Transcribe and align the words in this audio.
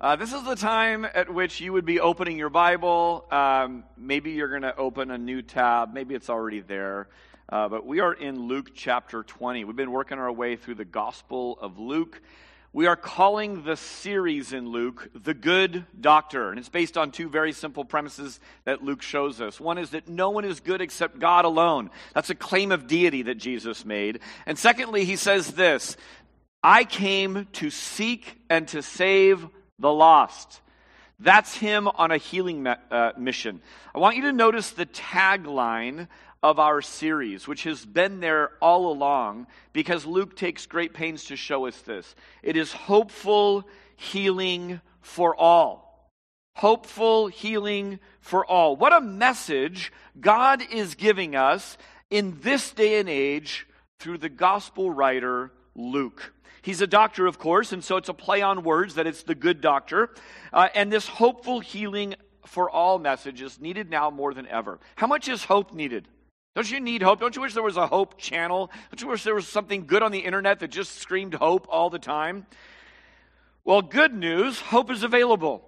Uh, 0.00 0.16
this 0.16 0.32
is 0.32 0.42
the 0.44 0.54
time 0.54 1.06
at 1.14 1.28
which 1.28 1.60
you 1.60 1.74
would 1.74 1.84
be 1.84 2.00
opening 2.00 2.38
your 2.38 2.48
Bible. 2.48 3.26
Um, 3.30 3.84
maybe 3.98 4.30
you're 4.30 4.48
going 4.48 4.62
to 4.62 4.74
open 4.74 5.10
a 5.10 5.18
new 5.18 5.42
tab. 5.42 5.92
Maybe 5.92 6.14
it's 6.14 6.30
already 6.30 6.60
there. 6.60 7.08
Uh, 7.50 7.68
but 7.68 7.84
we 7.84 8.00
are 8.00 8.14
in 8.14 8.48
Luke 8.48 8.70
chapter 8.74 9.22
20. 9.22 9.64
We've 9.64 9.76
been 9.76 9.92
working 9.92 10.18
our 10.18 10.32
way 10.32 10.56
through 10.56 10.76
the 10.76 10.86
Gospel 10.86 11.58
of 11.60 11.78
Luke. 11.78 12.22
We 12.72 12.86
are 12.86 12.96
calling 12.96 13.62
the 13.64 13.76
series 13.76 14.54
in 14.54 14.70
Luke 14.70 15.10
The 15.12 15.34
Good 15.34 15.84
Doctor. 16.00 16.48
And 16.48 16.58
it's 16.58 16.70
based 16.70 16.96
on 16.96 17.10
two 17.10 17.28
very 17.28 17.52
simple 17.52 17.84
premises 17.84 18.40
that 18.64 18.82
Luke 18.82 19.02
shows 19.02 19.42
us. 19.42 19.60
One 19.60 19.76
is 19.76 19.90
that 19.90 20.08
no 20.08 20.30
one 20.30 20.46
is 20.46 20.60
good 20.60 20.80
except 20.80 21.18
God 21.18 21.44
alone. 21.44 21.90
That's 22.14 22.30
a 22.30 22.34
claim 22.34 22.72
of 22.72 22.86
deity 22.86 23.24
that 23.24 23.36
Jesus 23.36 23.84
made. 23.84 24.20
And 24.46 24.58
secondly, 24.58 25.04
he 25.04 25.16
says 25.16 25.48
this 25.48 25.98
I 26.62 26.84
came 26.84 27.48
to 27.52 27.68
seek 27.68 28.40
and 28.48 28.66
to 28.68 28.80
save 28.80 29.46
the 29.80 29.92
lost. 29.92 30.60
That's 31.18 31.54
him 31.56 31.88
on 31.88 32.10
a 32.10 32.16
healing 32.16 32.66
uh, 32.66 33.12
mission. 33.18 33.60
I 33.94 33.98
want 33.98 34.16
you 34.16 34.22
to 34.22 34.32
notice 34.32 34.70
the 34.70 34.86
tagline 34.86 36.08
of 36.42 36.58
our 36.58 36.80
series, 36.80 37.46
which 37.46 37.64
has 37.64 37.84
been 37.84 38.20
there 38.20 38.52
all 38.62 38.90
along 38.90 39.46
because 39.72 40.06
Luke 40.06 40.34
takes 40.36 40.64
great 40.66 40.94
pains 40.94 41.24
to 41.24 41.36
show 41.36 41.66
us 41.66 41.78
this. 41.82 42.14
It 42.42 42.56
is 42.56 42.72
hopeful 42.72 43.68
healing 43.96 44.80
for 45.02 45.36
all. 45.36 46.10
Hopeful 46.54 47.26
healing 47.26 48.00
for 48.20 48.44
all. 48.46 48.76
What 48.76 48.94
a 48.94 49.00
message 49.00 49.92
God 50.18 50.62
is 50.72 50.94
giving 50.94 51.36
us 51.36 51.76
in 52.08 52.38
this 52.40 52.72
day 52.72 52.98
and 52.98 53.08
age 53.08 53.66
through 53.98 54.18
the 54.18 54.28
gospel 54.30 54.90
writer 54.90 55.52
Luke. 55.74 56.32
He's 56.62 56.80
a 56.80 56.86
doctor, 56.86 57.26
of 57.26 57.38
course, 57.38 57.72
and 57.72 57.82
so 57.82 57.96
it's 57.96 58.08
a 58.08 58.14
play 58.14 58.42
on 58.42 58.62
words 58.62 58.94
that 58.94 59.06
it's 59.06 59.22
the 59.22 59.34
good 59.34 59.60
doctor. 59.60 60.10
Uh, 60.52 60.68
and 60.74 60.92
this 60.92 61.06
hopeful 61.06 61.60
healing 61.60 62.14
for 62.46 62.70
all 62.70 62.98
message 62.98 63.42
is 63.42 63.60
needed 63.60 63.90
now 63.90 64.10
more 64.10 64.34
than 64.34 64.46
ever. 64.46 64.78
How 64.96 65.06
much 65.06 65.28
is 65.28 65.44
hope 65.44 65.72
needed? 65.72 66.08
Don't 66.56 66.70
you 66.70 66.80
need 66.80 67.02
hope? 67.02 67.20
Don't 67.20 67.36
you 67.36 67.42
wish 67.42 67.54
there 67.54 67.62
was 67.62 67.76
a 67.76 67.86
hope 67.86 68.18
channel? 68.18 68.70
Don't 68.90 69.00
you 69.00 69.08
wish 69.08 69.22
there 69.22 69.34
was 69.34 69.46
something 69.46 69.86
good 69.86 70.02
on 70.02 70.10
the 70.10 70.18
internet 70.18 70.60
that 70.60 70.68
just 70.68 70.96
screamed 70.96 71.34
hope 71.34 71.66
all 71.70 71.90
the 71.90 71.98
time? 71.98 72.46
Well, 73.64 73.82
good 73.82 74.14
news 74.14 74.60
hope 74.60 74.90
is 74.90 75.02
available. 75.02 75.62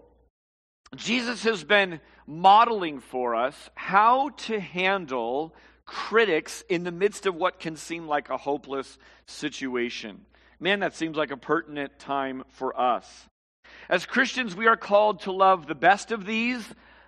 Jesus 0.97 1.45
has 1.45 1.63
been 1.63 2.01
modeling 2.27 3.01
for 3.01 3.35
us 3.35 3.71
how 3.75 4.31
to 4.31 4.59
handle 4.59 5.55
critics 5.87 6.65
in 6.69 6.85
the 6.85 6.93
midst 6.93 7.27
of 7.27 7.35
what 7.35 7.61
can 7.61 7.77
seem 7.77 8.07
like 8.07 8.29
a 8.29 8.37
hopeless 8.37 8.99
situation. 9.27 10.25
Man, 10.63 10.79
that 10.79 10.95
seems 10.95 11.17
like 11.17 11.33
a 11.33 11.37
pertinent 11.37 11.99
time 11.99 12.45
for 12.51 12.81
us. 12.81 13.29
As 13.89 14.07
Christians, 14.07 14.55
we 14.55 14.69
are 14.69 14.77
called 14.77 15.23
to 15.23 15.33
love 15.33 15.67
the 15.67 15.75
best 15.75 16.13
of 16.13 16.25
these, 16.25 16.65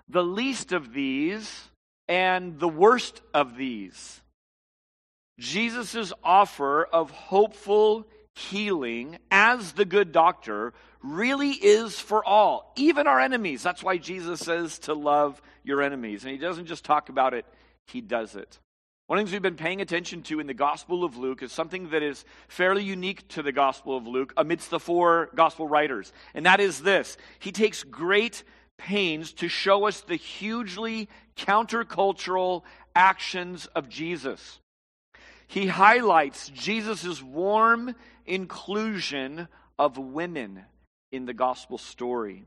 the 0.08 0.24
least 0.24 0.72
of 0.72 0.92
these, 0.92 1.68
and 2.08 2.58
the 2.58 2.68
worst 2.68 3.20
of 3.32 3.56
these. 3.56 4.20
Jesus' 5.38 6.12
offer 6.24 6.84
of 6.84 7.12
hopeful 7.12 8.08
healing 8.34 9.18
as 9.30 9.74
the 9.74 9.84
good 9.84 10.10
doctor 10.10 10.74
really 11.00 11.50
is 11.50 12.00
for 12.00 12.24
all, 12.24 12.72
even 12.74 13.06
our 13.06 13.20
enemies. 13.20 13.62
That's 13.62 13.84
why 13.84 13.98
Jesus 13.98 14.40
says 14.40 14.80
to 14.80 14.94
love 14.94 15.40
your 15.62 15.80
enemies. 15.80 16.24
And 16.24 16.32
he 16.32 16.38
doesn't 16.38 16.66
just 16.66 16.84
talk 16.84 17.08
about 17.08 17.34
it, 17.34 17.46
he 17.86 18.00
does 18.00 18.34
it. 18.34 18.58
One 19.06 19.18
of 19.18 19.26
the 19.26 19.28
things 19.28 19.34
we've 19.34 19.42
been 19.42 19.56
paying 19.56 19.82
attention 19.82 20.22
to 20.24 20.40
in 20.40 20.46
the 20.46 20.54
Gospel 20.54 21.04
of 21.04 21.18
Luke 21.18 21.42
is 21.42 21.52
something 21.52 21.90
that 21.90 22.02
is 22.02 22.24
fairly 22.48 22.82
unique 22.82 23.28
to 23.28 23.42
the 23.42 23.52
Gospel 23.52 23.98
of 23.98 24.06
Luke 24.06 24.32
amidst 24.34 24.70
the 24.70 24.80
four 24.80 25.28
Gospel 25.34 25.68
writers, 25.68 26.10
and 26.32 26.46
that 26.46 26.58
is 26.58 26.80
this. 26.80 27.18
He 27.38 27.52
takes 27.52 27.82
great 27.82 28.44
pains 28.78 29.34
to 29.34 29.48
show 29.48 29.86
us 29.86 30.00
the 30.00 30.16
hugely 30.16 31.10
countercultural 31.36 32.62
actions 32.94 33.66
of 33.74 33.90
Jesus. 33.90 34.58
He 35.48 35.66
highlights 35.66 36.48
Jesus' 36.48 37.22
warm 37.22 37.94
inclusion 38.24 39.48
of 39.78 39.98
women 39.98 40.64
in 41.12 41.26
the 41.26 41.34
Gospel 41.34 41.76
story. 41.76 42.44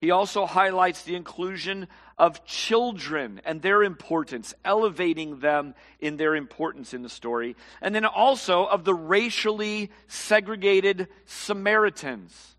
He 0.00 0.12
also 0.12 0.46
highlights 0.46 1.02
the 1.02 1.16
inclusion 1.16 1.88
of 2.16 2.44
children 2.44 3.40
and 3.44 3.60
their 3.60 3.82
importance, 3.82 4.54
elevating 4.64 5.40
them 5.40 5.74
in 5.98 6.16
their 6.16 6.36
importance 6.36 6.94
in 6.94 7.02
the 7.02 7.08
story. 7.08 7.56
And 7.80 7.94
then 7.94 8.04
also 8.04 8.64
of 8.64 8.84
the 8.84 8.94
racially 8.94 9.90
segregated 10.06 11.08
Samaritans. 11.26 12.56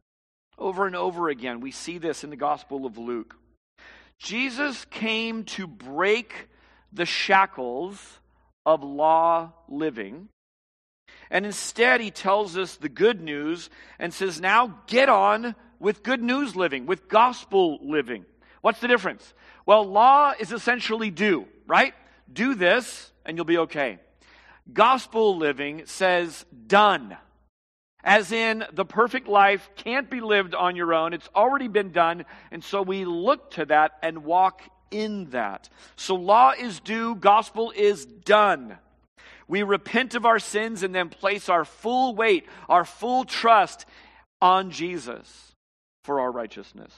Over 0.57 0.85
and 0.85 0.95
over 0.95 1.29
again, 1.29 1.61
we 1.61 1.71
see 1.71 1.97
this 1.97 2.25
in 2.25 2.29
the 2.29 2.35
Gospel 2.35 2.85
of 2.85 2.97
Luke. 2.97 3.35
Jesus 4.17 4.83
came 4.85 5.45
to 5.45 5.65
break 5.65 6.49
the 6.91 7.05
shackles 7.05 8.19
of 8.65 8.83
law 8.83 9.53
living. 9.69 10.27
And 11.31 11.45
instead, 11.45 12.01
he 12.01 12.11
tells 12.11 12.57
us 12.57 12.75
the 12.75 12.89
good 12.89 13.21
news 13.21 13.69
and 13.97 14.13
says, 14.13 14.41
now 14.41 14.79
get 14.87 15.07
on 15.07 15.55
with 15.79 16.03
good 16.03 16.21
news 16.21 16.55
living, 16.55 16.85
with 16.85 17.07
gospel 17.07 17.79
living. 17.81 18.25
What's 18.61 18.79
the 18.79 18.87
difference? 18.87 19.33
Well, 19.65 19.85
law 19.85 20.33
is 20.37 20.51
essentially 20.51 21.09
do, 21.09 21.45
right? 21.67 21.93
Do 22.31 22.55
this 22.55 23.11
and 23.25 23.37
you'll 23.37 23.45
be 23.45 23.59
okay. 23.59 23.99
Gospel 24.71 25.37
living 25.37 25.83
says 25.85 26.45
done. 26.67 27.17
As 28.03 28.31
in, 28.31 28.63
the 28.71 28.85
perfect 28.85 29.27
life 29.27 29.69
can't 29.75 30.09
be 30.09 30.21
lived 30.21 30.55
on 30.55 30.75
your 30.75 30.93
own. 30.93 31.13
It's 31.13 31.29
already 31.35 31.67
been 31.67 31.91
done. 31.91 32.25
And 32.51 32.63
so 32.63 32.81
we 32.81 33.03
look 33.05 33.51
to 33.51 33.65
that 33.65 33.93
and 34.01 34.23
walk 34.23 34.61
in 34.91 35.29
that. 35.31 35.69
So 35.95 36.15
law 36.15 36.53
is 36.57 36.79
do, 36.79 37.15
gospel 37.15 37.73
is 37.75 38.05
done. 38.05 38.77
We 39.47 39.63
repent 39.63 40.15
of 40.15 40.25
our 40.25 40.39
sins 40.39 40.83
and 40.83 40.93
then 40.93 41.09
place 41.09 41.49
our 41.49 41.65
full 41.65 42.15
weight, 42.15 42.45
our 42.69 42.85
full 42.85 43.25
trust 43.25 43.85
on 44.41 44.71
Jesus 44.71 45.48
for 46.09 46.21
our 46.21 46.31
righteousness. 46.31 46.91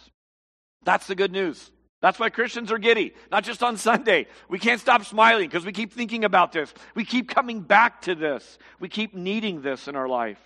That's 0.85 1.05
the 1.05 1.15
good 1.15 1.33
news. 1.33 1.69
That's 2.01 2.17
why 2.17 2.29
Christians 2.29 2.71
are 2.71 2.77
giddy, 2.77 3.13
not 3.29 3.43
just 3.43 3.61
on 3.61 3.75
Sunday. 3.75 4.27
We 4.47 4.57
can't 4.57 4.79
stop 4.79 5.03
smiling 5.03 5.49
because 5.49 5.65
we 5.65 5.73
keep 5.73 5.91
thinking 5.91 6.23
about 6.23 6.53
this. 6.53 6.73
We 6.95 7.03
keep 7.03 7.27
coming 7.27 7.59
back 7.59 8.03
to 8.03 8.15
this. 8.15 8.57
We 8.79 8.87
keep 8.87 9.13
needing 9.13 9.63
this 9.63 9.89
in 9.89 9.97
our 9.97 10.07
life. 10.07 10.39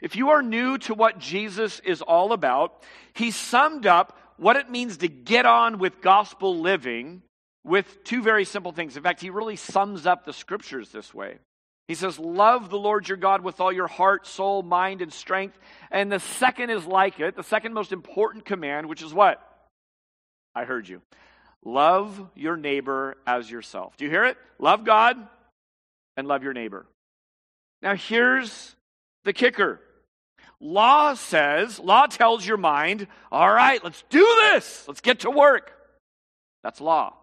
If 0.00 0.14
you 0.14 0.30
are 0.30 0.42
new 0.42 0.78
to 0.78 0.94
what 0.94 1.18
Jesus 1.18 1.80
is 1.80 2.02
all 2.02 2.32
about, 2.32 2.84
he 3.14 3.32
summed 3.32 3.84
up 3.84 4.16
what 4.36 4.54
it 4.54 4.70
means 4.70 4.98
to 4.98 5.08
get 5.08 5.44
on 5.44 5.78
with 5.80 6.00
gospel 6.00 6.60
living 6.60 7.20
with 7.64 8.04
two 8.04 8.22
very 8.22 8.44
simple 8.44 8.70
things. 8.70 8.96
In 8.96 9.02
fact, 9.02 9.20
he 9.20 9.30
really 9.30 9.56
sums 9.56 10.06
up 10.06 10.24
the 10.24 10.32
scriptures 10.32 10.90
this 10.90 11.12
way. 11.12 11.38
He 11.90 11.96
says, 11.96 12.20
Love 12.20 12.70
the 12.70 12.78
Lord 12.78 13.08
your 13.08 13.16
God 13.16 13.42
with 13.42 13.60
all 13.60 13.72
your 13.72 13.88
heart, 13.88 14.24
soul, 14.24 14.62
mind, 14.62 15.02
and 15.02 15.12
strength. 15.12 15.58
And 15.90 16.12
the 16.12 16.20
second 16.20 16.70
is 16.70 16.86
like 16.86 17.18
it, 17.18 17.34
the 17.34 17.42
second 17.42 17.74
most 17.74 17.90
important 17.90 18.44
command, 18.44 18.88
which 18.88 19.02
is 19.02 19.12
what? 19.12 19.44
I 20.54 20.66
heard 20.66 20.88
you. 20.88 21.02
Love 21.64 22.30
your 22.36 22.56
neighbor 22.56 23.16
as 23.26 23.50
yourself. 23.50 23.96
Do 23.96 24.04
you 24.04 24.10
hear 24.12 24.24
it? 24.24 24.36
Love 24.60 24.84
God 24.84 25.16
and 26.16 26.28
love 26.28 26.44
your 26.44 26.52
neighbor. 26.52 26.86
Now, 27.82 27.96
here's 27.96 28.76
the 29.24 29.32
kicker 29.32 29.80
law 30.60 31.14
says, 31.14 31.80
law 31.80 32.06
tells 32.06 32.46
your 32.46 32.56
mind, 32.56 33.08
all 33.32 33.52
right, 33.52 33.82
let's 33.82 34.04
do 34.10 34.24
this. 34.52 34.84
Let's 34.86 35.00
get 35.00 35.18
to 35.20 35.30
work. 35.32 35.72
That's 36.62 36.80
law. 36.80 37.14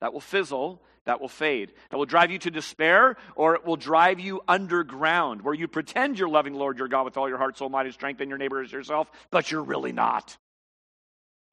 That 0.00 0.12
will 0.12 0.20
fizzle 0.20 0.80
that 1.06 1.20
will 1.20 1.28
fade. 1.28 1.72
That 1.90 1.96
will 1.96 2.06
drive 2.06 2.30
you 2.30 2.38
to 2.40 2.50
despair, 2.50 3.16
or 3.34 3.54
it 3.54 3.64
will 3.64 3.76
drive 3.76 4.20
you 4.20 4.40
underground, 4.46 5.42
where 5.42 5.54
you 5.54 5.68
pretend 5.68 6.18
you're 6.18 6.28
loving 6.28 6.54
Lord 6.54 6.78
your 6.78 6.88
God 6.88 7.04
with 7.04 7.16
all 7.16 7.28
your 7.28 7.38
heart, 7.38 7.58
soul, 7.58 7.68
mind, 7.68 7.86
and 7.86 7.94
strength, 7.94 8.20
and 8.20 8.28
your 8.28 8.38
neighbor 8.38 8.62
as 8.62 8.72
yourself, 8.72 9.10
but 9.30 9.50
you're 9.50 9.62
really 9.62 9.92
not. 9.92 10.36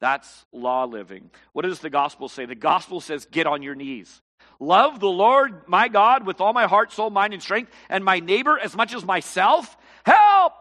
That's 0.02 0.46
law 0.54 0.86
living. 0.86 1.30
What 1.54 1.64
does 1.64 1.80
the 1.80 1.90
gospel 1.90 2.30
say? 2.30 2.46
The 2.46 2.56
gospel 2.56 3.02
says, 3.02 3.26
get 3.26 3.48
on 3.48 3.64
your 3.64 3.76
knees. 3.76 4.22
Love 4.60 5.00
the 5.00 5.10
Lord 5.10 5.68
my 5.68 5.88
God 5.88 6.26
with 6.26 6.42
all 6.42 6.54
my 6.54 6.68
heart, 6.68 6.92
soul, 6.92 7.10
mind, 7.10 7.34
and 7.34 7.42
strength, 7.42 7.72
and 7.90 8.06
my 8.06 8.20
neighbor 8.20 8.58
as 8.58 8.76
much 8.76 8.94
as 8.94 9.04
myself. 9.04 9.78
Help! 10.06 10.54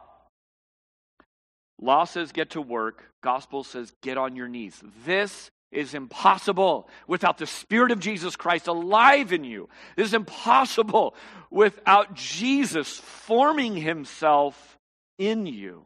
Law 1.80 2.04
says, 2.04 2.32
get 2.32 2.50
to 2.50 2.60
work. 2.60 3.04
Gospel 3.22 3.62
says, 3.62 3.92
get 4.02 4.18
on 4.18 4.34
your 4.34 4.48
knees. 4.48 4.82
This 5.04 5.50
is 5.70 5.94
impossible 5.94 6.88
without 7.06 7.38
the 7.38 7.46
Spirit 7.46 7.90
of 7.90 8.00
Jesus 8.00 8.36
Christ 8.36 8.68
alive 8.68 9.32
in 9.32 9.44
you. 9.44 9.68
It 9.96 10.02
is 10.02 10.14
impossible 10.14 11.14
without 11.50 12.14
Jesus 12.14 12.96
forming 12.96 13.76
himself 13.76 14.78
in 15.18 15.46
you. 15.46 15.84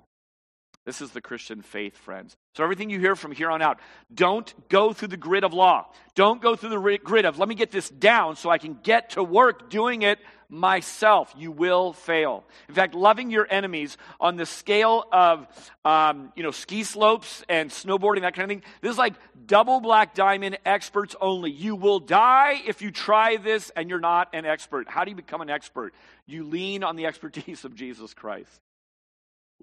This 0.84 1.00
is 1.00 1.10
the 1.10 1.20
Christian 1.20 1.62
faith, 1.62 1.96
friends. 1.96 2.36
So, 2.54 2.62
everything 2.62 2.90
you 2.90 3.00
hear 3.00 3.16
from 3.16 3.32
here 3.32 3.50
on 3.50 3.62
out, 3.62 3.78
don't 4.12 4.52
go 4.68 4.92
through 4.92 5.08
the 5.08 5.16
grid 5.16 5.42
of 5.42 5.54
law. 5.54 5.86
Don't 6.14 6.42
go 6.42 6.54
through 6.54 6.68
the 6.68 6.98
grid 7.02 7.24
of, 7.24 7.38
let 7.38 7.48
me 7.48 7.54
get 7.54 7.70
this 7.70 7.88
down 7.88 8.36
so 8.36 8.50
I 8.50 8.58
can 8.58 8.78
get 8.82 9.10
to 9.10 9.24
work 9.24 9.70
doing 9.70 10.02
it 10.02 10.18
myself. 10.50 11.32
You 11.34 11.50
will 11.50 11.94
fail. 11.94 12.44
In 12.68 12.74
fact, 12.74 12.94
loving 12.94 13.30
your 13.30 13.46
enemies 13.48 13.96
on 14.20 14.36
the 14.36 14.44
scale 14.44 15.06
of, 15.10 15.46
um, 15.82 16.30
you 16.36 16.42
know, 16.42 16.50
ski 16.50 16.82
slopes 16.84 17.42
and 17.48 17.70
snowboarding, 17.70 18.20
that 18.20 18.34
kind 18.34 18.44
of 18.44 18.48
thing, 18.50 18.62
this 18.82 18.92
is 18.92 18.98
like 18.98 19.14
double 19.46 19.80
black 19.80 20.14
diamond 20.14 20.58
experts 20.66 21.16
only. 21.22 21.50
You 21.50 21.74
will 21.74 22.00
die 22.00 22.60
if 22.66 22.82
you 22.82 22.90
try 22.90 23.38
this 23.38 23.70
and 23.74 23.88
you're 23.88 23.98
not 23.98 24.28
an 24.34 24.44
expert. 24.44 24.90
How 24.90 25.04
do 25.04 25.10
you 25.10 25.16
become 25.16 25.40
an 25.40 25.48
expert? 25.48 25.94
You 26.26 26.44
lean 26.44 26.84
on 26.84 26.96
the 26.96 27.06
expertise 27.06 27.64
of 27.64 27.74
Jesus 27.74 28.12
Christ. 28.12 28.60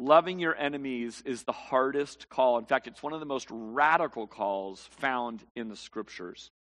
Loving 0.02 0.40
your 0.40 0.56
enemies 0.56 1.22
is 1.26 1.44
the 1.44 1.52
hardest 1.52 2.30
call. 2.30 2.58
In 2.58 2.66
fact, 2.66 2.88
it's 2.88 3.04
one 3.04 3.12
of 3.12 3.20
the 3.20 3.26
most 3.26 3.50
radical 3.52 4.28
calls 4.28 4.88
found 4.92 5.44
in 5.58 5.68
the 5.68 5.76
scriptures. 5.76 6.52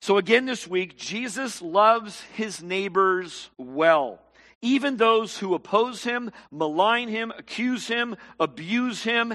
So, 0.00 0.16
again, 0.16 0.46
this 0.46 0.66
week, 0.66 0.96
Jesus 0.96 1.60
loves 1.60 2.22
his 2.34 2.62
neighbors 2.62 3.50
well. 3.58 4.18
Even 4.62 4.96
those 4.96 5.36
who 5.36 5.54
oppose 5.54 6.04
him, 6.04 6.30
malign 6.50 7.08
him, 7.08 7.32
accuse 7.36 7.86
him, 7.86 8.16
abuse 8.38 9.02
him. 9.02 9.34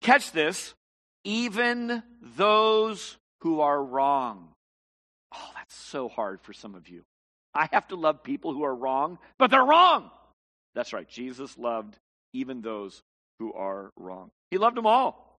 Catch 0.00 0.32
this, 0.32 0.72
even 1.24 2.02
those 2.22 3.18
who 3.40 3.60
are 3.60 3.82
wrong. 3.82 4.48
Oh, 5.34 5.50
that's 5.56 5.74
so 5.74 6.08
hard 6.08 6.40
for 6.40 6.54
some 6.54 6.74
of 6.74 6.88
you. 6.88 7.04
I 7.54 7.68
have 7.72 7.88
to 7.88 7.96
love 7.96 8.22
people 8.22 8.54
who 8.54 8.62
are 8.62 8.74
wrong, 8.74 9.18
but 9.36 9.50
they're 9.50 9.62
wrong. 9.62 10.10
That's 10.78 10.92
right. 10.92 11.08
Jesus 11.08 11.58
loved 11.58 11.96
even 12.32 12.60
those 12.60 13.02
who 13.40 13.52
are 13.52 13.90
wrong. 13.96 14.30
He 14.52 14.58
loved 14.58 14.76
them 14.76 14.86
all. 14.86 15.36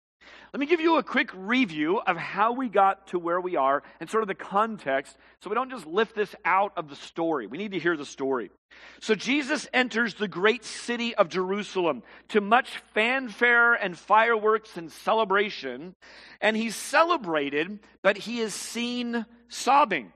Let 0.52 0.60
me 0.60 0.66
give 0.66 0.82
you 0.82 0.98
a 0.98 1.04
quick 1.04 1.30
review 1.34 1.98
of 1.98 2.18
how 2.18 2.52
we 2.52 2.68
got 2.68 3.08
to 3.08 3.20
where 3.20 3.40
we 3.40 3.56
are 3.56 3.82
and 4.02 4.10
sort 4.10 4.22
of 4.22 4.28
the 4.28 4.36
context 4.36 5.16
so 5.42 5.50
we 5.50 5.54
don't 5.54 5.70
just 5.70 5.88
lift 5.88 6.14
this 6.14 6.36
out 6.44 6.74
of 6.76 6.90
the 6.90 6.98
story. 6.98 7.48
We 7.48 7.58
need 7.58 7.72
to 7.72 7.80
hear 7.80 7.96
the 7.96 8.06
story. 8.06 8.52
So 9.00 9.16
Jesus 9.16 9.66
enters 9.74 10.14
the 10.14 10.28
great 10.28 10.66
city 10.66 11.16
of 11.16 11.30
Jerusalem 11.30 12.04
to 12.30 12.42
much 12.42 12.70
fanfare 12.94 13.76
and 13.76 13.98
fireworks 13.98 14.76
and 14.76 14.92
celebration, 14.92 15.94
and 16.42 16.58
he's 16.58 16.76
celebrated, 16.76 17.80
but 18.04 18.18
he 18.18 18.42
is 18.42 18.54
seen 18.54 19.26
sobbing. 19.48 20.12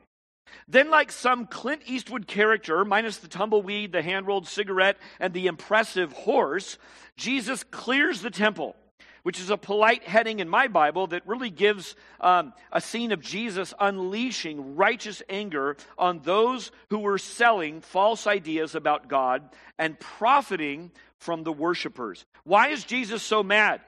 Then, 0.67 0.89
like 0.89 1.11
some 1.11 1.47
Clint 1.47 1.81
Eastwood 1.85 2.27
character, 2.27 2.85
minus 2.85 3.17
the 3.17 3.27
tumbleweed, 3.27 3.91
the 3.91 4.01
hand 4.01 4.27
rolled 4.27 4.47
cigarette, 4.47 4.97
and 5.19 5.33
the 5.33 5.47
impressive 5.47 6.11
horse, 6.13 6.77
Jesus 7.17 7.63
clears 7.63 8.21
the 8.21 8.29
temple, 8.29 8.75
which 9.23 9.39
is 9.39 9.49
a 9.49 9.57
polite 9.57 10.03
heading 10.03 10.39
in 10.39 10.49
my 10.49 10.67
Bible 10.67 11.07
that 11.07 11.27
really 11.27 11.49
gives 11.49 11.95
um, 12.19 12.53
a 12.71 12.81
scene 12.81 13.11
of 13.11 13.21
Jesus 13.21 13.73
unleashing 13.79 14.75
righteous 14.75 15.21
anger 15.29 15.77
on 15.97 16.19
those 16.19 16.71
who 16.89 16.99
were 16.99 17.17
selling 17.17 17.81
false 17.81 18.27
ideas 18.27 18.75
about 18.75 19.07
God 19.07 19.43
and 19.77 19.99
profiting 19.99 20.91
from 21.19 21.43
the 21.43 21.53
worshipers. 21.53 22.25
Why 22.43 22.69
is 22.69 22.83
Jesus 22.83 23.23
so 23.23 23.43
mad? 23.43 23.81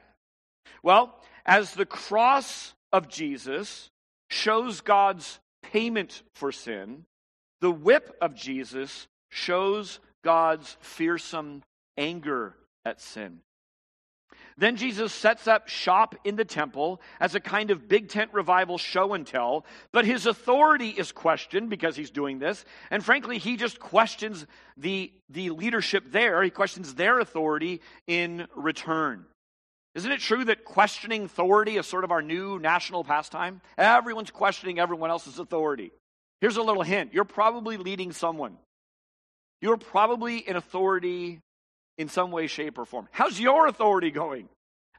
Well, 0.84 1.16
as 1.46 1.74
the 1.74 1.86
cross 1.86 2.74
of 2.92 3.08
Jesus 3.10 3.90
shows 4.30 4.81
God's 4.81 5.40
payment 5.75 6.24
for 6.33 6.54
sin, 6.54 7.04
the 7.60 7.69
whip 7.69 8.16
of 8.22 8.33
Jesus 8.33 9.10
shows 9.27 10.00
God's 10.24 10.77
fearsome 10.80 11.63
anger 11.98 12.56
at 12.86 13.01
sin. 13.01 13.42
Then 14.57 14.77
Jesus 14.77 15.12
sets 15.12 15.50
up 15.50 15.68
shop 15.68 16.16
in 16.24 16.38
the 16.38 16.45
temple 16.45 17.01
as 17.19 17.36
a 17.36 17.42
kind 17.42 17.72
of 17.72 17.89
big 17.89 18.07
tent 18.07 18.31
revival 18.33 18.77
show 18.77 19.13
and 19.13 19.27
tell, 19.27 19.66
but 19.92 20.06
his 20.06 20.25
authority 20.25 20.92
is 20.92 21.12
questioned 21.12 21.69
because 21.69 21.98
he's 21.98 22.10
doing 22.10 22.39
this. 22.39 22.63
And 22.89 23.04
frankly, 23.04 23.38
he 23.38 23.57
just 23.57 23.77
questions 23.77 24.48
the, 24.77 25.12
the 25.30 25.50
leadership 25.50 26.06
there. 26.10 26.42
He 26.42 26.51
questions 26.51 26.94
their 26.94 27.19
authority 27.19 27.81
in 28.07 28.48
return. 28.56 29.25
Isn't 29.96 30.12
it 30.12 30.20
true 30.20 30.44
that 30.46 30.66
questioning 30.66 31.24
authority 31.24 31.78
is 31.78 31.88
sort 31.88 32.04
of 32.04 32.12
our 32.12 32.22
new 32.22 32.60
national 32.60 33.06
pastime? 33.06 33.62
Everyone's 33.78 34.30
questioning 34.30 34.78
everyone 34.78 35.10
else's 35.10 35.40
authority. 35.40 35.92
Here's 36.42 36.58
a 36.58 36.62
little 36.62 36.84
hint 36.84 37.14
you're 37.14 37.24
probably 37.24 37.78
leading 37.78 38.12
someone, 38.12 38.58
you're 39.62 39.78
probably 39.78 40.38
in 40.38 40.58
authority 40.58 41.40
in 41.98 42.10
some 42.10 42.32
way, 42.32 42.48
shape, 42.48 42.78
or 42.78 42.84
form. 42.84 43.08
How's 43.12 43.40
your 43.40 43.68
authority 43.68 44.12
going? 44.12 44.50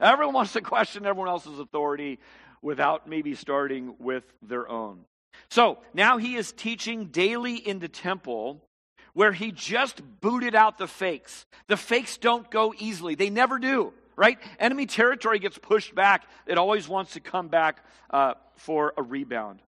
Everyone 0.01 0.35
wants 0.35 0.55
to 0.55 0.63
question 0.63 1.05
everyone 1.05 1.29
else's 1.29 1.59
authority 1.59 2.19
without 2.63 3.07
maybe 3.07 3.35
starting 3.35 3.95
with 3.99 4.25
their 4.41 4.67
own. 4.67 5.05
So 5.51 5.79
now 5.93 6.17
he 6.17 6.37
is 6.37 6.53
teaching 6.53 7.07
daily 7.07 7.57
in 7.57 7.81
the 7.81 7.89
temple 7.89 8.63
where 9.13 9.33
he 9.33 9.53
just 9.53 10.01
booted 10.23 10.55
out 10.55 10.79
the 10.79 10.87
fakes. 10.87 11.45
The 11.69 11.77
fakes 11.77 12.17
don't 12.17 12.51
go 12.51 12.75
easily, 12.79 13.15
they 13.15 13.29
never 13.29 13.59
do 13.59 13.93
right? 14.17 14.39
Enemy 14.59 14.87
territory 14.87 15.39
gets 15.39 15.59
pushed 15.59 15.95
back, 15.95 16.25
it 16.47 16.59
always 16.59 16.89
wants 16.89 17.13
to 17.13 17.21
come 17.21 17.49
back 17.49 17.85
uh, 18.11 18.35
for 18.57 18.95
a 18.97 19.03
rebound. 19.03 19.61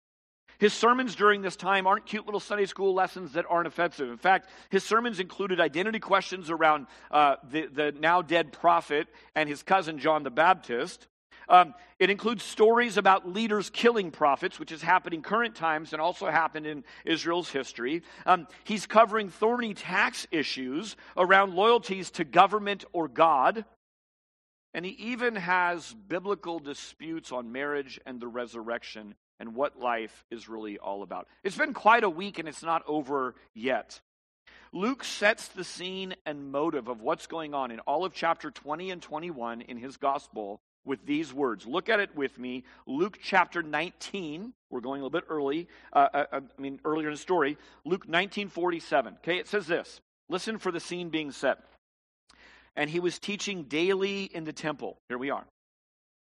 His 0.58 0.72
sermons 0.72 1.14
during 1.14 1.40
this 1.40 1.54
time 1.54 1.86
aren't 1.86 2.04
cute 2.04 2.26
little 2.26 2.40
Sunday 2.40 2.66
school 2.66 2.92
lessons 2.92 3.32
that 3.32 3.46
aren't 3.48 3.68
offensive. 3.68 4.10
In 4.10 4.16
fact, 4.16 4.48
his 4.70 4.82
sermons 4.82 5.20
included 5.20 5.60
identity 5.60 6.00
questions 6.00 6.50
around 6.50 6.88
uh, 7.12 7.36
the, 7.48 7.66
the 7.66 7.92
now 7.92 8.22
dead 8.22 8.52
prophet 8.52 9.06
and 9.36 9.48
his 9.48 9.62
cousin 9.62 9.98
John 9.98 10.24
the 10.24 10.30
Baptist. 10.30 11.06
Um, 11.48 11.74
it 11.98 12.10
includes 12.10 12.42
stories 12.42 12.98
about 12.98 13.28
leaders 13.28 13.70
killing 13.70 14.10
prophets, 14.10 14.58
which 14.58 14.72
is 14.72 14.82
happening 14.82 15.22
current 15.22 15.54
times 15.54 15.92
and 15.92 16.02
also 16.02 16.26
happened 16.26 16.66
in 16.66 16.84
Israel's 17.04 17.50
history. 17.50 18.02
Um, 18.26 18.46
he's 18.64 18.84
covering 18.84 19.30
thorny 19.30 19.74
tax 19.74 20.26
issues 20.30 20.96
around 21.16 21.54
loyalties 21.54 22.10
to 22.12 22.24
government 22.24 22.84
or 22.92 23.08
God. 23.08 23.64
And 24.74 24.84
he 24.84 24.92
even 24.92 25.36
has 25.36 25.94
biblical 26.08 26.58
disputes 26.58 27.32
on 27.32 27.52
marriage 27.52 27.98
and 28.06 28.20
the 28.20 28.28
resurrection 28.28 29.14
and 29.40 29.54
what 29.54 29.78
life 29.78 30.24
is 30.30 30.48
really 30.48 30.78
all 30.78 31.02
about. 31.02 31.28
It's 31.42 31.56
been 31.56 31.74
quite 31.74 32.04
a 32.04 32.10
week 32.10 32.38
and 32.38 32.48
it's 32.48 32.62
not 32.62 32.82
over 32.86 33.34
yet. 33.54 34.00
Luke 34.72 35.04
sets 35.04 35.48
the 35.48 35.64
scene 35.64 36.14
and 36.26 36.52
motive 36.52 36.88
of 36.88 37.00
what's 37.00 37.26
going 37.26 37.54
on 37.54 37.70
in 37.70 37.80
all 37.80 38.04
of 38.04 38.12
chapter 38.12 38.50
20 38.50 38.90
and 38.90 39.00
21 39.00 39.62
in 39.62 39.78
his 39.78 39.96
gospel 39.96 40.60
with 40.84 41.06
these 41.06 41.32
words. 41.32 41.66
Look 41.66 41.88
at 41.88 42.00
it 42.00 42.14
with 42.14 42.38
me. 42.38 42.64
Luke 42.86 43.18
chapter 43.22 43.62
19. 43.62 44.52
We're 44.70 44.80
going 44.80 45.00
a 45.00 45.04
little 45.04 45.20
bit 45.20 45.26
early. 45.30 45.68
Uh, 45.92 46.08
uh, 46.12 46.24
uh 46.32 46.40
I 46.58 46.60
mean, 46.60 46.80
earlier 46.84 47.08
in 47.08 47.14
the 47.14 47.18
story. 47.18 47.56
Luke 47.84 48.04
1947. 48.04 49.14
Okay, 49.22 49.38
it 49.38 49.48
says 49.48 49.66
this. 49.66 50.00
Listen 50.28 50.58
for 50.58 50.70
the 50.70 50.80
scene 50.80 51.08
being 51.08 51.30
set 51.30 51.58
and 52.76 52.88
he 52.88 53.00
was 53.00 53.18
teaching 53.18 53.64
daily 53.64 54.24
in 54.24 54.44
the 54.44 54.52
temple. 54.52 54.98
Here 55.08 55.18
we 55.18 55.30
are. 55.30 55.44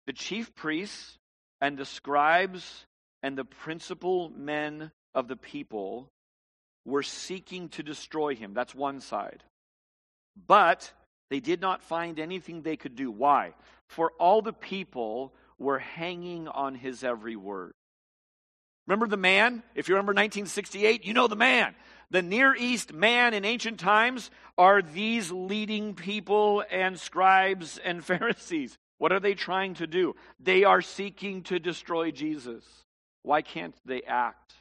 The 0.08 0.13
chief 0.13 0.54
priests 0.56 1.18
and 1.62 1.78
the 1.78 1.86
scribes 1.86 2.86
and 3.22 3.38
the 3.38 3.46
principal 3.46 4.30
men 4.30 4.92
of 5.16 5.28
the 5.28 5.38
people 5.38 6.10
were 6.86 7.04
seeking 7.04 7.70
to 7.70 7.84
destroy 7.84 8.36
him. 8.36 8.54
That's 8.54 8.75
one 8.75 9.00
side. 9.00 9.44
But 10.48 10.92
they 11.30 11.40
did 11.40 11.62
not 11.62 11.82
find 11.82 12.20
anything 12.20 12.62
they 12.62 12.75
could 12.75 12.96
do. 12.96 13.10
Why? 13.10 13.54
For 13.88 14.12
all 14.20 14.42
the 14.42 14.54
people 14.54 15.34
were 15.58 15.80
hanging 15.80 16.48
on 16.48 16.75
his 16.75 17.04
every 17.04 17.36
word. 17.36 17.74
Remember 18.88 19.08
the 19.08 19.18
man? 19.18 19.63
If 19.75 19.88
you 19.88 19.96
remember 19.96 20.12
1968, 20.12 21.06
you 21.06 21.13
know 21.13 21.28
the 21.28 21.36
man. 21.36 21.75
The 22.12 22.22
Near 22.22 22.54
East 22.56 22.94
man 22.94 23.34
in 23.34 23.46
ancient 23.46 23.80
times 23.80 24.30
are 24.58 24.82
these 24.82 25.32
leading 25.32 25.96
people 25.96 26.63
and 26.70 27.00
scribes 27.00 27.78
and 27.78 28.04
Pharisees. 28.06 28.78
What 28.98 29.12
are 29.12 29.20
they 29.20 29.34
trying 29.34 29.75
to 29.75 29.88
do? 29.88 30.16
They 30.40 30.63
are 30.63 30.82
seeking 30.82 31.44
to 31.44 31.60
destroy 31.60 32.12
Jesus. 32.12 32.63
Why 33.24 33.42
can't 33.42 33.75
they 33.86 34.02
act? 34.04 34.54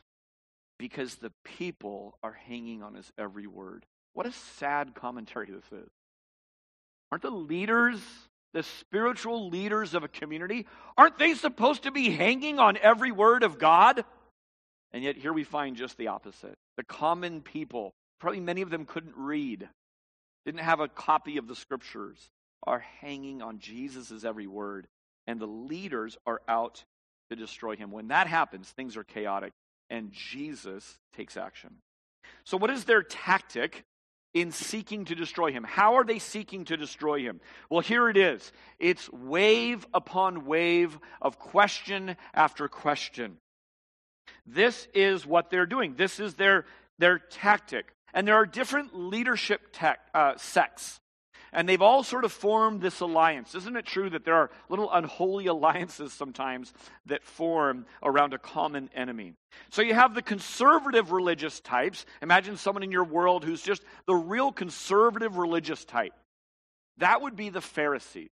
Because 0.79 1.17
the 1.17 1.33
people 1.45 2.19
are 2.23 2.33
hanging 2.33 2.83
on 2.83 2.95
his 2.95 3.13
every 3.19 3.47
word. 3.47 3.85
What 4.15 4.27
a 4.27 4.33
sad 4.33 4.95
commentary 4.95 5.51
this 5.51 5.65
is. 5.73 5.91
Aren't 7.11 7.23
the 7.23 7.31
leaders, 7.31 8.01
the 8.53 8.63
spiritual 8.63 9.49
leaders 9.49 9.95
of 9.95 10.05
a 10.05 10.09
community, 10.09 10.67
aren't 10.97 11.19
they 11.19 11.35
supposed 11.35 11.85
to 11.85 11.91
be 11.91 12.11
hanging 12.11 12.59
on 12.59 12.77
every 12.77 13.11
word 13.11 13.43
of 13.43 13.59
God? 13.59 14.05
And 14.93 15.03
yet 15.03 15.17
here 15.17 15.33
we 15.33 15.45
find 15.45 15.77
just 15.77 15.97
the 15.97 16.09
opposite. 16.09 16.57
The 16.77 16.85
common 16.85 17.41
people, 17.41 17.95
probably 18.21 18.41
many 18.41 18.63
of 18.63 18.71
them 18.71 18.85
couldn't 18.85 19.17
read, 19.17 19.69
didn't 20.45 20.61
have 20.61 20.81
a 20.81 20.89
copy 20.89 21.39
of 21.39 21.49
the 21.49 21.57
scriptures, 21.57 22.19
are 22.65 22.81
hanging 23.01 23.43
on 23.43 23.59
Jesus' 23.59 24.25
every 24.25 24.47
word, 24.47 24.87
and 25.27 25.41
the 25.41 25.47
leaders 25.47 26.19
are 26.27 26.43
out 26.47 26.85
to 27.31 27.37
destroy 27.37 27.77
him. 27.77 27.91
When 27.91 28.09
that 28.09 28.27
happens, 28.27 28.69
things 28.69 28.97
are 28.97 29.05
chaotic, 29.05 29.53
and 29.89 30.13
Jesus 30.13 30.99
takes 31.17 31.37
action. 31.37 31.77
So, 32.45 32.57
what 32.57 32.71
is 32.71 32.85
their 32.85 33.03
tactic 33.03 33.85
in 34.35 34.51
seeking 34.51 35.05
to 35.07 35.15
destroy 35.15 35.53
him. 35.53 35.65
How 35.65 35.95
are 35.95 36.05
they 36.05 36.19
seeking 36.19 36.65
to 36.67 36.77
destroy 36.77 37.21
him? 37.21 37.41
Well, 37.69 37.81
here 37.81 38.09
it 38.09 38.17
is 38.17 38.53
it's 38.79 39.11
wave 39.13 39.87
upon 39.93 40.47
wave 40.47 40.99
of 41.21 41.39
question 41.39 42.17
after 42.35 42.69
question. 42.69 43.37
This 44.47 44.89
is 44.95 45.27
what 45.27 45.51
they're 45.51 45.67
doing, 45.67 45.95
this 45.97 46.19
is 46.19 46.35
their, 46.35 46.67
their 46.99 47.19
tactic. 47.19 47.87
And 48.15 48.29
there 48.29 48.37
are 48.37 48.47
different 48.47 48.95
leadership 48.95 49.69
tech, 49.73 50.01
uh, 50.13 50.35
sects 50.37 51.01
and 51.53 51.69
they've 51.69 51.83
all 51.83 52.03
sort 52.03 52.25
of 52.25 52.33
formed 52.33 52.81
this 52.81 53.01
alliance. 53.01 53.55
Isn't 53.55 53.77
it 53.77 53.85
true 53.85 54.09
that 54.11 54.25
there 54.25 54.35
are 54.35 54.51
little 54.69 54.91
unholy 54.91 55.47
alliances 55.47 56.13
sometimes 56.13 56.73
that 57.07 57.23
form 57.23 57.87
around 58.03 58.33
a 58.33 58.39
common 58.39 58.89
enemy? 58.95 59.35
So 59.71 59.83
you 59.83 59.95
have 59.95 60.15
the 60.15 60.23
conservative 60.23 61.13
religious 61.13 61.61
types. 61.61 62.07
Imagine 62.23 62.57
someone 62.57 62.83
in 62.83 62.93
your 62.93 63.05
world 63.05 63.45
who's 63.45 63.63
just 63.63 63.83
the 64.07 64.15
real 64.15 64.51
conservative 64.51 65.37
religious 65.37 65.85
type. 65.85 66.15
That 66.99 67.21
would 67.21 67.37
be 67.37 67.51
the 67.51 67.61
Pharisees. 67.61 68.31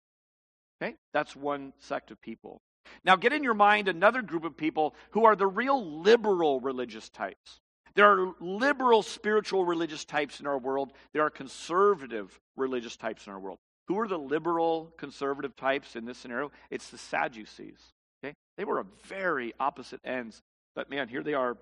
Okay? 0.81 0.95
That's 1.13 1.35
one 1.35 1.73
sect 1.79 2.11
of 2.11 2.21
people. 2.21 2.61
Now 3.03 3.17
get 3.17 3.33
in 3.33 3.43
your 3.43 3.53
mind 3.53 3.88
another 3.88 4.21
group 4.21 4.45
of 4.45 4.55
people 4.55 4.95
who 5.11 5.25
are 5.25 5.35
the 5.35 5.47
real 5.47 6.01
liberal 6.01 6.59
religious 6.61 7.09
types. 7.09 7.59
There 7.96 8.05
are 8.05 8.34
liberal 8.39 9.03
spiritual 9.03 9.65
religious 9.65 10.05
types 10.05 10.39
in 10.39 10.48
our 10.48 10.58
world. 10.58 10.93
There 11.13 11.24
are 11.24 11.29
conservative 11.29 12.39
religious 12.55 12.96
types 12.96 13.27
in 13.27 13.34
our 13.34 13.39
world. 13.39 13.58
Who 13.88 14.00
are 14.00 14.08
the 14.08 14.19
liberal 14.19 14.93
conservative 14.98 15.55
types 15.55 15.96
in 15.96 16.05
this 16.05 16.17
scenario? 16.17 16.51
It's 16.69 16.89
the 16.89 16.98
Sadducees. 16.98 17.79
Okay? 18.24 18.36
They 18.58 18.65
were 18.65 18.79
a 18.79 18.86
very 19.05 19.53
opposite 19.60 20.01
ends. 20.03 20.41
But 20.75 20.89
man, 20.89 21.08
here 21.08 21.24
they 21.24 21.34
are 21.34 21.58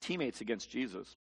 teammates 0.00 0.40
against 0.40 0.70
Jesus. 0.70 1.16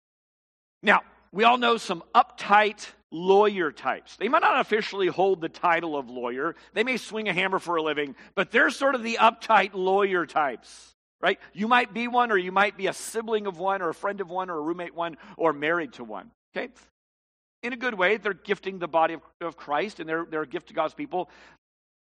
Now, 0.82 1.02
we 1.32 1.44
all 1.44 1.58
know 1.58 1.76
some 1.78 2.02
uptight 2.14 2.86
lawyer 3.10 3.72
types. 3.72 4.16
They 4.16 4.28
might 4.28 4.42
not 4.42 4.60
officially 4.60 5.06
hold 5.06 5.40
the 5.40 5.48
title 5.48 5.96
of 5.96 6.10
lawyer. 6.10 6.54
They 6.74 6.84
may 6.84 6.98
swing 6.98 7.28
a 7.28 7.32
hammer 7.32 7.58
for 7.58 7.76
a 7.76 7.82
living, 7.82 8.14
but 8.34 8.50
they're 8.50 8.70
sort 8.70 8.94
of 8.94 9.02
the 9.02 9.18
uptight 9.20 9.70
lawyer 9.74 10.26
types 10.26 10.95
right? 11.20 11.38
You 11.52 11.68
might 11.68 11.94
be 11.94 12.08
one, 12.08 12.30
or 12.30 12.36
you 12.36 12.52
might 12.52 12.76
be 12.76 12.86
a 12.86 12.92
sibling 12.92 13.46
of 13.46 13.58
one, 13.58 13.82
or 13.82 13.88
a 13.88 13.94
friend 13.94 14.20
of 14.20 14.30
one, 14.30 14.50
or 14.50 14.58
a 14.58 14.60
roommate 14.60 14.94
one, 14.94 15.16
or 15.36 15.52
married 15.52 15.94
to 15.94 16.04
one, 16.04 16.30
okay? 16.54 16.72
In 17.62 17.72
a 17.72 17.76
good 17.76 17.94
way, 17.94 18.16
they're 18.16 18.34
gifting 18.34 18.78
the 18.78 18.88
body 18.88 19.14
of, 19.14 19.22
of 19.40 19.56
Christ 19.56 19.98
and 19.98 20.08
they're, 20.08 20.26
they're 20.28 20.42
a 20.42 20.46
gift 20.46 20.68
to 20.68 20.74
God's 20.74 20.94
people. 20.94 21.30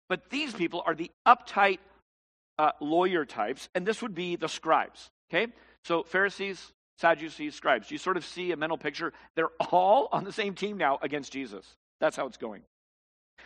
But 0.09 0.31
these 0.31 0.53
people 0.53 0.83
are 0.87 0.95
the 0.95 1.11
uptight 1.27 1.79
uh, 2.59 2.73
lawyer 2.81 3.25
types, 3.25 3.69
and 3.75 3.87
this 3.87 4.03
would 4.03 4.15
be 4.15 4.37
the 4.37 4.49
scribes, 4.49 5.11
okay? 5.31 5.53
So, 5.85 6.03
Pharisees, 6.03 6.73
Sadducees, 6.99 7.55
scribes. 7.55 7.91
You 7.91 7.99
sort 7.99 8.17
of 8.17 8.25
see 8.25 8.53
a 8.53 8.57
mental 8.57 8.79
picture. 8.79 9.13
They're 9.35 9.51
all 9.61 10.09
on 10.13 10.25
the 10.25 10.33
same 10.33 10.55
team 10.55 10.77
now 10.79 10.99
against 11.03 11.33
Jesus. 11.33 11.67
That's 12.01 12.17
how 12.17 12.27
it's 12.27 12.37
going. 12.37 12.63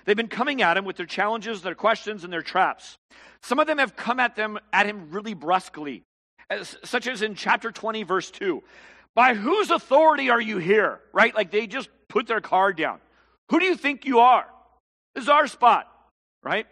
They've 0.05 0.17
been 0.17 0.28
coming 0.28 0.62
at 0.62 0.76
him 0.76 0.85
with 0.85 0.97
their 0.97 1.07
challenges, 1.07 1.62
their 1.62 1.75
questions, 1.75 2.25
and 2.25 2.33
their 2.33 2.43
traps. 2.43 2.99
Some 3.43 3.59
of 3.59 3.67
them 3.67 3.78
have 3.78 3.97
come 3.97 4.21
at 4.21 4.37
them 4.37 4.59
at 4.73 4.87
him 4.87 5.11
really 5.11 5.35
brusquely, 5.35 6.02
as, 6.50 6.76
such 6.85 7.07
as 7.07 7.23
in 7.23 7.35
chapter 7.35 7.71
20, 7.71 8.02
verse 8.02 8.31
2. 8.31 8.62
By 9.14 9.35
whose 9.35 9.71
authority 9.71 10.31
are 10.31 10.40
you 10.40 10.59
here? 10.59 11.00
Right? 11.12 11.35
Like 11.35 11.50
they 11.50 11.67
just 11.67 11.88
put 12.09 12.26
their 12.26 12.40
card 12.40 12.76
down. 12.76 13.00
Who 13.50 13.59
do 13.59 13.67
you 13.67 13.76
think 13.76 14.05
you 14.05 14.21
are? 14.21 14.47
This 15.14 15.25
is 15.25 15.31
our 15.31 15.47
spot, 15.47 15.90
right? 16.43 16.67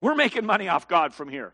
We're 0.00 0.14
making 0.14 0.46
money 0.46 0.68
off 0.68 0.88
God 0.88 1.14
from 1.14 1.28
here. 1.28 1.52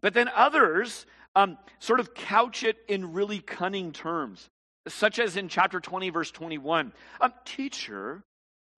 But 0.00 0.14
then 0.14 0.28
others 0.34 1.06
um, 1.34 1.58
sort 1.78 2.00
of 2.00 2.14
couch 2.14 2.62
it 2.64 2.76
in 2.88 3.12
really 3.12 3.40
cunning 3.40 3.92
terms, 3.92 4.48
such 4.88 5.18
as 5.18 5.36
in 5.36 5.48
chapter 5.48 5.80
20, 5.80 6.10
verse 6.10 6.30
21. 6.30 6.92
Um, 7.20 7.32
Teacher, 7.44 8.22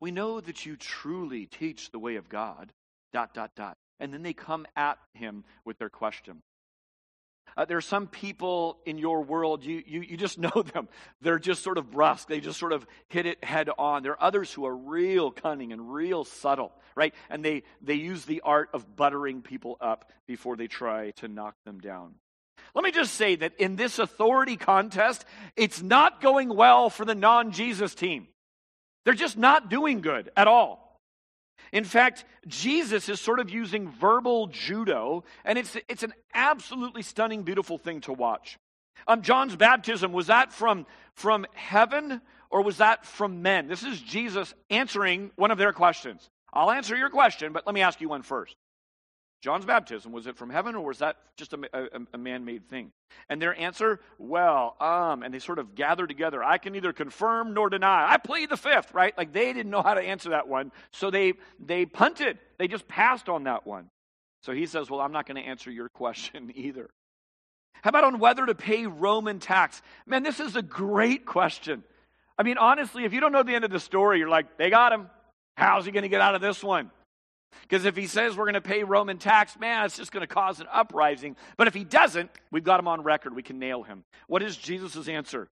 we 0.01 0.11
know 0.11 0.41
that 0.41 0.65
you 0.65 0.77
truly 0.77 1.47
teach 1.47 1.91
the 1.91 1.99
way 1.99 2.17
of 2.17 2.29
God, 2.29 2.73
dot, 3.13 3.35
dot, 3.35 3.53
dot. 3.57 3.77
And 4.01 4.13
then 4.13 4.23
they 4.23 4.33
come 4.33 4.67
at 4.77 4.99
him 5.15 5.45
with 5.65 5.79
their 5.79 5.91
question. 5.91 6.43
Uh, 7.57 7.65
there 7.65 7.77
are 7.77 7.81
some 7.81 8.07
people 8.07 8.79
in 8.87 8.99
your 8.99 9.23
world, 9.23 9.65
you, 9.65 9.83
you, 9.85 10.01
you 10.03 10.17
just 10.17 10.39
know 10.39 10.63
them. 10.73 10.89
They're 11.21 11.41
just 11.41 11.63
sort 11.63 11.79
of 11.79 11.91
brusque. 11.91 12.29
They 12.29 12.41
just 12.41 12.59
sort 12.59 12.73
of 12.73 12.87
hit 13.09 13.27
it 13.27 13.43
head 13.43 13.69
on. 13.77 14.03
There 14.03 14.13
are 14.13 14.23
others 14.23 14.53
who 14.53 14.65
are 14.67 14.77
real 14.77 15.33
cunning 15.33 15.73
and 15.73 15.93
real 15.93 16.25
subtle, 16.25 16.73
right? 16.95 17.15
And 17.29 17.45
they, 17.45 17.65
they 17.83 17.95
use 17.95 18.25
the 18.25 18.43
art 18.43 18.71
of 18.73 18.97
buttering 18.97 19.43
people 19.43 19.77
up 19.81 20.13
before 20.27 20.57
they 20.57 20.69
try 20.69 21.11
to 21.17 21.27
knock 21.27 21.57
them 21.65 21.81
down. 21.81 22.15
Let 22.75 22.85
me 22.85 22.93
just 22.93 23.15
say 23.15 23.35
that 23.37 23.55
in 23.59 23.77
this 23.77 23.99
authority 23.99 24.57
contest, 24.57 25.25
it's 25.57 25.83
not 25.83 26.21
going 26.21 26.55
well 26.55 26.91
for 26.91 27.05
the 27.05 27.15
non 27.15 27.51
Jesus 27.51 27.95
team. 27.95 28.29
They're 29.05 29.15
just 29.15 29.39
not 29.39 29.71
doing 29.71 30.01
good 30.01 30.31
at 30.37 30.49
all. 30.49 30.89
In 31.73 31.85
fact, 31.85 32.25
Jesus 32.47 33.09
is 33.09 33.21
sort 33.21 33.41
of 33.41 33.51
using 33.51 33.91
verbal 33.91 34.47
judo, 34.47 35.25
and 35.45 35.59
it's, 35.59 35.77
it's 35.89 36.03
an 36.03 36.15
absolutely 36.35 37.03
stunning, 37.03 37.43
beautiful 37.43 37.79
thing 37.79 38.01
to 38.03 38.13
watch. 38.13 38.59
Um, 39.07 39.23
John's 39.23 39.57
baptism, 39.57 40.13
was 40.13 40.29
that 40.29 40.53
from, 40.53 40.87
from 41.15 41.47
heaven 41.55 42.21
or 42.51 42.63
was 42.63 42.79
that 42.79 43.05
from 43.05 43.43
men? 43.43 43.69
This 43.69 43.83
is 43.83 44.01
Jesus 44.01 44.55
answering 44.71 45.31
one 45.37 45.51
of 45.51 45.59
their 45.59 45.73
questions. 45.73 46.29
I'll 46.53 46.71
answer 46.71 46.97
your 46.97 47.11
question, 47.11 47.53
but 47.53 47.67
let 47.67 47.75
me 47.75 47.83
ask 47.83 48.01
you 48.01 48.09
one 48.09 48.23
first. 48.23 48.57
John's 49.41 49.65
baptism, 49.65 50.11
was 50.11 50.27
it 50.27 50.37
from 50.37 50.51
heaven 50.51 50.75
or 50.75 50.85
was 50.85 50.99
that 50.99 51.17
just 51.37 51.53
a, 51.53 51.59
a, 51.73 52.01
a 52.15 52.19
man 52.19 52.45
made 52.45 52.69
thing? 52.69 52.91
And 53.29 53.41
their 53.41 53.59
answer, 53.59 54.01
well, 54.19 54.77
um, 54.81 55.23
and 55.23 55.33
they 55.33 55.39
sort 55.39 55.61
of 55.61 55.77
gather 55.77 56.09
together. 56.09 56.43
I 56.43 56.59
can 56.59 56.73
neither 56.73 56.93
confirm 56.93 57.55
nor 57.55 57.71
deny. 57.71 58.11
I 58.11 58.17
plead 58.17 58.51
the 58.51 58.57
fifth, 58.57 58.93
right? 58.93 59.17
Like 59.17 59.33
they 59.33 59.53
didn't 59.53 59.71
know 59.71 59.83
how 59.83 59.95
to 59.95 60.01
answer 60.01 60.31
that 60.31 60.49
one. 60.49 60.73
So 60.91 61.11
they, 61.11 61.35
they 61.65 61.87
punted, 61.87 62.39
they 62.59 62.67
just 62.67 62.89
passed 62.89 63.29
on 63.29 63.45
that 63.45 63.65
one. 63.65 63.91
So 64.43 64.53
he 64.53 64.67
says, 64.67 64.91
well, 64.91 65.01
I'm 65.01 65.13
not 65.13 65.27
going 65.27 65.41
to 65.41 65.49
answer 65.49 65.71
your 65.71 65.89
question 65.95 66.53
either. 66.57 66.91
How 67.83 67.91
about 67.91 68.05
on 68.05 68.19
whether 68.19 68.45
to 68.45 68.57
pay 68.57 68.87
Roman 68.87 69.39
tax? 69.39 69.83
Man, 70.05 70.25
this 70.25 70.41
is 70.41 70.57
a 70.57 70.63
great 70.63 71.27
question. 71.27 71.85
I 72.37 72.43
mean, 72.43 72.59
honestly, 72.59 73.05
if 73.05 73.13
you 73.13 73.21
don't 73.21 73.33
know 73.33 73.45
the 73.45 73.55
end 73.55 73.65
of 73.65 73.71
the 73.71 73.81
story, 73.81 74.19
you're 74.19 74.29
like, 74.29 74.59
they 74.59 74.69
got 74.69 74.93
him. 74.93 75.09
How's 75.57 75.85
he 75.85 75.93
going 75.93 76.03
to 76.03 76.09
get 76.09 76.21
out 76.21 76.35
of 76.35 76.41
this 76.41 76.63
one? 76.63 76.91
Because 77.63 77.85
if 77.85 77.97
he 77.97 78.07
says 78.07 78.37
we're 78.37 78.45
going 78.45 78.55
to 78.55 78.61
pay 78.61 78.83
Roman 78.83 79.19
tax, 79.19 79.59
man, 79.59 79.85
it's 79.85 79.97
just 79.97 80.13
going 80.13 80.27
to 80.27 80.33
cause 80.33 80.61
an 80.61 80.67
uprising. 80.73 81.37
But 81.57 81.69
if 81.69 81.75
he 81.75 81.85
doesn't, 81.85 82.31
we've 82.51 82.65
got 82.65 82.81
him 82.81 82.89
on 82.89 83.03
record. 83.03 83.35
We 83.35 83.43
can 83.43 83.59
nail 83.59 83.83
him. 83.83 84.05
What 84.27 84.43
is 84.43 84.57
Jesus' 84.57 85.09
answer? 85.09 85.49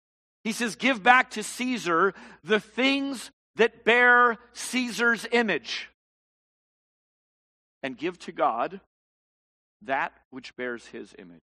He 0.43 0.51
says, 0.51 0.75
Give 0.75 1.01
back 1.01 1.31
to 1.31 1.43
Caesar 1.43 2.13
the 2.43 2.59
things 2.59 3.31
that 3.55 3.83
bear 3.83 4.37
Caesar's 4.53 5.25
image, 5.31 5.89
and 7.81 7.97
give 7.97 8.17
to 8.19 8.31
God 8.31 8.81
that 9.83 10.13
which 10.31 10.55
bears 10.55 10.85
his 10.87 11.13
image. 11.19 11.41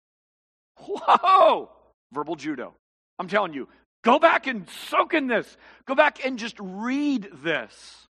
Whoa! 0.80 1.70
Verbal 2.12 2.36
judo. 2.36 2.74
I'm 3.20 3.28
telling 3.28 3.54
you, 3.54 3.68
go 4.04 4.20
back 4.20 4.48
and 4.48 4.68
soak 4.90 5.14
in 5.14 5.28
this. 5.28 5.58
Go 5.86 5.96
back 5.96 6.24
and 6.24 6.38
just 6.38 6.56
read 6.60 7.30
this. 7.44 8.08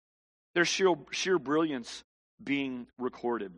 There's 0.55 0.69
sheer, 0.69 0.95
sheer 1.11 1.39
brilliance 1.39 2.05
being 2.45 2.87
recorded. 2.99 3.53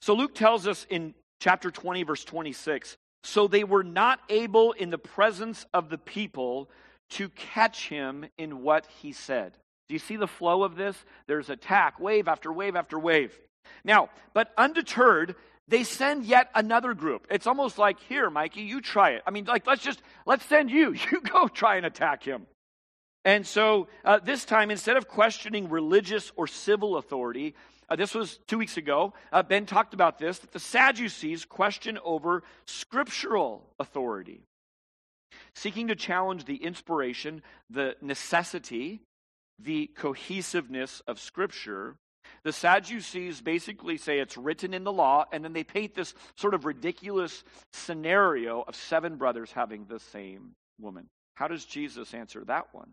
So 0.00 0.14
Luke 0.14 0.34
tells 0.34 0.66
us 0.66 0.86
in 0.90 1.14
chapter 1.40 1.70
20, 1.70 2.02
verse 2.02 2.24
26 2.24 2.96
so 3.22 3.46
they 3.46 3.64
were 3.64 3.84
not 3.84 4.20
able 4.28 4.72
in 4.72 4.90
the 4.90 4.98
presence 4.98 5.66
of 5.74 5.90
the 5.90 5.98
people 5.98 6.70
to 7.10 7.28
catch 7.30 7.88
him 7.88 8.24
in 8.38 8.62
what 8.62 8.86
he 9.02 9.12
said. 9.12 9.52
Do 9.88 9.94
you 9.94 9.98
see 9.98 10.16
the 10.16 10.28
flow 10.28 10.62
of 10.62 10.76
this? 10.76 10.96
There's 11.26 11.50
attack, 11.50 11.98
wave 12.00 12.28
after 12.28 12.52
wave 12.52 12.76
after 12.76 12.98
wave. 12.98 13.38
Now, 13.84 14.08
but 14.32 14.52
undeterred, 14.56 15.34
they 15.68 15.84
send 15.84 16.24
yet 16.24 16.48
another 16.54 16.94
group. 16.94 17.26
It's 17.30 17.46
almost 17.46 17.78
like, 17.78 17.98
here, 18.00 18.30
Mikey, 18.30 18.62
you 18.62 18.80
try 18.80 19.10
it. 19.10 19.22
I 19.26 19.30
mean, 19.30 19.44
like, 19.44 19.66
let's 19.66 19.82
just, 19.82 20.00
let's 20.26 20.44
send 20.46 20.70
you. 20.70 20.94
You 21.10 21.20
go 21.20 21.48
try 21.48 21.76
and 21.76 21.84
attack 21.84 22.22
him. 22.22 22.46
And 23.24 23.46
so 23.46 23.88
uh, 24.04 24.18
this 24.18 24.44
time, 24.44 24.70
instead 24.70 24.96
of 24.96 25.06
questioning 25.06 25.68
religious 25.68 26.32
or 26.36 26.46
civil 26.46 26.96
authority, 26.96 27.54
uh, 27.88 27.96
this 27.96 28.14
was 28.14 28.38
two 28.46 28.58
weeks 28.58 28.76
ago, 28.76 29.12
uh, 29.32 29.42
Ben 29.42 29.66
talked 29.66 29.94
about 29.94 30.18
this, 30.18 30.38
that 30.38 30.52
the 30.52 30.60
Sadducees 30.60 31.44
question 31.44 31.98
over 32.04 32.42
scriptural 32.66 33.66
authority. 33.78 34.42
Seeking 35.54 35.88
to 35.88 35.96
challenge 35.96 36.44
the 36.44 36.56
inspiration, 36.56 37.42
the 37.68 37.96
necessity, 38.00 39.00
the 39.58 39.88
cohesiveness 39.88 41.02
of 41.06 41.20
Scripture, 41.20 41.96
the 42.44 42.52
Sadducees 42.52 43.40
basically 43.40 43.96
say 43.96 44.18
it's 44.18 44.36
written 44.36 44.72
in 44.72 44.84
the 44.84 44.92
law, 44.92 45.26
and 45.32 45.44
then 45.44 45.52
they 45.52 45.64
paint 45.64 45.94
this 45.94 46.14
sort 46.36 46.54
of 46.54 46.64
ridiculous 46.64 47.44
scenario 47.72 48.62
of 48.62 48.76
seven 48.76 49.16
brothers 49.16 49.52
having 49.52 49.84
the 49.84 49.98
same 49.98 50.52
woman. 50.80 51.06
How 51.34 51.48
does 51.48 51.64
Jesus 51.64 52.14
answer 52.14 52.44
that 52.46 52.72
one? 52.72 52.92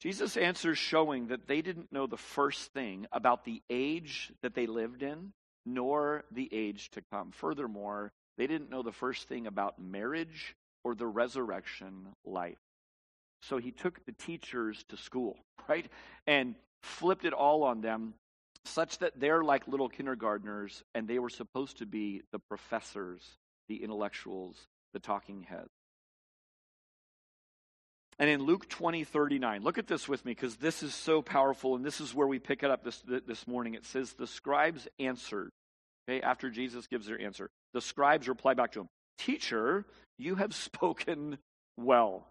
Jesus 0.00 0.36
answers 0.36 0.78
showing 0.78 1.28
that 1.28 1.48
they 1.48 1.60
didn't 1.60 1.92
know 1.92 2.06
the 2.06 2.16
first 2.16 2.72
thing 2.72 3.06
about 3.12 3.44
the 3.44 3.62
age 3.68 4.32
that 4.42 4.54
they 4.54 4.66
lived 4.66 5.02
in, 5.02 5.32
nor 5.66 6.24
the 6.30 6.48
age 6.52 6.90
to 6.90 7.02
come. 7.12 7.32
Furthermore, 7.32 8.12
they 8.36 8.46
didn't 8.46 8.70
know 8.70 8.82
the 8.82 8.92
first 8.92 9.26
thing 9.28 9.46
about 9.46 9.80
marriage 9.80 10.54
or 10.84 10.94
the 10.94 11.06
resurrection 11.06 12.06
life. 12.24 12.58
So 13.42 13.58
he 13.58 13.72
took 13.72 14.04
the 14.06 14.12
teachers 14.12 14.84
to 14.88 14.96
school, 14.96 15.36
right? 15.68 15.86
And 16.26 16.54
flipped 16.82 17.24
it 17.24 17.32
all 17.32 17.64
on 17.64 17.80
them 17.80 18.14
such 18.64 18.98
that 18.98 19.18
they're 19.18 19.42
like 19.42 19.66
little 19.66 19.88
kindergartners 19.88 20.82
and 20.94 21.08
they 21.08 21.18
were 21.18 21.30
supposed 21.30 21.78
to 21.78 21.86
be 21.86 22.22
the 22.32 22.38
professors, 22.38 23.22
the 23.68 23.82
intellectuals, 23.82 24.56
the 24.92 25.00
talking 25.00 25.42
heads. 25.42 25.70
And 28.18 28.28
in 28.28 28.42
Luke 28.42 28.68
20, 28.68 29.04
39, 29.04 29.62
look 29.62 29.78
at 29.78 29.86
this 29.86 30.08
with 30.08 30.24
me 30.24 30.32
because 30.32 30.56
this 30.56 30.82
is 30.82 30.92
so 30.92 31.22
powerful 31.22 31.76
and 31.76 31.84
this 31.84 32.00
is 32.00 32.14
where 32.14 32.26
we 32.26 32.38
pick 32.38 32.62
it 32.62 32.70
up 32.70 32.82
this, 32.82 33.02
this 33.06 33.46
morning. 33.46 33.74
It 33.74 33.86
says, 33.86 34.12
The 34.12 34.26
scribes 34.26 34.88
answered, 34.98 35.50
okay, 36.08 36.20
after 36.20 36.50
Jesus 36.50 36.86
gives 36.88 37.06
their 37.06 37.20
answer. 37.20 37.48
The 37.74 37.80
scribes 37.80 38.28
reply 38.28 38.54
back 38.54 38.72
to 38.72 38.80
him, 38.80 38.88
Teacher, 39.18 39.84
you 40.18 40.34
have 40.34 40.54
spoken 40.54 41.38
well. 41.76 42.26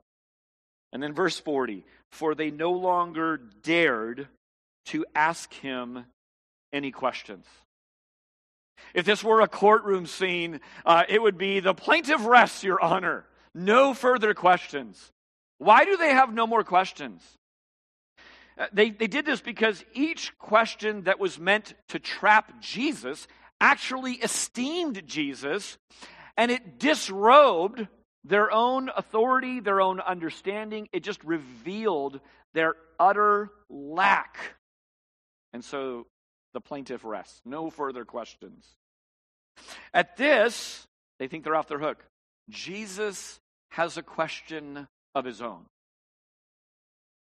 And 0.92 1.02
then 1.02 1.14
verse 1.14 1.40
40, 1.40 1.86
For 2.12 2.36
they 2.36 2.52
no 2.52 2.72
longer 2.72 3.40
dared 3.64 4.28
to 4.88 5.06
ask 5.16 5.54
him 5.54 6.06
any 6.74 6.92
questions. 6.92 7.46
If 8.94 9.06
this 9.06 9.24
were 9.24 9.42
a 9.42 9.48
courtroom 9.48 10.06
scene, 10.06 10.60
uh, 10.86 11.04
it 11.10 11.22
would 11.22 11.38
be 11.38 11.60
the 11.60 11.74
plaintiff 11.74 12.26
rests, 12.26 12.64
Your 12.64 12.82
Honor. 12.82 13.26
No 13.54 13.94
further 13.94 14.34
questions. 14.34 15.12
Why 15.58 15.86
do 15.86 15.98
they 15.98 16.12
have 16.12 16.34
no 16.34 16.48
more 16.48 16.64
questions? 16.64 17.22
Uh, 18.58 18.68
they, 18.74 18.90
they 18.90 19.08
did 19.08 19.26
this 19.26 19.42
because 19.42 19.84
each 19.94 20.38
question 20.38 21.04
that 21.04 21.20
was 21.20 21.40
meant 21.40 21.74
to 21.90 22.00
trap 22.00 22.60
Jesus 22.62 23.28
actually 23.60 24.14
esteemed 24.14 25.06
Jesus 25.06 25.78
and 26.36 26.52
it 26.52 26.80
disrobed 26.80 27.88
their 28.24 28.52
own 28.52 28.90
authority, 28.96 29.60
their 29.60 29.82
own 29.82 30.00
understanding. 30.00 30.90
It 30.92 31.04
just 31.04 31.24
revealed 31.24 32.20
their 32.54 32.76
utter 33.00 33.50
lack. 33.70 34.38
And 35.54 35.64
so 35.64 36.08
the 36.54 36.62
plaintiff 36.62 37.04
rests. 37.04 37.42
No 37.46 37.70
further 37.70 38.06
questions. 38.06 38.66
At 39.94 40.18
this, 40.18 40.86
they 41.20 41.28
think 41.28 41.44
they're 41.44 41.56
off 41.56 41.68
their 41.68 41.80
hook. 41.80 42.04
Jesus 42.50 43.40
has 43.70 43.98
a 43.98 44.04
question 44.04 44.88
of 45.18 45.26
his 45.26 45.42
own. 45.42 45.66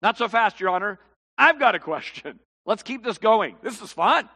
Not 0.02 0.18
so 0.18 0.28
fast, 0.28 0.60
Your 0.60 0.70
Honor. 0.70 1.00
I've 1.38 1.60
got 1.60 1.76
a 1.76 1.80
question. 1.80 2.40
Let's 2.66 2.84
keep 2.84 3.04
this 3.04 3.18
going. 3.18 3.56
This 3.62 3.82
is 3.82 3.92
fun. 3.92 4.30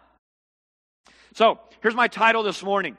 So, 1.33 1.59
here's 1.81 1.95
my 1.95 2.07
title 2.07 2.43
this 2.43 2.63
morning. 2.63 2.97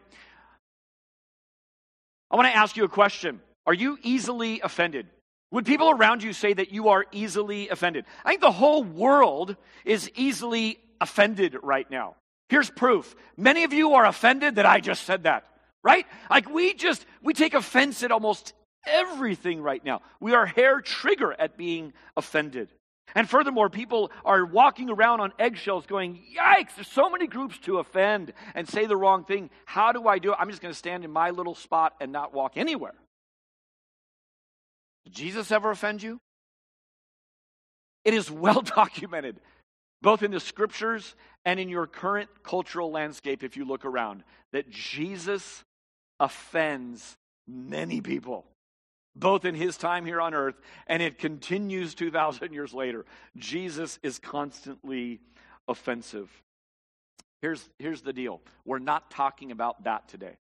I 2.30 2.36
want 2.36 2.48
to 2.48 2.56
ask 2.56 2.76
you 2.76 2.84
a 2.84 2.88
question. 2.88 3.40
Are 3.66 3.74
you 3.74 3.98
easily 4.02 4.60
offended? 4.60 5.06
Would 5.50 5.64
people 5.64 5.90
around 5.90 6.22
you 6.22 6.32
say 6.32 6.52
that 6.52 6.72
you 6.72 6.88
are 6.88 7.06
easily 7.10 7.68
offended? 7.68 8.04
I 8.24 8.30
think 8.30 8.42
the 8.42 8.50
whole 8.50 8.84
world 8.84 9.56
is 9.84 10.10
easily 10.14 10.78
offended 11.00 11.56
right 11.62 11.90
now. 11.90 12.16
Here's 12.48 12.70
proof. 12.70 13.14
Many 13.36 13.64
of 13.64 13.72
you 13.72 13.94
are 13.94 14.06
offended 14.06 14.56
that 14.56 14.66
I 14.66 14.80
just 14.80 15.04
said 15.04 15.24
that, 15.24 15.46
right? 15.82 16.06
Like 16.30 16.50
we 16.50 16.74
just, 16.74 17.04
we 17.22 17.32
take 17.34 17.54
offense 17.54 18.02
at 18.02 18.12
almost 18.12 18.52
everything 18.86 19.60
right 19.60 19.84
now. 19.84 20.02
We 20.20 20.34
are 20.34 20.46
hair 20.46 20.80
trigger 20.80 21.34
at 21.38 21.56
being 21.56 21.92
offended. 22.16 22.70
And 23.14 23.28
furthermore, 23.28 23.70
people 23.70 24.12
are 24.24 24.44
walking 24.44 24.90
around 24.90 25.20
on 25.20 25.32
eggshells 25.38 25.86
going, 25.86 26.20
Yikes, 26.38 26.74
there's 26.76 26.88
so 26.88 27.08
many 27.08 27.26
groups 27.26 27.58
to 27.60 27.78
offend 27.78 28.32
and 28.54 28.68
say 28.68 28.86
the 28.86 28.96
wrong 28.96 29.24
thing. 29.24 29.50
How 29.64 29.92
do 29.92 30.06
I 30.06 30.18
do 30.18 30.32
it? 30.32 30.36
I'm 30.38 30.50
just 30.50 30.60
going 30.60 30.72
to 30.72 30.78
stand 30.78 31.04
in 31.04 31.10
my 31.10 31.30
little 31.30 31.54
spot 31.54 31.94
and 32.00 32.12
not 32.12 32.34
walk 32.34 32.56
anywhere. 32.56 32.94
Did 35.04 35.14
Jesus 35.14 35.50
ever 35.50 35.70
offend 35.70 36.02
you? 36.02 36.20
It 38.04 38.12
is 38.12 38.30
well 38.30 38.60
documented, 38.76 39.40
both 40.02 40.22
in 40.22 40.30
the 40.30 40.40
scriptures 40.40 41.14
and 41.46 41.58
in 41.58 41.70
your 41.70 41.86
current 41.86 42.28
cultural 42.42 42.90
landscape, 42.90 43.42
if 43.42 43.56
you 43.56 43.64
look 43.64 43.86
around, 43.86 44.22
that 44.52 44.68
Jesus 44.68 45.64
offends 46.20 47.16
many 47.46 48.02
people 48.02 48.44
both 49.18 49.44
in 49.44 49.54
his 49.54 49.76
time 49.76 50.04
here 50.04 50.20
on 50.20 50.34
earth 50.34 50.54
and 50.86 51.02
it 51.02 51.18
continues 51.18 51.94
2,000 51.94 52.52
years 52.52 52.72
later. 52.72 53.04
Jesus 53.36 53.98
is 54.02 54.18
constantly 54.18 55.20
offensive. 55.66 56.30
Here's, 57.42 57.68
here's 57.78 58.02
the 58.02 58.12
deal 58.12 58.40
we're 58.64 58.78
not 58.78 59.10
talking 59.10 59.52
about 59.52 59.84
that 59.84 60.08
today. 60.08 60.36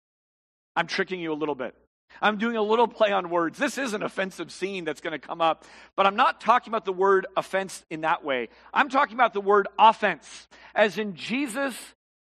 I'm 0.76 0.86
tricking 0.86 1.20
you 1.20 1.32
a 1.32 1.34
little 1.34 1.54
bit. 1.54 1.74
I'm 2.22 2.38
doing 2.38 2.56
a 2.56 2.62
little 2.62 2.88
play 2.88 3.12
on 3.12 3.30
words. 3.30 3.58
This 3.58 3.78
is 3.78 3.92
an 3.92 4.02
offensive 4.02 4.50
scene 4.50 4.84
that's 4.84 5.00
going 5.00 5.12
to 5.12 5.18
come 5.18 5.40
up, 5.40 5.64
but 5.94 6.06
I'm 6.06 6.16
not 6.16 6.40
talking 6.40 6.70
about 6.70 6.84
the 6.84 6.92
word 6.92 7.26
offense 7.36 7.84
in 7.90 8.00
that 8.00 8.24
way. 8.24 8.48
I'm 8.72 8.88
talking 8.88 9.14
about 9.14 9.34
the 9.34 9.40
word 9.40 9.68
offense, 9.78 10.48
as 10.74 10.98
in 10.98 11.14
Jesus 11.14 11.76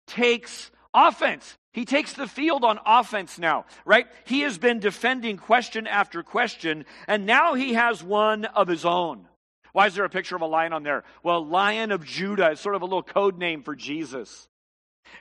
takes 0.07 0.71
offense. 0.93 1.57
He 1.73 1.85
takes 1.85 2.13
the 2.13 2.27
field 2.27 2.63
on 2.63 2.79
offense 2.85 3.39
now, 3.39 3.65
right? 3.83 4.07
He 4.25 4.41
has 4.41 4.57
been 4.59 4.79
defending 4.79 5.37
question 5.37 5.87
after 5.87 6.21
question, 6.21 6.85
and 7.07 7.25
now 7.25 7.55
he 7.55 7.73
has 7.73 8.03
one 8.03 8.45
of 8.45 8.67
his 8.67 8.85
own. 8.85 9.27
Why 9.73 9.87
is 9.87 9.95
there 9.95 10.05
a 10.05 10.09
picture 10.09 10.35
of 10.35 10.43
a 10.43 10.47
lion 10.47 10.71
on 10.71 10.83
there? 10.83 11.03
Well, 11.23 11.43
Lion 11.43 11.91
of 11.91 12.05
Judah 12.05 12.51
is 12.51 12.59
sort 12.59 12.75
of 12.75 12.83
a 12.83 12.85
little 12.85 13.01
code 13.01 13.39
name 13.39 13.63
for 13.63 13.75
Jesus. 13.75 14.47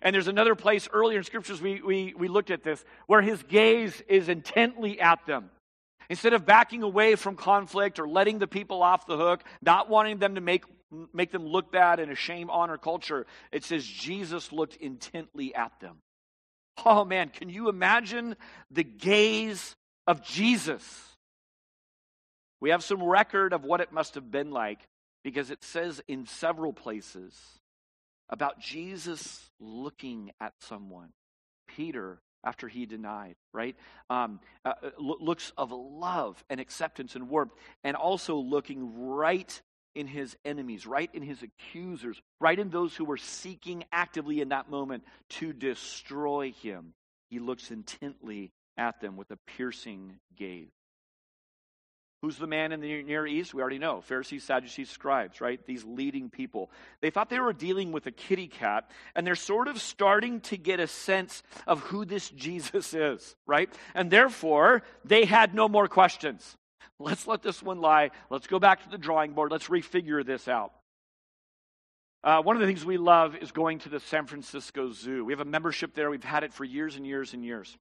And 0.02 0.14
there's 0.14 0.28
another 0.28 0.54
place 0.54 0.88
earlier 0.92 1.18
in 1.18 1.24
scriptures 1.24 1.60
we, 1.60 1.80
we, 1.80 2.14
we 2.16 2.28
looked 2.28 2.50
at 2.50 2.62
this 2.62 2.84
where 3.06 3.22
his 3.22 3.42
gaze 3.44 4.02
is 4.06 4.28
intently 4.28 5.00
at 5.00 5.24
them. 5.26 5.50
Instead 6.10 6.34
of 6.34 6.44
backing 6.44 6.82
away 6.82 7.14
from 7.14 7.34
conflict 7.34 7.98
or 7.98 8.06
letting 8.06 8.38
the 8.38 8.46
people 8.46 8.82
off 8.82 9.06
the 9.06 9.16
hook, 9.16 9.42
not 9.62 9.88
wanting 9.88 10.18
them 10.18 10.34
to 10.34 10.42
make, 10.42 10.64
make 11.14 11.32
them 11.32 11.46
look 11.46 11.72
bad 11.72 11.98
in 11.98 12.10
a 12.10 12.14
shame 12.14 12.50
honor 12.50 12.76
culture, 12.76 13.26
it 13.50 13.64
says 13.64 13.86
Jesus 13.86 14.52
looked 14.52 14.76
intently 14.76 15.54
at 15.54 15.72
them. 15.80 15.96
Oh 16.84 17.04
man, 17.04 17.28
can 17.28 17.48
you 17.48 17.68
imagine 17.68 18.36
the 18.70 18.84
gaze 18.84 19.76
of 20.06 20.22
Jesus? 20.22 20.82
We 22.60 22.70
have 22.70 22.84
some 22.84 23.02
record 23.02 23.52
of 23.52 23.64
what 23.64 23.80
it 23.80 23.92
must 23.92 24.14
have 24.14 24.30
been 24.30 24.50
like 24.50 24.80
because 25.24 25.50
it 25.50 25.62
says 25.62 26.00
in 26.08 26.26
several 26.26 26.72
places 26.72 27.34
about 28.28 28.60
Jesus 28.60 29.50
looking 29.60 30.32
at 30.40 30.54
someone. 30.60 31.10
Peter, 31.68 32.20
after 32.44 32.68
he 32.68 32.86
denied, 32.86 33.34
right? 33.52 33.76
Um, 34.10 34.40
uh, 34.64 34.74
uh 34.82 34.90
looks 34.98 35.52
of 35.56 35.72
love 35.72 36.42
and 36.50 36.60
acceptance 36.60 37.14
and 37.14 37.28
warmth, 37.28 37.52
and 37.84 37.96
also 37.96 38.36
looking 38.36 39.08
right 39.08 39.60
in 39.94 40.06
his 40.06 40.36
enemies, 40.44 40.86
right 40.86 41.10
in 41.12 41.22
his 41.22 41.42
accusers, 41.42 42.20
right 42.40 42.58
in 42.58 42.70
those 42.70 42.94
who 42.94 43.04
were 43.04 43.16
seeking 43.16 43.84
actively 43.92 44.40
in 44.40 44.50
that 44.50 44.70
moment 44.70 45.04
to 45.28 45.52
destroy 45.52 46.52
him. 46.62 46.94
He 47.30 47.38
looks 47.38 47.70
intently 47.70 48.52
at 48.76 49.00
them 49.00 49.16
with 49.16 49.30
a 49.30 49.38
piercing 49.46 50.18
gaze. 50.36 50.70
Who's 52.22 52.36
the 52.36 52.46
man 52.46 52.70
in 52.70 52.80
the 52.80 53.02
Near 53.02 53.26
East? 53.26 53.52
We 53.52 53.60
already 53.60 53.80
know. 53.80 54.00
Pharisees, 54.00 54.44
Sadducees, 54.44 54.88
scribes, 54.88 55.40
right? 55.40 55.58
These 55.66 55.84
leading 55.84 56.30
people. 56.30 56.70
They 57.00 57.10
thought 57.10 57.28
they 57.30 57.40
were 57.40 57.52
dealing 57.52 57.90
with 57.90 58.06
a 58.06 58.12
kitty 58.12 58.46
cat, 58.46 58.88
and 59.16 59.26
they're 59.26 59.34
sort 59.34 59.66
of 59.66 59.80
starting 59.80 60.40
to 60.42 60.56
get 60.56 60.78
a 60.78 60.86
sense 60.86 61.42
of 61.66 61.80
who 61.80 62.04
this 62.04 62.30
Jesus 62.36 62.94
is, 62.94 63.34
right? 63.44 63.68
And 63.92 64.08
therefore, 64.08 64.84
they 65.04 65.24
had 65.24 65.52
no 65.52 65.68
more 65.68 65.88
questions. 65.88 66.56
Let's 67.02 67.26
let 67.26 67.42
this 67.42 67.62
one 67.62 67.80
lie. 67.80 68.10
Let's 68.30 68.46
go 68.46 68.58
back 68.58 68.84
to 68.84 68.90
the 68.90 68.98
drawing 68.98 69.32
board. 69.32 69.50
Let's 69.50 69.68
refigure 69.68 70.24
this 70.24 70.48
out. 70.48 70.72
Uh, 72.24 72.40
one 72.40 72.54
of 72.54 72.60
the 72.60 72.66
things 72.66 72.84
we 72.84 72.98
love 72.98 73.36
is 73.36 73.50
going 73.50 73.80
to 73.80 73.88
the 73.88 73.98
San 73.98 74.26
Francisco 74.26 74.92
Zoo. 74.92 75.24
We 75.24 75.32
have 75.32 75.40
a 75.40 75.44
membership 75.44 75.94
there. 75.94 76.08
We've 76.08 76.22
had 76.22 76.44
it 76.44 76.52
for 76.52 76.64
years 76.64 76.94
and 76.96 77.04
years 77.04 77.34
and 77.34 77.44
years. 77.44 77.76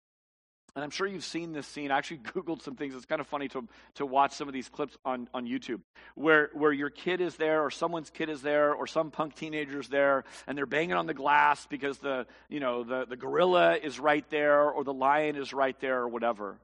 And 0.76 0.84
I'm 0.84 0.90
sure 0.90 1.06
you've 1.06 1.26
seen 1.26 1.52
this 1.52 1.68
scene. 1.68 1.92
I 1.92 1.98
actually 1.98 2.18
Googled 2.34 2.64
some 2.64 2.76
things. 2.76 2.96
It's 2.96 3.06
kind 3.06 3.22
of 3.22 3.28
funny 3.28 3.50
to, 3.50 3.68
to 3.96 4.06
watch 4.06 4.32
some 4.32 4.48
of 4.48 4.54
these 4.54 4.68
clips 4.68 4.98
on, 5.06 5.28
on 5.34 5.46
YouTube 5.46 5.82
where, 6.16 6.50
where 6.54 6.72
your 6.72 6.90
kid 6.90 7.22
is 7.22 7.36
there 7.36 7.62
or 7.62 7.70
someone's 7.70 8.10
kid 8.10 8.30
is 8.30 8.42
there 8.42 8.74
or 8.74 8.88
some 8.88 9.12
punk 9.12 9.36
teenager's 9.36 9.90
there 9.90 10.24
and 10.48 10.58
they're 10.58 10.66
banging 10.66 10.94
on 10.94 11.06
the 11.06 11.14
glass 11.14 11.68
because 11.70 12.00
the, 12.00 12.26
you 12.50 12.60
know, 12.60 12.84
the, 12.84 13.06
the 13.06 13.18
gorilla 13.18 13.76
is 13.76 14.00
right 14.00 14.28
there 14.32 14.72
or 14.72 14.84
the 14.84 14.94
lion 14.94 15.36
is 15.36 15.54
right 15.54 15.80
there 15.82 16.00
or 16.00 16.08
whatever. 16.08 16.58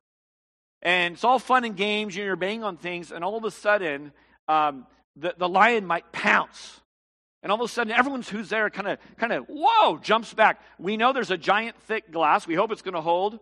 And 0.82 1.16
it's 1.16 1.24
all 1.24 1.40
fun 1.40 1.66
and 1.66 1.76
games, 1.76 2.16
know, 2.16 2.24
you're 2.24 2.36
banging 2.36 2.64
on 2.64 2.78
things, 2.78 3.12
and 3.12 3.24
all 3.24 3.38
of 3.38 3.44
a 3.44 3.52
sudden, 3.52 4.12
um, 4.48 4.86
the, 5.16 5.34
the 5.38 5.50
lion 5.50 5.86
might 5.86 6.12
pounce. 6.12 6.82
And 7.44 7.52
all 7.52 7.62
of 7.62 7.70
a 7.70 7.72
sudden, 7.72 7.94
everyone 7.94 8.22
who's 8.22 8.50
there 8.50 8.70
kind 8.70 8.88
of, 8.88 9.00
kind 9.18 9.34
of, 9.34 9.46
whoa, 9.48 9.98
jumps 9.98 10.34
back. 10.34 10.62
We 10.80 10.98
know 10.98 11.14
there's 11.14 11.32
a 11.32 11.38
giant 11.38 11.80
thick 11.84 12.12
glass. 12.12 12.48
We 12.48 12.56
hope 12.56 12.72
it's 12.72 12.82
going 12.82 12.96
to 12.96 13.02
hold. 13.02 13.40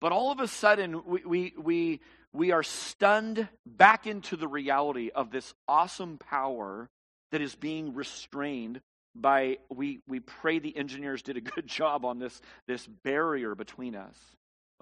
But 0.00 0.12
all 0.12 0.32
of 0.32 0.40
a 0.40 0.48
sudden, 0.48 1.02
we, 1.06 1.22
we, 1.24 1.54
we, 1.56 2.00
we 2.32 2.50
are 2.50 2.62
stunned 2.62 3.48
back 3.64 4.06
into 4.06 4.36
the 4.36 4.48
reality 4.48 5.10
of 5.14 5.30
this 5.30 5.54
awesome 5.68 6.18
power 6.18 6.88
that 7.30 7.40
is 7.40 7.54
being 7.54 7.94
restrained 7.94 8.80
by, 9.14 9.58
we, 9.70 10.00
we 10.08 10.20
pray 10.20 10.58
the 10.58 10.76
engineers 10.76 11.22
did 11.22 11.36
a 11.36 11.40
good 11.54 11.66
job 11.66 12.04
on 12.04 12.18
this, 12.18 12.40
this 12.66 12.86
barrier 12.86 13.54
between 13.54 13.94
us 13.94 14.16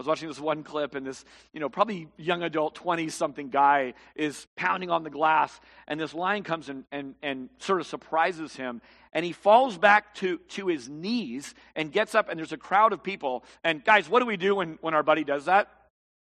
was 0.00 0.06
watching 0.06 0.28
this 0.28 0.40
one 0.40 0.62
clip, 0.62 0.94
and 0.94 1.06
this, 1.06 1.26
you 1.52 1.60
know, 1.60 1.68
probably 1.68 2.08
young 2.16 2.42
adult, 2.42 2.74
20 2.74 3.10
something 3.10 3.50
guy 3.50 3.92
is 4.14 4.46
pounding 4.56 4.88
on 4.88 5.02
the 5.02 5.10
glass, 5.10 5.60
and 5.86 6.00
this 6.00 6.14
lion 6.14 6.42
comes 6.42 6.70
and, 6.70 6.84
and, 6.90 7.14
and 7.22 7.50
sort 7.58 7.80
of 7.82 7.86
surprises 7.86 8.56
him. 8.56 8.80
And 9.12 9.26
he 9.26 9.32
falls 9.32 9.76
back 9.76 10.14
to, 10.16 10.38
to 10.38 10.68
his 10.68 10.88
knees 10.88 11.54
and 11.76 11.92
gets 11.92 12.14
up, 12.14 12.30
and 12.30 12.38
there's 12.38 12.52
a 12.52 12.56
crowd 12.56 12.94
of 12.94 13.02
people. 13.02 13.44
And 13.62 13.84
guys, 13.84 14.08
what 14.08 14.20
do 14.20 14.26
we 14.26 14.38
do 14.38 14.54
when, 14.54 14.78
when 14.80 14.94
our 14.94 15.02
buddy 15.02 15.22
does 15.22 15.44
that? 15.44 15.68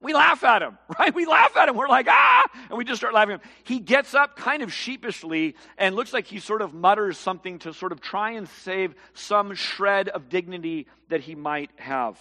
We 0.01 0.15
laugh 0.15 0.43
at 0.43 0.63
him, 0.63 0.79
right? 0.99 1.15
We 1.15 1.27
laugh 1.27 1.55
at 1.55 1.69
him. 1.69 1.77
We're 1.77 1.87
like, 1.87 2.07
ah, 2.09 2.45
and 2.71 2.79
we 2.79 2.85
just 2.87 3.01
start 3.01 3.13
laughing 3.13 3.35
at 3.35 3.43
him. 3.43 3.51
He 3.65 3.79
gets 3.79 4.15
up 4.15 4.37
kind 4.37 4.63
of 4.63 4.73
sheepishly 4.73 5.55
and 5.77 5.95
looks 5.95 6.15
like 6.15 6.27
he 6.27 6.41
sort 6.41 6.63
of 6.63 6.73
mutters 6.73 7.19
something 7.19 7.59
to 7.59 7.75
sort 7.75 7.93
of 7.93 8.01
try 8.01 8.31
and 8.31 8.49
save 8.49 8.95
some 9.13 9.55
shred 9.55 10.09
of 10.09 10.31
dignity 10.31 10.87
that 11.11 11.21
he 11.21 11.35
might 11.35 11.73
have. 11.77 12.17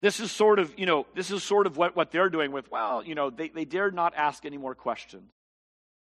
This 0.00 0.20
is 0.20 0.30
sort 0.30 0.58
of, 0.58 0.78
you 0.78 0.86
know, 0.86 1.06
this 1.14 1.30
is 1.30 1.42
sort 1.42 1.66
of 1.66 1.76
what, 1.76 1.96
what 1.96 2.10
they're 2.10 2.30
doing 2.30 2.52
with, 2.52 2.70
well, 2.70 3.04
you 3.04 3.14
know, 3.14 3.30
they, 3.30 3.48
they 3.48 3.64
dare 3.64 3.90
not 3.90 4.14
ask 4.16 4.44
any 4.44 4.58
more 4.58 4.74
questions. 4.74 5.30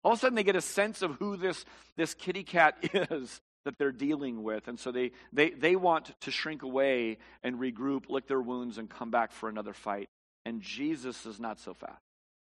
All 0.03 0.13
of 0.13 0.19
a 0.19 0.21
sudden 0.21 0.37
they 0.37 0.45
get 0.45 0.57
a 0.57 0.61
sense 0.61 1.03
of 1.03 1.17
who 1.17 1.37
this, 1.37 1.65
this 1.97 2.15
kitty 2.15 2.43
cat 2.43 2.77
is 2.93 3.41
that 3.65 3.77
they're 3.79 3.93
dealing 3.93 4.43
with. 4.43 4.69
And 4.69 4.79
so 4.79 4.91
they, 4.91 5.13
they, 5.33 5.51
they 5.51 5.77
want 5.77 6.13
to 6.21 6.31
shrink 6.31 6.63
away 6.63 7.19
and 7.43 7.57
regroup, 7.57 8.09
lick 8.09 8.27
their 8.27 8.41
wounds, 8.41 8.79
and 8.79 8.89
come 8.89 9.11
back 9.11 9.33
for 9.33 9.49
another 9.49 9.75
fight. 9.75 10.09
And 10.45 10.63
Jesus 10.63 11.27
is 11.27 11.39
not 11.39 11.61
so 11.61 11.75
fast. 11.75 12.01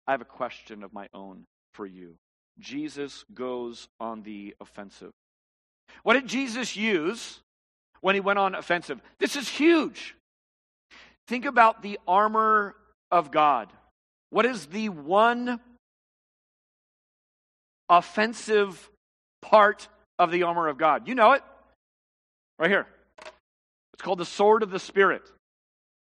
I 0.08 0.12
have 0.12 0.22
a 0.22 0.26
question 0.26 0.84
of 0.84 0.94
my 0.94 1.08
own 1.14 1.46
for 1.74 1.86
you. 1.86 2.16
Jesus 2.60 3.26
goes 3.34 3.88
on 4.00 4.24
the 4.24 4.56
offensive. 4.62 5.12
What 6.04 6.14
did 6.14 6.28
Jesus 6.28 6.76
use 6.76 7.40
when 8.02 8.16
he 8.16 8.22
went 8.22 8.40
on 8.40 8.56
offensive? 8.56 9.02
This 9.20 9.36
is 9.36 9.50
huge. 9.50 10.16
Think 11.28 11.46
about 11.46 11.82
the 11.82 12.00
armor 12.08 12.76
of 13.12 13.32
God. 13.32 13.72
What 14.30 14.46
is 14.46 14.66
the 14.66 14.90
one 14.90 15.60
offensive 17.90 18.90
part 19.42 19.88
of 20.18 20.32
the 20.32 20.44
armor 20.44 20.68
of 20.68 20.78
God? 20.78 21.08
You 21.08 21.16
know 21.16 21.34
it. 21.34 21.44
Right 22.60 22.70
here. 22.70 22.88
It's 23.94 24.02
called 24.02 24.20
the 24.20 24.26
sword 24.26 24.64
of 24.64 24.72
the 24.72 24.80
Spirit. 24.80 25.24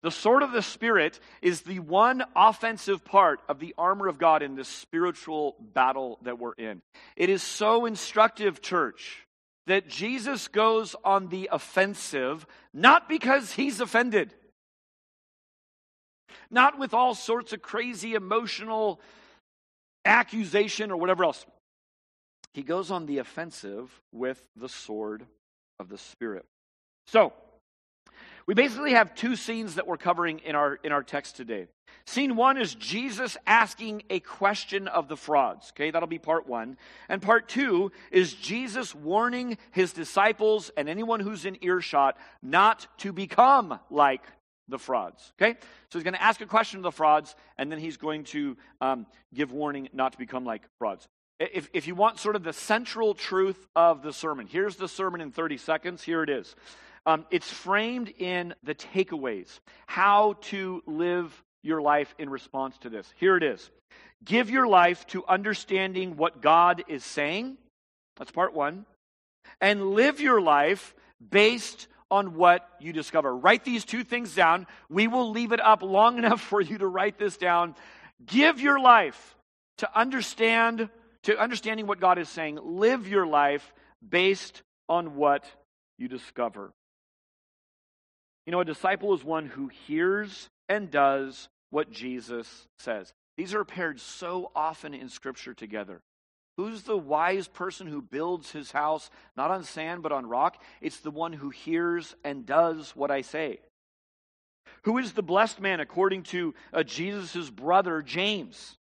The 0.02 0.10
sword 0.10 0.42
of 0.42 0.52
the 0.52 0.62
Spirit 0.62 1.18
is 1.40 1.62
the 1.62 1.78
one 1.78 2.22
offensive 2.36 3.04
part 3.04 3.40
of 3.48 3.58
the 3.58 3.74
armor 3.78 4.06
of 4.06 4.18
God 4.18 4.42
in 4.42 4.54
this 4.54 4.68
spiritual 4.68 5.56
battle 5.72 6.18
that 6.22 6.38
we're 6.38 6.52
in. 6.52 6.82
It 7.16 7.30
is 7.30 7.42
so 7.42 7.86
instructive, 7.86 8.60
church, 8.60 9.26
that 9.66 9.88
Jesus 9.88 10.48
goes 10.48 10.94
on 11.04 11.28
the 11.28 11.48
offensive 11.50 12.46
not 12.74 13.08
because 13.08 13.52
he's 13.52 13.80
offended, 13.80 14.34
not 16.50 16.78
with 16.78 16.94
all 16.94 17.14
sorts 17.14 17.52
of 17.52 17.62
crazy 17.62 18.14
emotional 18.14 19.00
accusation 20.04 20.90
or 20.90 20.96
whatever 20.96 21.24
else. 21.24 21.44
He 22.52 22.62
goes 22.62 22.90
on 22.90 23.06
the 23.06 23.18
offensive 23.18 23.90
with 24.12 24.40
the 24.56 24.68
sword 24.68 25.24
of 25.80 25.88
the 25.88 25.98
Spirit. 25.98 26.44
So, 27.06 27.32
we 28.46 28.54
basically 28.54 28.92
have 28.92 29.14
two 29.14 29.36
scenes 29.36 29.76
that 29.76 29.86
we're 29.86 29.96
covering 29.96 30.40
in 30.40 30.54
our, 30.54 30.74
in 30.84 30.92
our 30.92 31.02
text 31.02 31.36
today. 31.36 31.66
Scene 32.06 32.36
one 32.36 32.58
is 32.58 32.74
Jesus 32.74 33.36
asking 33.46 34.02
a 34.10 34.20
question 34.20 34.88
of 34.88 35.08
the 35.08 35.16
frauds. 35.16 35.72
Okay, 35.74 35.90
that'll 35.90 36.08
be 36.08 36.18
part 36.18 36.46
one. 36.46 36.76
And 37.08 37.22
part 37.22 37.48
two 37.48 37.90
is 38.10 38.34
Jesus 38.34 38.94
warning 38.94 39.56
his 39.70 39.94
disciples 39.94 40.70
and 40.76 40.88
anyone 40.88 41.20
who's 41.20 41.46
in 41.46 41.56
earshot 41.64 42.18
not 42.42 42.86
to 42.98 43.12
become 43.12 43.78
like 43.90 44.22
the 44.68 44.78
frauds. 44.78 45.32
Okay, 45.40 45.56
so 45.90 45.98
he's 45.98 46.04
going 46.04 46.14
to 46.14 46.22
ask 46.22 46.40
a 46.40 46.46
question 46.46 46.78
of 46.78 46.82
the 46.82 46.92
frauds, 46.92 47.34
and 47.58 47.70
then 47.70 47.78
he's 47.78 47.96
going 47.96 48.24
to 48.24 48.56
um, 48.80 49.06
give 49.34 49.52
warning 49.52 49.88
not 49.92 50.12
to 50.12 50.18
become 50.18 50.44
like 50.44 50.62
frauds. 50.78 51.06
If, 51.40 51.68
if 51.72 51.86
you 51.86 51.94
want 51.94 52.18
sort 52.18 52.36
of 52.36 52.44
the 52.44 52.52
central 52.52 53.14
truth 53.14 53.66
of 53.74 54.02
the 54.02 54.12
sermon, 54.12 54.46
here's 54.46 54.76
the 54.76 54.88
sermon 54.88 55.20
in 55.20 55.32
30 55.32 55.56
seconds. 55.56 56.02
Here 56.02 56.22
it 56.22 56.30
is. 56.30 56.54
Um, 57.06 57.26
it's 57.30 57.50
framed 57.50 58.08
in 58.18 58.54
the 58.62 58.74
takeaways, 58.74 59.60
how 59.86 60.36
to 60.42 60.82
live 60.86 61.44
your 61.62 61.82
life 61.82 62.14
in 62.18 62.30
response 62.30 62.78
to 62.78 62.88
this. 62.88 63.12
Here 63.16 63.36
it 63.36 63.42
is 63.42 63.70
Give 64.24 64.48
your 64.48 64.66
life 64.66 65.06
to 65.08 65.24
understanding 65.26 66.16
what 66.16 66.40
God 66.40 66.84
is 66.88 67.04
saying. 67.04 67.58
That's 68.16 68.30
part 68.30 68.54
one. 68.54 68.86
And 69.60 69.90
live 69.90 70.20
your 70.20 70.40
life 70.40 70.94
based 71.30 71.88
on 72.14 72.36
what 72.36 72.68
you 72.78 72.92
discover. 72.92 73.36
Write 73.36 73.64
these 73.64 73.84
two 73.84 74.04
things 74.04 74.36
down. 74.36 74.68
We 74.88 75.08
will 75.08 75.32
leave 75.32 75.50
it 75.50 75.60
up 75.60 75.82
long 75.82 76.16
enough 76.22 76.40
for 76.40 76.60
you 76.60 76.78
to 76.78 76.86
write 76.86 77.18
this 77.18 77.36
down. 77.36 77.74
Give 78.24 78.60
your 78.60 78.78
life 78.78 79.36
to 79.78 79.98
understand 79.98 80.88
to 81.24 81.40
understanding 81.40 81.86
what 81.86 82.00
God 82.00 82.18
is 82.18 82.28
saying. 82.28 82.58
Live 82.62 83.08
your 83.08 83.26
life 83.26 83.72
based 84.06 84.62
on 84.88 85.16
what 85.16 85.44
you 85.98 86.06
discover. 86.06 86.70
You 88.46 88.52
know, 88.52 88.60
a 88.60 88.64
disciple 88.64 89.14
is 89.14 89.24
one 89.24 89.46
who 89.46 89.68
hears 89.68 90.50
and 90.68 90.90
does 90.90 91.48
what 91.70 91.90
Jesus 91.90 92.68
says. 92.78 93.12
These 93.38 93.54
are 93.54 93.64
paired 93.64 94.00
so 94.00 94.52
often 94.54 94.94
in 94.94 95.08
Scripture 95.08 95.54
together. 95.54 96.02
Who's 96.56 96.82
the 96.82 96.96
wise 96.96 97.48
person 97.48 97.86
who 97.86 98.00
builds 98.00 98.52
his 98.52 98.70
house 98.70 99.10
not 99.36 99.50
on 99.50 99.64
sand 99.64 100.02
but 100.02 100.12
on 100.12 100.26
rock? 100.26 100.62
It's 100.80 101.00
the 101.00 101.10
one 101.10 101.32
who 101.32 101.50
hears 101.50 102.14
and 102.24 102.46
does 102.46 102.94
what 102.94 103.10
I 103.10 103.22
say. 103.22 103.60
Who 104.82 104.98
is 104.98 105.12
the 105.12 105.22
blessed 105.22 105.60
man 105.60 105.80
according 105.80 106.24
to 106.24 106.54
uh, 106.72 106.82
Jesus' 106.82 107.50
brother 107.50 108.02
James? 108.02 108.76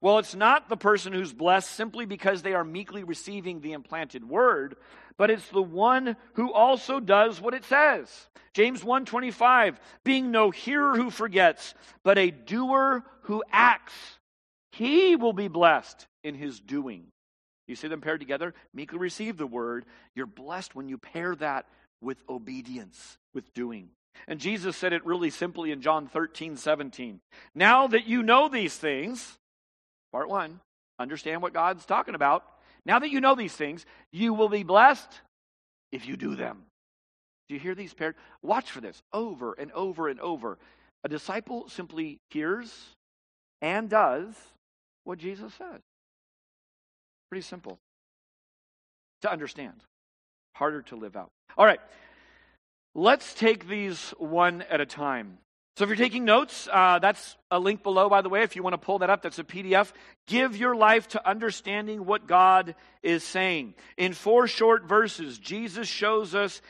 Well, 0.00 0.18
it's 0.18 0.34
not 0.34 0.68
the 0.68 0.76
person 0.76 1.14
who's 1.14 1.32
blessed 1.32 1.70
simply 1.70 2.04
because 2.04 2.42
they 2.42 2.52
are 2.52 2.64
meekly 2.64 3.04
receiving 3.04 3.60
the 3.60 3.72
implanted 3.72 4.28
word, 4.28 4.76
but 5.16 5.30
it's 5.30 5.48
the 5.48 5.62
one 5.62 6.16
who 6.34 6.52
also 6.52 7.00
does 7.00 7.40
what 7.40 7.54
it 7.54 7.64
says. 7.64 8.28
James 8.52 8.84
1:25, 8.84 9.80
being 10.04 10.30
no 10.30 10.50
hearer 10.50 10.94
who 10.94 11.10
forgets, 11.10 11.74
but 12.02 12.18
a 12.18 12.30
doer 12.30 13.02
who 13.22 13.42
acts, 13.50 13.94
he 14.72 15.16
will 15.16 15.32
be 15.32 15.48
blessed 15.48 16.06
in 16.22 16.34
his 16.34 16.60
doing. 16.60 17.06
You 17.66 17.76
see 17.76 17.88
them 17.88 18.00
paired 18.00 18.20
together? 18.20 18.54
Meekly 18.72 18.98
receive 18.98 19.36
the 19.36 19.46
word. 19.46 19.84
You're 20.14 20.26
blessed 20.26 20.74
when 20.74 20.88
you 20.88 20.98
pair 20.98 21.34
that 21.36 21.66
with 22.00 22.22
obedience, 22.28 23.18
with 23.32 23.52
doing. 23.54 23.90
And 24.28 24.38
Jesus 24.38 24.76
said 24.76 24.92
it 24.92 25.04
really 25.06 25.30
simply 25.30 25.72
in 25.72 25.80
John 25.80 26.06
13, 26.06 26.56
17. 26.56 27.20
Now 27.54 27.86
that 27.86 28.06
you 28.06 28.22
know 28.22 28.48
these 28.48 28.76
things, 28.76 29.38
Part 30.14 30.28
one, 30.28 30.60
understand 31.00 31.42
what 31.42 31.52
God's 31.52 31.84
talking 31.84 32.14
about. 32.14 32.44
Now 32.86 33.00
that 33.00 33.10
you 33.10 33.20
know 33.20 33.34
these 33.34 33.52
things, 33.52 33.84
you 34.12 34.32
will 34.32 34.48
be 34.48 34.62
blessed 34.62 35.10
if 35.90 36.06
you 36.06 36.16
do 36.16 36.36
them. 36.36 36.66
Do 37.48 37.56
you 37.56 37.60
hear 37.60 37.74
these 37.74 37.92
paired? 37.92 38.14
Watch 38.40 38.70
for 38.70 38.80
this 38.80 39.02
over 39.12 39.54
and 39.54 39.72
over 39.72 40.06
and 40.06 40.20
over. 40.20 40.56
A 41.02 41.08
disciple 41.08 41.68
simply 41.68 42.20
hears 42.30 42.72
and 43.60 43.90
does 43.90 44.36
what 45.02 45.18
Jesus 45.18 45.52
says. 45.54 45.80
Pretty 47.34 47.42
simple 47.48 47.80
to 49.22 49.32
understand, 49.32 49.74
harder 50.52 50.82
to 50.82 50.94
live 50.94 51.16
out. 51.16 51.32
All 51.58 51.66
right, 51.66 51.80
let's 52.94 53.34
take 53.34 53.66
these 53.66 54.14
one 54.18 54.62
at 54.62 54.80
a 54.80 54.86
time. 54.86 55.38
So 55.76 55.82
if 55.82 55.88
you're 55.88 55.96
taking 55.96 56.24
notes, 56.24 56.68
uh, 56.72 57.00
that's 57.00 57.36
a 57.50 57.58
link 57.58 57.82
below, 57.82 58.08
by 58.08 58.22
the 58.22 58.28
way, 58.28 58.44
if 58.44 58.54
you 58.54 58.62
want 58.62 58.74
to 58.74 58.78
pull 58.78 59.00
that 59.00 59.10
up. 59.10 59.22
That's 59.22 59.40
a 59.40 59.42
PDF. 59.42 59.92
Give 60.28 60.56
your 60.56 60.76
life 60.76 61.08
to 61.08 61.28
understanding 61.28 62.06
what 62.06 62.28
God 62.28 62.76
is 63.02 63.24
saying. 63.24 63.74
In 63.96 64.12
four 64.12 64.46
short 64.46 64.84
verses, 64.84 65.36
Jesus 65.36 65.88
shows 65.88 66.36
us 66.36 66.62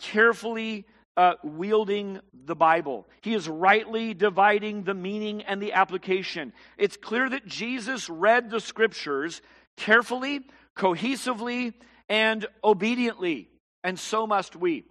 carefully 0.00 0.84
uh, 1.16 1.34
wielding 1.44 2.20
the 2.44 2.56
Bible. 2.56 3.06
He 3.22 3.34
is 3.34 3.48
rightly 3.48 4.14
dividing 4.14 4.82
the 4.82 4.94
meaning 4.94 5.42
and 5.42 5.62
the 5.62 5.74
application. 5.74 6.52
It's 6.76 6.96
clear 6.96 7.28
that 7.28 7.46
Jesus 7.46 8.08
read 8.08 8.50
the 8.50 8.60
scriptures 8.60 9.42
carefully, 9.78 10.40
cohesively, 10.76 11.72
and 12.08 12.46
obediently, 12.62 13.48
and 13.82 13.98
so 13.98 14.26
must 14.26 14.56
we. 14.56 14.84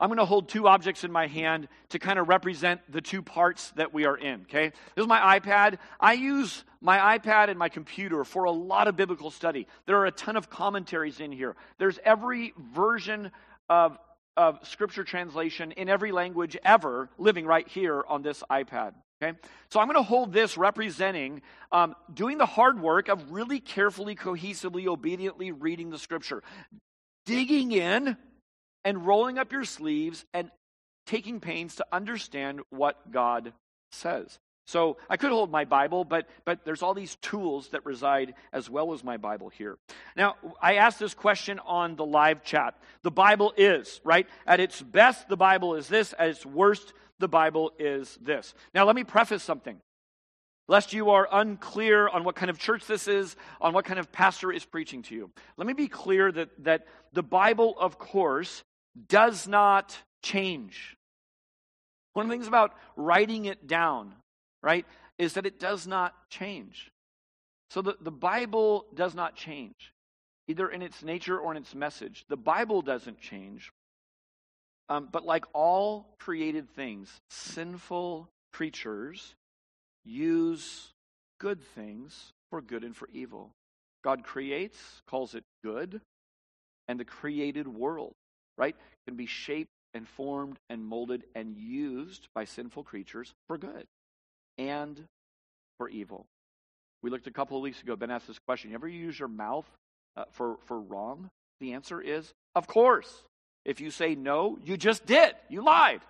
I'm 0.00 0.08
going 0.08 0.18
to 0.18 0.24
hold 0.24 0.48
two 0.48 0.66
objects 0.66 1.04
in 1.04 1.12
my 1.12 1.28
hand 1.28 1.68
to 1.90 1.98
kind 2.00 2.18
of 2.18 2.28
represent 2.28 2.80
the 2.90 3.00
two 3.00 3.22
parts 3.22 3.70
that 3.76 3.94
we 3.94 4.06
are 4.06 4.16
in, 4.16 4.42
okay? 4.42 4.72
This 4.94 5.02
is 5.02 5.06
my 5.06 5.38
iPad. 5.38 5.78
I 6.00 6.14
use 6.14 6.64
my 6.80 7.18
iPad 7.18 7.48
and 7.48 7.58
my 7.58 7.68
computer 7.68 8.24
for 8.24 8.44
a 8.44 8.50
lot 8.50 8.88
of 8.88 8.96
biblical 8.96 9.30
study. 9.30 9.68
There 9.86 9.96
are 9.98 10.06
a 10.06 10.10
ton 10.10 10.36
of 10.36 10.50
commentaries 10.50 11.20
in 11.20 11.30
here. 11.30 11.54
There's 11.78 11.98
every 12.04 12.52
version 12.74 13.30
of, 13.68 13.96
of 14.36 14.58
scripture 14.66 15.04
translation 15.04 15.72
in 15.72 15.88
every 15.88 16.10
language 16.10 16.56
ever 16.64 17.08
living 17.16 17.46
right 17.46 17.66
here 17.68 18.04
on 18.08 18.22
this 18.22 18.42
iPad. 18.50 18.94
Okay? 19.22 19.38
So 19.70 19.80
I'm 19.80 19.86
going 19.86 19.96
to 19.96 20.02
hold 20.02 20.32
this 20.32 20.56
representing 20.56 21.42
um, 21.72 21.94
doing 22.12 22.38
the 22.38 22.46
hard 22.46 22.80
work 22.80 23.08
of 23.08 23.32
really 23.32 23.60
carefully, 23.60 24.14
cohesively, 24.14 24.86
obediently 24.86 25.52
reading 25.52 25.90
the 25.90 25.98
scripture, 25.98 26.42
digging 27.26 27.72
in 27.72 28.16
and 28.84 29.06
rolling 29.06 29.38
up 29.38 29.52
your 29.52 29.64
sleeves 29.64 30.24
and 30.34 30.50
taking 31.06 31.40
pains 31.40 31.76
to 31.76 31.86
understand 31.92 32.60
what 32.70 33.10
God 33.10 33.52
says. 33.92 34.38
So 34.66 34.96
I 35.10 35.18
could 35.18 35.30
hold 35.30 35.50
my 35.50 35.66
Bible, 35.66 36.04
but 36.04 36.26
but 36.46 36.64
there's 36.64 36.82
all 36.82 36.94
these 36.94 37.16
tools 37.16 37.68
that 37.68 37.84
reside 37.84 38.34
as 38.52 38.70
well 38.70 38.94
as 38.94 39.04
my 39.04 39.18
Bible 39.18 39.50
here. 39.50 39.76
Now, 40.16 40.36
I 40.60 40.76
asked 40.76 40.98
this 40.98 41.12
question 41.12 41.60
on 41.66 41.96
the 41.96 42.04
live 42.06 42.42
chat. 42.42 42.78
The 43.02 43.10
Bible 43.10 43.52
is, 43.58 44.00
right? 44.04 44.26
At 44.46 44.60
its 44.60 44.80
best, 44.80 45.28
the 45.28 45.36
Bible 45.36 45.74
is 45.74 45.88
this. 45.88 46.14
At 46.18 46.28
its 46.30 46.46
worst, 46.46 46.94
the 47.18 47.28
Bible 47.28 47.72
is 47.78 48.18
this. 48.20 48.54
Now, 48.74 48.84
let 48.84 48.96
me 48.96 49.04
preface 49.04 49.42
something. 49.42 49.78
Lest 50.66 50.92
you 50.92 51.10
are 51.10 51.28
unclear 51.30 52.08
on 52.08 52.24
what 52.24 52.36
kind 52.36 52.48
of 52.48 52.58
church 52.58 52.86
this 52.86 53.06
is, 53.06 53.36
on 53.60 53.74
what 53.74 53.84
kind 53.84 53.98
of 53.98 54.10
pastor 54.10 54.50
is 54.50 54.64
preaching 54.64 55.02
to 55.02 55.14
you. 55.14 55.30
Let 55.56 55.66
me 55.66 55.74
be 55.74 55.88
clear 55.88 56.32
that, 56.32 56.48
that 56.64 56.86
the 57.12 57.22
Bible, 57.22 57.74
of 57.78 57.98
course, 57.98 58.64
does 59.08 59.46
not 59.46 59.96
change. 60.22 60.96
One 62.14 62.24
of 62.24 62.30
the 62.30 62.34
things 62.34 62.48
about 62.48 62.74
writing 62.96 63.44
it 63.44 63.66
down, 63.66 64.14
right, 64.62 64.86
is 65.18 65.34
that 65.34 65.46
it 65.46 65.60
does 65.60 65.86
not 65.86 66.14
change. 66.30 66.90
So 67.70 67.82
the, 67.82 67.96
the 68.00 68.10
Bible 68.10 68.86
does 68.94 69.14
not 69.14 69.36
change, 69.36 69.92
either 70.48 70.68
in 70.68 70.80
its 70.80 71.02
nature 71.02 71.38
or 71.38 71.50
in 71.50 71.58
its 71.58 71.74
message. 71.74 72.24
The 72.28 72.36
Bible 72.36 72.82
doesn't 72.82 73.20
change. 73.20 73.70
Um, 74.88 75.08
but 75.10 75.24
like 75.24 75.44
all 75.52 76.06
created 76.18 76.68
things, 76.70 77.10
sinful 77.30 78.28
creatures 78.52 79.34
use 80.04 80.92
good 81.40 81.62
things 81.74 82.32
for 82.50 82.60
good 82.60 82.84
and 82.84 82.96
for 82.96 83.08
evil. 83.12 83.50
God 84.02 84.22
creates, 84.22 84.78
calls 85.06 85.34
it 85.34 85.44
good, 85.62 86.00
and 86.88 87.00
the 87.00 87.04
created 87.04 87.66
world, 87.66 88.12
right, 88.58 88.76
can 89.06 89.16
be 89.16 89.26
shaped 89.26 89.70
and 89.94 90.06
formed 90.06 90.58
and 90.68 90.84
molded 90.84 91.24
and 91.34 91.56
used 91.56 92.28
by 92.34 92.44
sinful 92.44 92.82
creatures 92.82 93.32
for 93.46 93.56
good 93.56 93.86
and 94.58 95.02
for 95.78 95.88
evil. 95.88 96.26
We 97.02 97.10
looked 97.10 97.26
a 97.26 97.32
couple 97.32 97.56
of 97.56 97.62
weeks 97.62 97.82
ago, 97.82 97.96
Ben 97.96 98.10
asked 98.10 98.26
this 98.26 98.38
question 98.46 98.70
You 98.70 98.76
ever 98.76 98.88
use 98.88 99.18
your 99.18 99.28
mouth 99.28 99.66
uh, 100.16 100.24
for, 100.30 100.58
for 100.66 100.80
wrong? 100.80 101.30
The 101.60 101.72
answer 101.72 102.00
is, 102.00 102.32
of 102.54 102.66
course. 102.66 103.24
If 103.64 103.80
you 103.80 103.90
say 103.90 104.14
no, 104.14 104.58
you 104.64 104.76
just 104.76 105.06
did. 105.06 105.34
You 105.48 105.64
lied. 105.64 106.00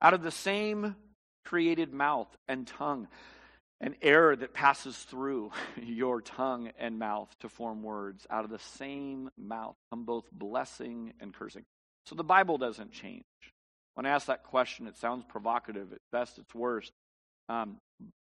Out 0.00 0.14
of 0.14 0.22
the 0.22 0.30
same 0.30 0.96
created 1.44 1.92
mouth 1.92 2.28
and 2.46 2.66
tongue, 2.66 3.08
an 3.80 3.94
air 4.02 4.36
that 4.36 4.52
passes 4.52 4.96
through 4.96 5.50
your 5.82 6.20
tongue 6.20 6.70
and 6.78 6.98
mouth 6.98 7.28
to 7.40 7.48
form 7.48 7.82
words. 7.82 8.26
Out 8.30 8.44
of 8.44 8.50
the 8.50 8.58
same 8.58 9.30
mouth 9.38 9.76
come 9.90 10.04
both 10.04 10.24
blessing 10.32 11.14
and 11.20 11.32
cursing. 11.32 11.64
So 12.06 12.14
the 12.14 12.24
Bible 12.24 12.58
doesn't 12.58 12.92
change. 12.92 13.24
When 13.94 14.06
I 14.06 14.10
ask 14.10 14.26
that 14.26 14.44
question, 14.44 14.86
it 14.86 14.96
sounds 14.96 15.24
provocative. 15.28 15.92
At 15.92 15.98
best, 16.12 16.38
it's 16.38 16.54
worst. 16.54 16.92
Um, 17.48 17.78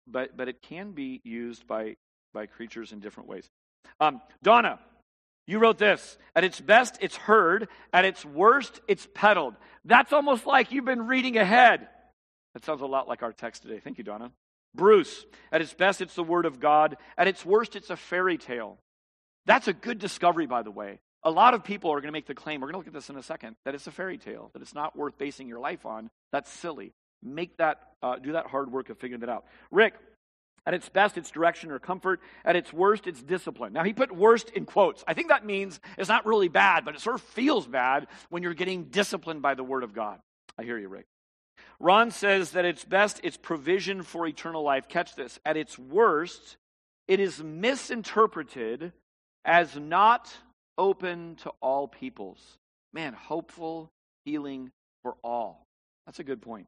but, 0.08 0.38
but 0.38 0.48
it 0.48 0.62
can 0.62 0.92
be 0.92 1.22
used 1.24 1.66
by, 1.66 1.96
by 2.34 2.46
creatures 2.46 2.92
in 2.92 3.00
different 3.00 3.30
ways. 3.30 3.48
Um, 4.00 4.22
Donna, 4.42 4.80
you 5.48 5.60
wrote 5.60 5.78
this. 5.78 6.18
At 6.36 6.44
its 6.44 6.60
best, 6.60 6.98
it's 7.02 7.16
heard. 7.16 7.68
At 7.92 8.06
its 8.06 8.26
worst, 8.26 8.80
it's 8.88 9.08
peddled. 9.14 9.56
That's 9.86 10.14
almost 10.14 10.46
like 10.46 10.72
you've 10.72 10.86
been 10.86 11.08
reading 11.08 11.38
ahead. 11.38 11.88
That 12.54 12.66
sounds 12.66 12.82
a 12.82 12.86
lot 12.86 13.08
like 13.08 13.24
our 13.24 13.34
text 13.34 13.64
today. 13.64 13.80
Thank 13.80 13.98
you, 13.98 14.04
Donna. 14.04 14.32
Bruce, 14.76 15.26
at 15.52 15.62
its 15.62 15.74
best, 15.74 16.02
it's 16.02 16.16
the 16.16 16.24
Word 16.24 16.46
of 16.46 16.60
God. 16.60 16.98
At 17.18 17.28
its 17.28 17.46
worst, 17.46 17.76
it's 17.76 17.90
a 17.90 17.96
fairy 17.96 18.38
tale. 18.38 18.78
That's 19.46 19.68
a 19.68 19.74
good 19.74 20.00
discovery, 20.00 20.48
by 20.48 20.64
the 20.64 20.72
way. 20.72 21.00
A 21.24 21.32
lot 21.32 21.54
of 21.54 21.64
people 21.64 21.92
are 21.92 22.02
going 22.02 22.08
to 22.08 22.14
make 22.14 22.26
the 22.26 22.36
claim, 22.36 22.60
we're 22.60 22.68
going 22.68 22.74
to 22.74 22.78
look 22.80 22.88
at 22.88 22.94
this 22.94 23.10
in 23.10 23.16
a 23.18 23.24
second, 23.24 23.56
that 23.66 23.76
it's 23.76 23.88
a 23.88 23.92
fairy 23.92 24.18
tale, 24.18 24.50
that 24.54 24.62
it's 24.62 24.74
not 24.74 24.96
worth 24.96 25.18
basing 25.18 25.48
your 25.48 25.60
life 25.60 25.86
on. 25.86 26.10
That's 26.32 26.52
silly. 26.52 26.92
Make 27.22 27.58
that, 27.58 27.80
uh, 28.02 28.18
do 28.18 28.34
that 28.34 28.48
hard 28.48 28.72
work 28.72 28.90
of 28.90 28.98
figuring 28.98 29.22
that 29.22 29.30
out. 29.30 29.46
Rick, 29.72 29.94
at 30.66 30.74
its 30.74 30.88
best, 30.88 31.18
it's 31.18 31.30
direction 31.30 31.72
or 31.72 31.80
comfort. 31.80 32.22
At 32.46 32.56
its 32.56 32.72
worst, 32.72 33.06
it's 33.08 33.22
discipline. 33.22 33.74
Now, 33.74 33.84
he 33.84 33.94
put 33.94 34.16
worst 34.16 34.50
in 34.52 34.66
quotes. 34.66 35.04
I 35.06 35.14
think 35.14 35.28
that 35.28 35.46
means 35.46 35.80
it's 35.98 36.10
not 36.10 36.26
really 36.26 36.48
bad, 36.48 36.86
but 36.86 36.96
it 36.96 37.02
sort 37.02 37.16
of 37.16 37.22
feels 37.22 37.68
bad 37.68 38.08
when 38.30 38.44
you're 38.44 38.54
getting 38.54 38.86
disciplined 38.86 39.42
by 39.42 39.56
the 39.56 39.64
Word 39.64 39.84
of 39.84 39.94
God. 39.94 40.20
I 40.58 40.64
hear 40.64 40.78
you, 40.78 40.88
Rick. 40.88 41.06
Ron 41.80 42.12
says 42.12 42.52
that 42.52 42.64
its 42.64 42.86
best, 42.86 43.20
it's 43.24 43.36
provision 43.36 44.04
for 44.04 44.26
eternal 44.26 44.64
life. 44.64 44.88
Catch 44.88 45.16
this. 45.16 45.40
At 45.46 45.58
its 45.58 45.78
worst, 45.78 46.56
it 47.08 47.20
is 47.20 47.44
misinterpreted 47.44 48.94
as 49.44 49.76
not 49.76 50.34
open 50.78 51.36
to 51.44 51.52
all 51.62 51.88
peoples. 51.90 52.40
Man, 52.94 53.14
hopeful 53.14 53.90
healing 54.24 54.72
for 55.02 55.16
all. 55.24 55.66
That's 56.06 56.20
a 56.20 56.24
good 56.24 56.42
point. 56.42 56.68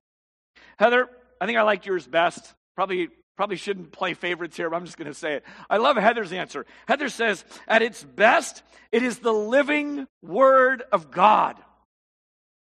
Heather, 0.77 1.07
I 1.39 1.45
think 1.45 1.57
I 1.57 1.61
liked 1.61 1.85
yours 1.85 2.05
best. 2.07 2.53
Probably 2.75 3.09
probably 3.35 3.57
shouldn't 3.57 3.91
play 3.91 4.13
favorites 4.13 4.57
here, 4.57 4.69
but 4.69 4.75
I'm 4.75 4.85
just 4.85 4.97
going 4.97 5.11
to 5.11 5.13
say 5.13 5.33
it. 5.33 5.45
I 5.69 5.77
love 5.77 5.97
Heather's 5.97 6.31
answer. 6.31 6.65
Heather 6.87 7.09
says, 7.09 7.43
at 7.67 7.81
its 7.81 8.03
best, 8.03 8.63
it 8.91 9.03
is 9.03 9.19
the 9.19 9.33
living 9.33 10.07
word 10.21 10.83
of 10.91 11.11
God. 11.11 11.57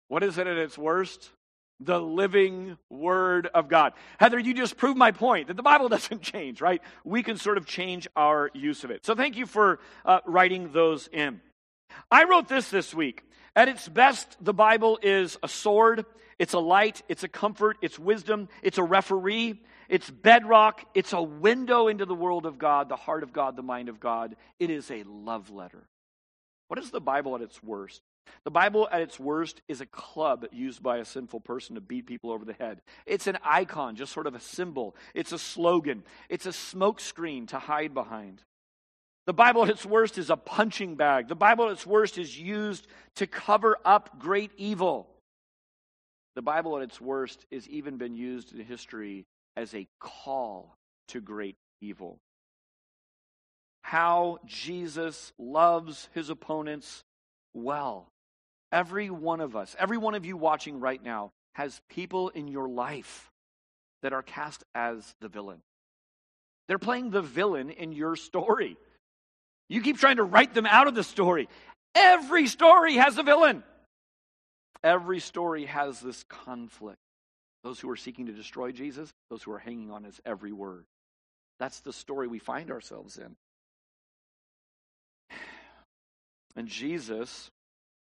What 0.07 0.23
is 0.23 0.37
it 0.37 0.47
at 0.47 0.57
its 0.57 0.77
worst? 0.77 1.31
the 1.79 1.99
living 1.99 2.77
Word 2.89 3.47
of 3.53 3.69
God. 3.69 3.93
Heather, 4.19 4.37
you 4.37 4.53
just 4.53 4.77
proved 4.77 4.97
my 4.97 5.11
point 5.11 5.47
that 5.47 5.57
the 5.57 5.63
Bible 5.63 5.87
doesn't 5.89 6.21
change, 6.21 6.61
right? 6.61 6.81
We 7.03 7.23
can 7.23 7.37
sort 7.37 7.57
of 7.57 7.65
change 7.65 8.07
our 8.15 8.51
use 8.53 8.83
of 8.83 8.91
it. 8.91 9.05
So 9.05 9.15
thank 9.15 9.37
you 9.37 9.45
for 9.45 9.79
uh, 10.05 10.19
writing 10.25 10.71
those 10.73 11.07
in. 11.07 11.41
I 12.11 12.25
wrote 12.25 12.47
this 12.47 12.69
this 12.69 12.93
week. 12.93 13.23
At 13.55 13.67
its 13.67 13.87
best, 13.87 14.37
the 14.39 14.53
Bible 14.53 14.99
is 15.01 15.37
a 15.43 15.47
sword, 15.47 16.05
it's 16.37 16.53
a 16.53 16.59
light, 16.59 17.01
it's 17.09 17.23
a 17.23 17.27
comfort, 17.27 17.77
it's 17.81 17.99
wisdom, 17.99 18.47
it's 18.61 18.77
a 18.77 18.83
referee, 18.83 19.61
it's 19.89 20.09
bedrock, 20.09 20.85
it's 20.93 21.13
a 21.13 21.21
window 21.21 21.87
into 21.87 22.05
the 22.05 22.15
world 22.15 22.45
of 22.45 22.57
God, 22.57 22.89
the 22.89 22.95
heart 22.95 23.23
of 23.23 23.33
God, 23.33 23.55
the 23.55 23.63
mind 23.63 23.89
of 23.89 23.99
God. 23.99 24.35
It 24.59 24.69
is 24.69 24.89
a 24.91 25.03
love 25.03 25.49
letter. 25.49 25.87
What 26.67 26.79
is 26.79 26.91
the 26.91 27.01
Bible 27.01 27.35
at 27.35 27.41
its 27.41 27.61
worst? 27.63 28.01
The 28.43 28.51
Bible, 28.51 28.87
at 28.91 29.01
its 29.01 29.19
worst, 29.19 29.61
is 29.67 29.81
a 29.81 29.87
club 29.87 30.45
used 30.51 30.83
by 30.83 30.97
a 30.97 31.05
sinful 31.05 31.39
person 31.41 31.75
to 31.75 31.81
beat 31.81 32.05
people 32.05 32.31
over 32.31 32.45
the 32.45 32.53
head. 32.53 32.81
It's 33.07 33.25
an 33.25 33.39
icon, 33.43 33.95
just 33.95 34.13
sort 34.13 34.27
of 34.27 34.35
a 34.35 34.39
symbol. 34.39 34.95
It's 35.15 35.31
a 35.31 35.39
slogan. 35.39 36.03
It's 36.29 36.45
a 36.45 36.49
smokescreen 36.49 37.47
to 37.49 37.59
hide 37.59 37.93
behind. 37.95 38.43
The 39.29 39.33
Bible, 39.33 39.61
at 39.61 39.69
its 39.69 39.85
worst, 39.85 40.17
is 40.17 40.31
a 40.31 40.35
punching 40.35 40.95
bag. 40.95 41.27
The 41.27 41.35
Bible, 41.35 41.67
at 41.67 41.73
its 41.73 41.85
worst, 41.85 42.17
is 42.17 42.35
used 42.35 42.87
to 43.17 43.27
cover 43.27 43.77
up 43.85 44.17
great 44.17 44.49
evil. 44.57 45.07
The 46.33 46.41
Bible, 46.41 46.75
at 46.77 46.81
its 46.81 46.99
worst, 46.99 47.45
has 47.51 47.69
even 47.69 47.97
been 47.97 48.15
used 48.15 48.55
in 48.55 48.65
history 48.65 49.27
as 49.55 49.75
a 49.75 49.85
call 49.99 50.73
to 51.09 51.21
great 51.21 51.57
evil. 51.79 52.17
How 53.83 54.39
Jesus 54.47 55.31
loves 55.37 56.09
his 56.15 56.31
opponents 56.31 57.03
well. 57.53 58.07
Every 58.71 59.11
one 59.11 59.41
of 59.41 59.55
us, 59.55 59.75
every 59.77 59.99
one 59.99 60.15
of 60.15 60.25
you 60.25 60.37
watching 60.37 60.79
right 60.79 61.03
now, 61.03 61.29
has 61.53 61.79
people 61.87 62.29
in 62.29 62.47
your 62.47 62.67
life 62.67 63.29
that 64.01 64.11
are 64.11 64.23
cast 64.23 64.63
as 64.73 65.13
the 65.21 65.27
villain. 65.27 65.61
They're 66.67 66.79
playing 66.79 67.11
the 67.11 67.21
villain 67.21 67.69
in 67.69 67.91
your 67.91 68.15
story. 68.15 68.75
You 69.69 69.81
keep 69.81 69.97
trying 69.97 70.17
to 70.17 70.23
write 70.23 70.53
them 70.53 70.65
out 70.65 70.87
of 70.87 70.95
the 70.95 71.03
story. 71.03 71.47
Every 71.95 72.47
story 72.47 72.95
has 72.95 73.17
a 73.17 73.23
villain. 73.23 73.63
Every 74.83 75.19
story 75.19 75.65
has 75.65 75.99
this 75.99 76.23
conflict. 76.27 76.97
Those 77.63 77.79
who 77.79 77.89
are 77.89 77.97
seeking 77.97 78.25
to 78.27 78.31
destroy 78.31 78.71
Jesus, 78.71 79.11
those 79.29 79.43
who 79.43 79.51
are 79.51 79.59
hanging 79.59 79.91
on 79.91 80.03
his 80.03 80.19
every 80.25 80.51
word. 80.51 80.85
That's 81.59 81.81
the 81.81 81.93
story 81.93 82.27
we 82.27 82.39
find 82.39 82.71
ourselves 82.71 83.17
in. 83.17 83.35
And 86.55 86.67
Jesus 86.67 87.51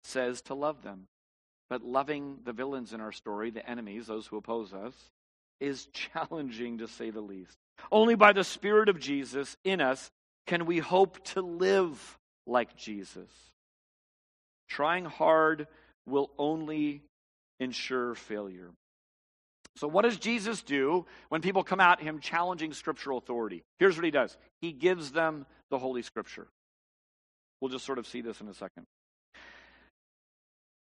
says 0.04 0.42
to 0.42 0.54
love 0.54 0.82
them. 0.82 1.06
But 1.68 1.82
loving 1.82 2.38
the 2.44 2.52
villains 2.52 2.92
in 2.92 3.00
our 3.00 3.10
story, 3.10 3.50
the 3.50 3.68
enemies, 3.68 4.06
those 4.06 4.26
who 4.26 4.36
oppose 4.36 4.72
us, 4.72 4.94
is 5.58 5.86
challenging 5.92 6.78
to 6.78 6.86
say 6.86 7.10
the 7.10 7.20
least. 7.20 7.56
Only 7.90 8.14
by 8.14 8.32
the 8.32 8.44
Spirit 8.44 8.88
of 8.88 9.00
Jesus 9.00 9.56
in 9.64 9.80
us 9.80 10.10
can 10.46 10.66
we 10.66 10.78
hope 10.78 11.22
to 11.24 11.42
live 11.42 12.18
like 12.46 12.76
Jesus. 12.76 13.30
Trying 14.68 15.04
hard 15.04 15.66
will 16.06 16.30
only 16.38 17.02
ensure 17.60 18.14
failure. 18.14 18.70
So, 19.76 19.86
what 19.86 20.02
does 20.02 20.16
Jesus 20.16 20.62
do 20.62 21.04
when 21.28 21.42
people 21.42 21.62
come 21.62 21.80
at 21.80 22.00
him 22.00 22.20
challenging 22.20 22.72
scriptural 22.72 23.18
authority? 23.18 23.62
Here's 23.78 23.96
what 23.96 24.04
he 24.04 24.10
does 24.10 24.36
he 24.60 24.72
gives 24.72 25.12
them 25.12 25.46
the 25.70 25.78
Holy 25.78 26.02
Scripture. 26.02 26.46
We'll 27.60 27.70
just 27.70 27.84
sort 27.84 27.98
of 27.98 28.06
see 28.06 28.20
this 28.20 28.40
in 28.40 28.48
a 28.48 28.54
second. 28.54 28.84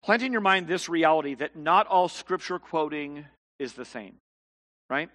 Plant 0.03 0.23
in 0.23 0.31
your 0.31 0.41
mind 0.41 0.67
this 0.67 0.89
reality 0.89 1.35
that 1.35 1.55
not 1.55 1.87
all 1.87 2.07
scripture 2.07 2.57
quoting 2.57 3.25
is 3.59 3.73
the 3.73 3.85
same, 3.85 4.15
right? 4.89 5.09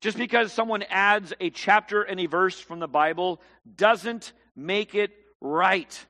Just 0.00 0.18
because 0.18 0.52
someone 0.52 0.84
adds 0.90 1.32
a 1.40 1.50
chapter 1.50 2.02
and 2.02 2.20
a 2.20 2.26
verse 2.26 2.58
from 2.60 2.80
the 2.80 2.88
Bible 2.88 3.40
doesn't 3.76 4.32
make 4.54 4.94
it 4.94 5.10
right. 5.40 6.06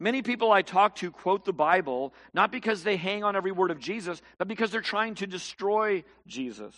Many 0.00 0.22
people 0.22 0.50
I 0.50 0.62
talk 0.62 0.96
to 0.96 1.12
quote 1.12 1.44
the 1.44 1.52
Bible 1.52 2.12
not 2.34 2.50
because 2.50 2.82
they 2.82 2.96
hang 2.96 3.22
on 3.22 3.36
every 3.36 3.52
word 3.52 3.70
of 3.70 3.78
Jesus, 3.78 4.20
but 4.36 4.48
because 4.48 4.72
they're 4.72 4.80
trying 4.80 5.14
to 5.16 5.26
destroy 5.26 6.02
Jesus. 6.26 6.74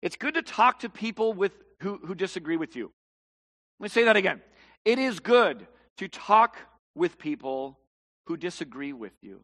It's 0.00 0.16
good 0.16 0.34
to 0.34 0.42
talk 0.42 0.80
to 0.80 0.88
people 0.88 1.32
with, 1.32 1.52
who, 1.80 1.98
who 2.04 2.14
disagree 2.14 2.56
with 2.56 2.76
you. 2.76 2.92
Let 3.80 3.84
me 3.84 3.88
say 3.88 4.04
that 4.04 4.16
again. 4.16 4.40
It 4.84 5.00
is 5.00 5.18
good 5.18 5.66
to 5.96 6.08
talk 6.08 6.56
with 6.94 7.18
people 7.18 7.78
who 8.26 8.36
disagree 8.36 8.92
with 8.92 9.12
you. 9.20 9.40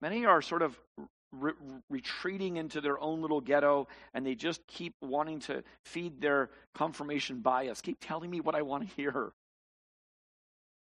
Many 0.00 0.24
are 0.24 0.40
sort 0.40 0.62
of 0.62 0.78
re- 1.32 1.52
retreating 1.90 2.56
into 2.56 2.80
their 2.80 3.00
own 3.00 3.22
little 3.22 3.40
ghetto 3.40 3.88
and 4.14 4.26
they 4.26 4.34
just 4.34 4.66
keep 4.66 4.94
wanting 5.00 5.40
to 5.40 5.62
feed 5.84 6.20
their 6.20 6.50
confirmation 6.74 7.40
bias, 7.40 7.80
keep 7.80 7.98
telling 8.00 8.30
me 8.30 8.40
what 8.40 8.54
I 8.54 8.62
want 8.62 8.88
to 8.88 8.94
hear. 8.96 9.32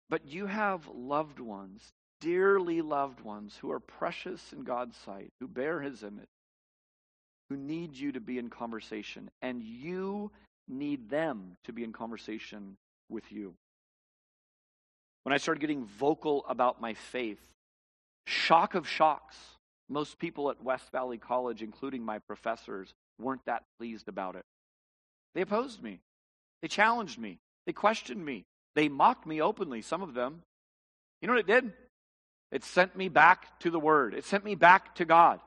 But 0.08 0.26
you 0.26 0.46
have 0.46 0.86
loved 0.94 1.40
ones, 1.40 1.82
dearly 2.20 2.82
loved 2.82 3.20
ones, 3.20 3.56
who 3.56 3.70
are 3.70 3.80
precious 3.80 4.52
in 4.52 4.62
God's 4.62 4.96
sight, 4.98 5.32
who 5.40 5.48
bear 5.48 5.80
his 5.80 6.02
image, 6.02 6.28
who 7.48 7.56
need 7.56 7.96
you 7.96 8.12
to 8.12 8.20
be 8.20 8.38
in 8.38 8.50
conversation, 8.50 9.30
and 9.40 9.62
you 9.62 10.30
need 10.68 11.08
them 11.08 11.56
to 11.64 11.72
be 11.72 11.82
in 11.82 11.92
conversation 11.92 12.76
with 13.08 13.32
you. 13.32 13.54
When 15.22 15.32
I 15.32 15.38
started 15.38 15.60
getting 15.60 15.84
vocal 15.84 16.44
about 16.48 16.80
my 16.80 16.94
faith, 16.94 17.40
shock 18.26 18.74
of 18.74 18.88
shocks, 18.88 19.36
most 19.88 20.18
people 20.18 20.50
at 20.50 20.62
West 20.62 20.90
Valley 20.92 21.18
College, 21.18 21.62
including 21.62 22.04
my 22.04 22.18
professors, 22.18 22.94
weren't 23.20 23.44
that 23.46 23.64
pleased 23.78 24.08
about 24.08 24.36
it. 24.36 24.44
They 25.34 25.42
opposed 25.42 25.82
me. 25.82 26.00
They 26.60 26.68
challenged 26.68 27.18
me. 27.18 27.38
They 27.66 27.72
questioned 27.72 28.24
me. 28.24 28.44
They 28.74 28.88
mocked 28.88 29.26
me 29.26 29.40
openly, 29.40 29.82
some 29.82 30.02
of 30.02 30.14
them. 30.14 30.42
You 31.20 31.28
know 31.28 31.34
what 31.34 31.40
it 31.40 31.46
did? 31.46 31.72
It 32.50 32.64
sent 32.64 32.96
me 32.96 33.08
back 33.08 33.58
to 33.60 33.70
the 33.70 33.78
Word, 33.78 34.14
it 34.14 34.24
sent 34.24 34.44
me 34.44 34.54
back 34.54 34.94
to 34.96 35.04
God. 35.04 35.40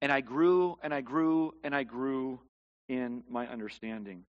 And 0.00 0.12
I 0.12 0.20
grew 0.20 0.78
and 0.82 0.92
I 0.92 1.00
grew 1.00 1.54
and 1.62 1.74
I 1.74 1.84
grew 1.84 2.40
in 2.88 3.22
my 3.28 3.46
understanding. 3.46 4.24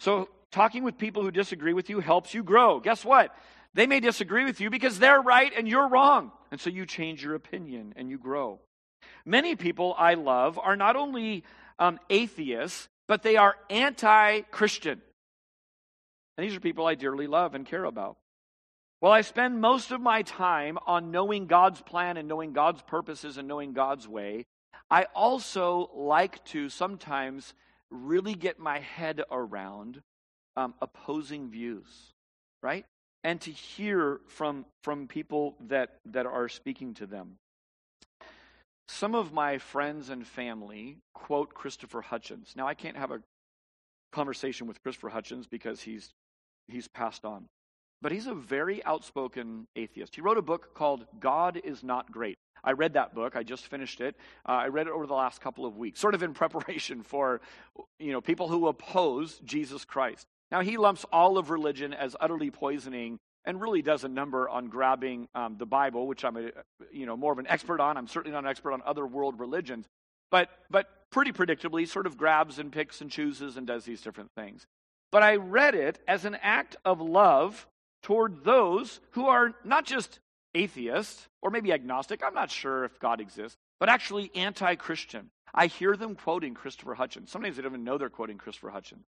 So, 0.00 0.28
talking 0.52 0.84
with 0.84 0.98
people 0.98 1.22
who 1.22 1.30
disagree 1.30 1.72
with 1.72 1.88
you 1.88 2.00
helps 2.00 2.34
you 2.34 2.42
grow. 2.42 2.80
Guess 2.80 3.04
what? 3.04 3.34
They 3.74 3.86
may 3.86 4.00
disagree 4.00 4.44
with 4.44 4.60
you 4.60 4.70
because 4.70 4.98
they're 4.98 5.20
right 5.20 5.52
and 5.56 5.68
you're 5.68 5.88
wrong. 5.88 6.30
And 6.50 6.60
so 6.60 6.70
you 6.70 6.86
change 6.86 7.22
your 7.22 7.34
opinion 7.34 7.92
and 7.96 8.08
you 8.08 8.18
grow. 8.18 8.60
Many 9.26 9.56
people 9.56 9.94
I 9.98 10.14
love 10.14 10.58
are 10.58 10.76
not 10.76 10.96
only 10.96 11.44
um, 11.78 11.98
atheists, 12.08 12.88
but 13.08 13.22
they 13.22 13.36
are 13.36 13.56
anti 13.68 14.42
Christian. 14.42 15.02
And 16.36 16.46
these 16.46 16.56
are 16.56 16.60
people 16.60 16.86
I 16.86 16.94
dearly 16.94 17.26
love 17.26 17.54
and 17.54 17.66
care 17.66 17.84
about. 17.84 18.16
While 19.00 19.12
I 19.12 19.20
spend 19.20 19.60
most 19.60 19.90
of 19.90 20.00
my 20.00 20.22
time 20.22 20.78
on 20.86 21.10
knowing 21.10 21.46
God's 21.46 21.80
plan 21.80 22.16
and 22.16 22.28
knowing 22.28 22.52
God's 22.52 22.80
purposes 22.82 23.36
and 23.36 23.46
knowing 23.46 23.72
God's 23.72 24.08
way, 24.08 24.46
I 24.90 25.06
also 25.14 25.90
like 25.94 26.44
to 26.46 26.68
sometimes 26.68 27.54
really 27.90 28.34
get 28.34 28.58
my 28.58 28.78
head 28.78 29.22
around 29.30 30.00
um, 30.56 30.74
opposing 30.80 31.50
views, 31.50 31.86
right? 32.62 32.86
And 33.24 33.40
to 33.40 33.50
hear 33.50 34.20
from, 34.28 34.66
from 34.82 35.08
people 35.08 35.56
that, 35.68 35.98
that 36.06 36.26
are 36.26 36.48
speaking 36.48 36.94
to 36.94 37.06
them. 37.06 37.38
Some 38.86 39.14
of 39.14 39.32
my 39.32 39.58
friends 39.58 40.10
and 40.10 40.26
family 40.26 40.98
quote 41.14 41.54
Christopher 41.54 42.02
Hitchens. 42.02 42.54
Now, 42.54 42.68
I 42.68 42.74
can't 42.74 42.98
have 42.98 43.10
a 43.10 43.20
conversation 44.12 44.66
with 44.66 44.82
Christopher 44.82 45.10
Hitchens 45.10 45.48
because 45.48 45.80
he's 45.80 46.12
he's 46.68 46.88
passed 46.88 47.24
on. 47.24 47.46
But 48.02 48.12
he's 48.12 48.26
a 48.26 48.34
very 48.34 48.84
outspoken 48.84 49.66
atheist. 49.76 50.14
He 50.14 50.20
wrote 50.20 50.38
a 50.38 50.42
book 50.42 50.74
called 50.74 51.06
God 51.20 51.60
is 51.62 51.82
Not 51.82 52.12
Great. 52.12 52.36
I 52.62 52.72
read 52.72 52.94
that 52.94 53.14
book. 53.14 53.36
I 53.36 53.42
just 53.42 53.66
finished 53.66 54.00
it. 54.00 54.14
Uh, 54.46 54.52
I 54.52 54.68
read 54.68 54.86
it 54.86 54.92
over 54.92 55.06
the 55.06 55.14
last 55.14 55.40
couple 55.40 55.66
of 55.66 55.76
weeks, 55.76 56.00
sort 56.00 56.14
of 56.14 56.22
in 56.22 56.34
preparation 56.42 57.02
for, 57.02 57.40
you 57.98 58.12
know, 58.12 58.20
people 58.20 58.48
who 58.48 58.68
oppose 58.68 59.40
Jesus 59.44 59.84
Christ. 59.84 60.26
Now 60.50 60.60
he 60.60 60.76
lumps 60.76 61.04
all 61.12 61.38
of 61.38 61.50
religion 61.50 61.92
as 61.92 62.16
utterly 62.20 62.50
poisoning 62.50 63.18
and 63.44 63.60
really 63.60 63.82
does 63.82 64.04
a 64.04 64.08
number 64.08 64.48
on 64.48 64.68
grabbing 64.68 65.28
um, 65.34 65.56
the 65.58 65.66
Bible, 65.66 66.06
which 66.06 66.24
I'm 66.24 66.36
a, 66.36 66.50
you 66.92 67.06
know 67.06 67.16
more 67.16 67.32
of 67.32 67.38
an 67.38 67.46
expert 67.46 67.80
on. 67.80 67.96
I'm 67.96 68.08
certainly 68.08 68.32
not 68.32 68.44
an 68.44 68.50
expert 68.50 68.72
on 68.72 68.82
other 68.84 69.06
world 69.06 69.38
religions, 69.38 69.86
but 70.30 70.48
but 70.70 70.88
pretty 71.10 71.32
predictably, 71.32 71.86
sort 71.86 72.06
of 72.06 72.16
grabs 72.16 72.58
and 72.58 72.72
picks 72.72 73.00
and 73.00 73.10
chooses 73.10 73.56
and 73.56 73.66
does 73.66 73.84
these 73.84 74.00
different 74.00 74.30
things. 74.36 74.66
But 75.12 75.22
I 75.22 75.36
read 75.36 75.74
it 75.74 76.00
as 76.08 76.24
an 76.24 76.36
act 76.42 76.76
of 76.84 77.00
love 77.00 77.66
toward 78.02 78.44
those 78.44 79.00
who 79.12 79.26
are 79.26 79.54
not 79.64 79.84
just 79.84 80.18
atheist 80.54 81.28
or 81.42 81.50
maybe 81.50 81.72
agnostic. 81.72 82.22
I'm 82.24 82.34
not 82.34 82.50
sure 82.50 82.84
if 82.84 82.98
God 82.98 83.20
exists, 83.20 83.56
but 83.78 83.88
actually 83.88 84.30
anti 84.34 84.74
Christian. 84.76 85.30
I 85.54 85.66
hear 85.66 85.96
them 85.96 86.16
quoting 86.16 86.54
Christopher 86.54 86.96
Hitchens. 86.96 87.28
Sometimes 87.28 87.56
they 87.56 87.62
don't 87.62 87.72
even 87.72 87.84
know 87.84 87.96
they're 87.96 88.08
quoting 88.08 88.38
Christopher 88.38 88.70
Hitchens. 88.70 89.04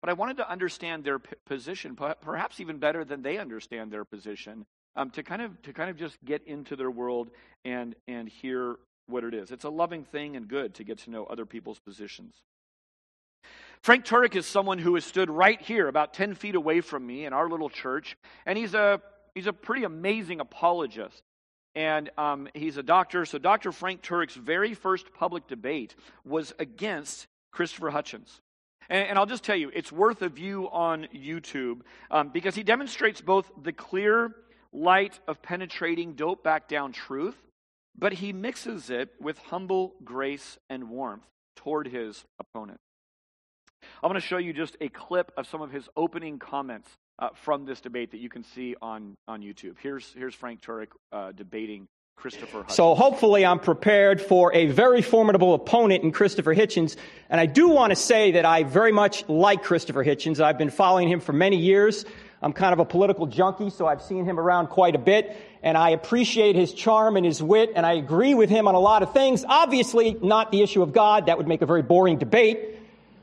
But 0.00 0.10
I 0.10 0.12
wanted 0.12 0.36
to 0.38 0.50
understand 0.50 1.04
their 1.04 1.18
p- 1.18 1.34
position, 1.46 1.96
perhaps 1.96 2.60
even 2.60 2.78
better 2.78 3.04
than 3.04 3.22
they 3.22 3.38
understand 3.38 3.90
their 3.90 4.04
position, 4.04 4.64
um, 4.96 5.10
to 5.10 5.22
kind 5.22 5.42
of 5.42 5.60
to 5.62 5.72
kind 5.72 5.90
of 5.90 5.96
just 5.96 6.16
get 6.24 6.46
into 6.46 6.76
their 6.76 6.90
world 6.90 7.30
and 7.64 7.94
and 8.06 8.28
hear 8.28 8.76
what 9.06 9.24
it 9.24 9.34
is. 9.34 9.50
It's 9.50 9.64
a 9.64 9.70
loving 9.70 10.04
thing 10.04 10.36
and 10.36 10.46
good 10.46 10.74
to 10.74 10.84
get 10.84 10.98
to 10.98 11.10
know 11.10 11.24
other 11.24 11.46
people's 11.46 11.78
positions. 11.78 12.34
Frank 13.82 14.04
Turek 14.04 14.34
is 14.36 14.46
someone 14.46 14.78
who 14.78 14.94
has 14.94 15.04
stood 15.04 15.30
right 15.30 15.60
here, 15.60 15.88
about 15.88 16.12
10 16.12 16.34
feet 16.34 16.54
away 16.54 16.80
from 16.80 17.06
me 17.06 17.24
in 17.24 17.32
our 17.32 17.48
little 17.48 17.70
church, 17.70 18.16
and 18.44 18.58
he's 18.58 18.74
a, 18.74 19.00
he's 19.34 19.46
a 19.46 19.52
pretty 19.52 19.84
amazing 19.84 20.40
apologist. 20.40 21.22
And 21.74 22.10
um, 22.18 22.48
he's 22.54 22.76
a 22.76 22.82
doctor. 22.82 23.24
So, 23.24 23.38
Dr. 23.38 23.70
Frank 23.70 24.02
Turek's 24.02 24.34
very 24.34 24.74
first 24.74 25.12
public 25.14 25.46
debate 25.46 25.94
was 26.24 26.52
against 26.58 27.28
Christopher 27.52 27.90
Hitchens. 27.90 28.40
And, 28.88 29.08
and 29.08 29.18
I'll 29.18 29.26
just 29.26 29.44
tell 29.44 29.56
you, 29.56 29.70
it's 29.74 29.92
worth 29.92 30.22
a 30.22 30.28
view 30.28 30.68
on 30.70 31.08
YouTube 31.14 31.80
um, 32.10 32.30
because 32.30 32.54
he 32.54 32.62
demonstrates 32.62 33.20
both 33.20 33.50
the 33.62 33.72
clear 33.72 34.34
light 34.72 35.18
of 35.26 35.42
penetrating, 35.42 36.14
dope 36.14 36.42
back 36.44 36.68
down 36.68 36.92
truth, 36.92 37.36
but 37.96 38.12
he 38.14 38.32
mixes 38.32 38.90
it 38.90 39.10
with 39.20 39.38
humble 39.38 39.94
grace 40.04 40.58
and 40.68 40.88
warmth 40.88 41.26
toward 41.56 41.88
his 41.88 42.24
opponent. 42.38 42.78
I'm 44.02 44.10
going 44.10 44.20
to 44.20 44.26
show 44.26 44.38
you 44.38 44.52
just 44.52 44.76
a 44.80 44.88
clip 44.88 45.32
of 45.36 45.46
some 45.46 45.62
of 45.62 45.70
his 45.70 45.88
opening 45.96 46.38
comments 46.38 46.88
uh, 47.18 47.30
from 47.34 47.64
this 47.64 47.80
debate 47.80 48.10
that 48.12 48.18
you 48.18 48.28
can 48.28 48.44
see 48.44 48.74
on, 48.80 49.16
on 49.26 49.42
YouTube. 49.42 49.76
Here's, 49.80 50.12
here's 50.12 50.34
Frank 50.34 50.60
Turek 50.60 50.88
uh, 51.12 51.32
debating 51.32 51.88
Christopher 52.20 52.64
Hitchens. 52.64 52.72
So 52.72 52.96
hopefully 52.96 53.46
I'm 53.46 53.60
prepared 53.60 54.20
for 54.20 54.52
a 54.52 54.66
very 54.66 55.02
formidable 55.02 55.54
opponent 55.54 56.02
in 56.02 56.10
Christopher 56.10 56.52
Hitchens. 56.52 56.96
And 57.30 57.40
I 57.40 57.46
do 57.46 57.68
want 57.68 57.92
to 57.92 57.96
say 57.96 58.32
that 58.32 58.44
I 58.44 58.64
very 58.64 58.90
much 58.90 59.28
like 59.28 59.62
Christopher 59.62 60.04
Hitchens. 60.04 60.40
I've 60.40 60.58
been 60.58 60.70
following 60.70 61.08
him 61.08 61.20
for 61.20 61.32
many 61.32 61.58
years. 61.58 62.04
I'm 62.42 62.52
kind 62.52 62.72
of 62.72 62.80
a 62.80 62.84
political 62.84 63.26
junkie, 63.26 63.70
so 63.70 63.86
I've 63.86 64.02
seen 64.02 64.24
him 64.24 64.38
around 64.38 64.66
quite 64.66 64.96
a 64.96 64.98
bit. 64.98 65.36
And 65.62 65.78
I 65.78 65.90
appreciate 65.90 66.56
his 66.56 66.72
charm 66.72 67.16
and 67.16 67.24
his 67.24 67.40
wit, 67.40 67.72
and 67.74 67.86
I 67.86 67.94
agree 67.94 68.34
with 68.34 68.50
him 68.50 68.66
on 68.66 68.74
a 68.74 68.80
lot 68.80 69.02
of 69.04 69.12
things. 69.12 69.44
Obviously, 69.48 70.16
not 70.20 70.50
the 70.50 70.62
issue 70.62 70.82
of 70.82 70.92
God. 70.92 71.26
That 71.26 71.38
would 71.38 71.46
make 71.46 71.62
a 71.62 71.66
very 71.66 71.82
boring 71.82 72.18
debate. 72.18 72.78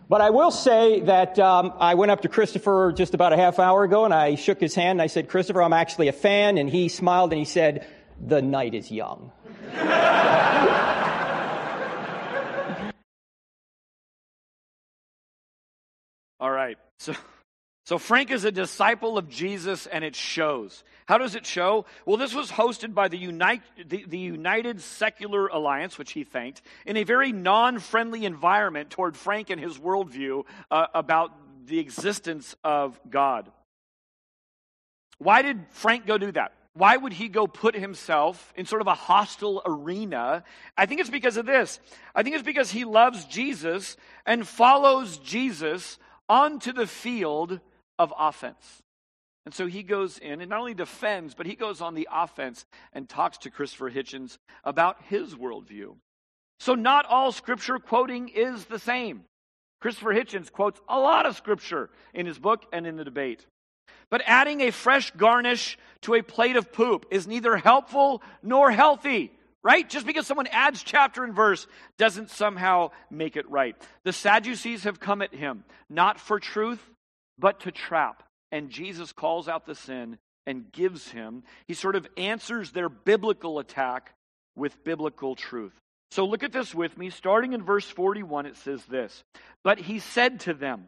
But 0.08 0.22
I 0.22 0.30
will 0.30 0.52
say 0.52 1.02
that 1.02 1.40
um, 1.40 1.74
I 1.80 1.96
went 1.96 2.12
up 2.12 2.22
to 2.22 2.30
Christopher 2.30 2.94
just 2.96 3.14
about 3.14 3.34
a 3.34 3.38
half 3.38 3.58
hour 3.58 3.84
ago 3.84 4.06
and 4.06 4.14
I 4.14 4.36
shook 4.36 4.60
his 4.62 4.76
hand 4.76 4.92
and 4.92 5.02
I 5.02 5.08
said, 5.08 5.30
Christopher, 5.30 5.64
I'm 5.64 5.74
actually 5.74 6.10
a 6.10 6.14
fan. 6.14 6.60
And 6.60 6.70
he 6.70 6.90
smiled 6.90 7.32
and 7.34 7.40
he 7.40 7.46
said, 7.46 7.88
The 8.20 8.42
night 8.42 8.74
is 8.74 8.92
young. 8.92 9.32
All 16.40 16.52
right. 16.52 16.78
So. 17.00 17.16
So 17.86 18.00
Frank 18.00 18.32
is 18.32 18.46
a 18.46 18.52
disciple 18.52 19.16
of 19.16 19.30
Jesus 19.30 19.86
and 19.86 20.04
it 20.04 20.16
shows. 20.16 20.84
How 21.06 21.20
does 21.20 21.36
it 21.36 21.46
show? 21.46 21.86
Well, 22.06 22.18
this 22.18 22.34
was 22.34 22.50
hosted 22.50 22.96
by 22.96 23.10
the, 23.10 23.18
Unite, 23.18 23.62
the, 23.88 24.04
the 24.08 24.18
United 24.18 24.82
Secular 24.82 25.48
Alliance, 25.48 26.00
which 26.00 26.12
he 26.12 26.24
thanked, 26.24 26.64
in 26.88 26.98
a 26.98 27.04
very 27.04 27.32
non 27.32 27.78
friendly 27.78 28.26
environment 28.26 28.90
toward 28.90 29.16
Frank 29.16 29.52
and 29.52 29.62
his 29.62 29.78
worldview 29.78 30.46
uh, 30.72 30.88
about 30.96 31.32
the 31.68 31.78
existence 31.78 32.56
of 32.64 33.00
God. 33.08 33.52
Why 35.20 35.44
did 35.44 35.64
Frank 35.70 36.08
go 36.08 36.18
do 36.18 36.32
that? 36.32 36.54
Why 36.76 36.98
would 36.98 37.14
he 37.14 37.30
go 37.30 37.48
put 37.48 37.74
himself 37.74 38.54
in 38.58 38.66
sort 38.66 38.82
of 38.82 38.88
a 38.88 38.94
hostile 38.94 39.62
arena? 39.66 40.44
I 40.78 40.86
think 40.86 41.00
it's 41.00 41.10
because 41.10 41.38
of 41.38 41.46
this. 41.46 41.80
I 42.14 42.22
think 42.22 42.36
it's 42.36 42.46
because 42.46 42.70
he 42.70 42.84
loves 42.84 43.24
Jesus 43.26 43.96
and 44.26 44.46
follows 44.46 45.18
Jesus 45.18 45.98
onto 46.28 46.74
the 46.74 46.86
field 46.86 47.62
of 47.98 48.14
offense. 48.18 48.82
And 49.46 49.54
so 49.54 49.68
he 49.68 49.84
goes 49.84 50.18
in 50.18 50.42
and 50.42 50.50
not 50.50 50.60
only 50.60 50.74
defends, 50.74 51.34
but 51.34 51.46
he 51.46 51.56
goes 51.56 51.80
on 51.80 51.96
the 51.96 52.10
offense 52.12 52.66
and 52.92 53.08
talks 53.08 53.38
to 53.40 53.50
Christopher 53.50 53.90
Hitchens 53.90 54.38
about 54.66 54.98
his 55.08 55.34
worldview. 55.34 55.96
So 56.60 56.76
not 56.76 57.06
all 57.06 57.32
scripture 57.32 57.80
quoting 57.80 58.28
is 58.28 58.66
the 58.66 58.80
same. 58.80 59.24
Christopher 59.80 60.14
Hitchens 60.14 60.52
quotes 60.52 60.82
a 60.90 61.00
lot 61.00 61.26
of 61.26 61.38
scripture 61.38 61.90
in 62.14 62.26
his 62.26 62.40
book 62.40 62.66
and 62.74 62.86
in 62.86 62.98
the 62.98 63.06
debate. 63.06 63.46
But 64.10 64.22
adding 64.26 64.62
a 64.62 64.72
fresh 64.72 65.12
garnish 65.12 65.78
to 66.02 66.16
a 66.16 66.22
plate 66.22 66.56
of 66.56 66.72
poop 66.72 67.06
is 67.12 67.28
neither 67.28 67.58
helpful 67.58 68.22
nor 68.44 68.72
healthy, 68.72 69.32
right? 69.64 69.90
Just 69.90 70.06
because 70.06 70.28
someone 70.28 70.48
adds 70.48 70.84
chapter 70.84 71.24
and 71.24 71.34
verse 71.34 71.68
doesn't 71.98 72.30
somehow 72.30 72.92
make 73.10 73.36
it 73.36 73.50
right. 73.50 73.76
The 74.04 74.14
Sadducees 74.14 74.84
have 74.84 75.00
come 75.00 75.22
at 75.22 75.34
him, 75.34 75.64
not 75.90 76.20
for 76.20 76.40
truth, 76.40 76.82
but 77.40 77.62
to 77.62 77.72
trap. 77.72 78.24
And 78.52 78.70
Jesus 78.70 79.12
calls 79.12 79.48
out 79.48 79.66
the 79.66 79.76
sin 79.76 80.18
and 80.48 80.72
gives 80.72 81.10
him, 81.10 81.44
he 81.68 81.74
sort 81.74 81.96
of 81.96 82.08
answers 82.18 82.72
their 82.72 82.90
biblical 82.90 83.60
attack 83.60 84.14
with 84.56 84.84
biblical 84.84 85.36
truth. 85.36 85.74
So 86.12 86.26
look 86.26 86.44
at 86.44 86.52
this 86.52 86.74
with 86.74 86.98
me. 86.98 87.10
Starting 87.10 87.54
in 87.54 87.64
verse 87.64 87.90
41, 87.90 88.46
it 88.46 88.58
says 88.58 88.84
this 88.86 89.24
But 89.64 89.80
he 89.80 90.00
said 90.00 90.42
to 90.42 90.54
them, 90.54 90.88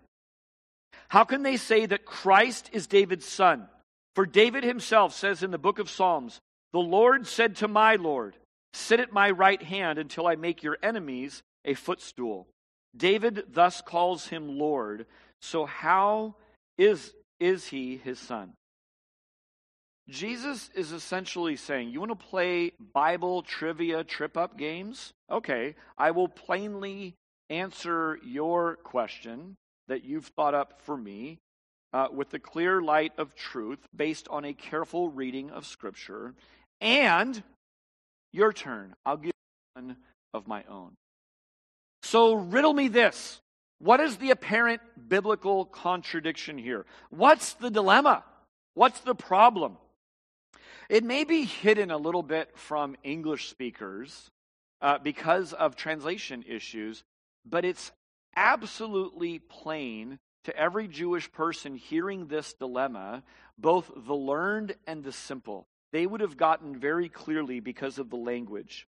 How 1.10 1.24
can 1.24 1.44
they 1.44 1.58
say 1.58 1.86
that 1.86 2.06
Christ 2.06 2.70
is 2.74 2.88
David's 2.88 3.26
son? 3.26 3.68
For 4.16 4.26
David 4.26 4.64
himself 4.64 5.14
says 5.14 5.44
in 5.44 5.52
the 5.52 5.58
book 5.58 5.80
of 5.80 5.90
Psalms, 5.90 6.40
The 6.74 6.80
Lord 6.80 7.28
said 7.28 7.58
to 7.58 7.68
my 7.68 7.96
Lord, 7.96 8.36
Sit 8.74 9.00
at 9.00 9.14
my 9.14 9.32
right 9.32 9.62
hand 9.62 10.00
until 10.00 10.28
I 10.28 10.36
make 10.36 10.64
your 10.64 10.78
enemies 10.84 11.42
a 11.66 11.74
footstool. 11.74 12.48
David 12.96 13.46
thus 13.54 13.82
calls 13.82 14.28
him 14.28 14.58
Lord. 14.58 15.06
So 15.42 15.66
how 15.66 16.36
is, 16.78 17.14
is 17.40 17.68
he 17.68 17.98
his 17.98 18.20
son? 18.20 18.54
Jesus 20.10 20.70
is 20.74 20.92
essentially 20.92 21.56
saying, 21.56 21.90
You 21.90 22.00
want 22.00 22.20
to 22.20 22.28
play 22.28 22.72
Bible 22.94 23.44
trivia 23.44 24.04
trip 24.04 24.38
up 24.38 24.58
games? 24.58 25.14
Okay, 25.30 25.76
I 25.98 26.12
will 26.12 26.30
plainly 26.30 27.14
answer 27.50 28.18
your 28.24 28.78
question 28.78 29.58
that 29.88 30.04
you've 30.04 30.28
thought 30.28 30.54
up 30.54 30.82
for 30.84 30.98
me 30.98 31.40
uh, 31.94 32.08
with 32.14 32.30
the 32.30 32.40
clear 32.40 32.82
light 32.82 33.14
of 33.18 33.36
truth 33.36 33.80
based 33.96 34.28
on 34.30 34.46
a 34.46 34.54
careful 34.54 35.10
reading 35.10 35.50
of 35.50 35.66
Scripture. 35.66 36.34
And 36.82 37.42
your 38.34 38.54
turn. 38.54 38.96
I'll 39.06 39.18
give 39.18 39.34
one 39.74 39.98
of 40.34 40.48
my 40.48 40.64
own. 40.70 40.92
So, 42.04 42.34
riddle 42.34 42.74
me 42.74 42.88
this. 42.88 43.42
What 43.80 44.00
is 44.00 44.18
the 44.18 44.32
apparent 44.32 44.82
biblical 45.08 45.66
contradiction 45.66 46.58
here? 46.58 46.86
What's 47.10 47.54
the 47.54 47.70
dilemma? 47.70 48.24
What's 48.74 49.00
the 49.02 49.16
problem? 49.16 49.78
It 50.90 51.04
may 51.04 51.24
be 51.26 51.44
hidden 51.44 51.92
a 51.92 51.98
little 51.98 52.24
bit 52.24 52.58
from 52.58 52.96
English 53.04 53.50
speakers 53.50 54.30
uh, 54.82 55.00
because 55.00 55.54
of 55.54 55.76
translation 55.76 56.44
issues, 56.48 57.04
but 57.46 57.66
it's 57.66 57.92
absolutely 58.38 59.40
plain 59.40 60.20
to 60.46 60.56
every 60.56 60.88
Jewish 60.88 61.30
person 61.34 61.76
hearing 61.76 62.28
this 62.28 62.54
dilemma, 62.54 63.24
both 63.58 63.92
the 63.94 64.16
learned 64.16 64.76
and 64.86 65.04
the 65.04 65.12
simple. 65.12 65.68
They 65.92 66.06
would 66.06 66.22
have 66.22 66.38
gotten 66.38 66.80
very 66.80 67.10
clearly 67.10 67.60
because 67.60 67.98
of 67.98 68.10
the 68.10 68.16
language. 68.16 68.88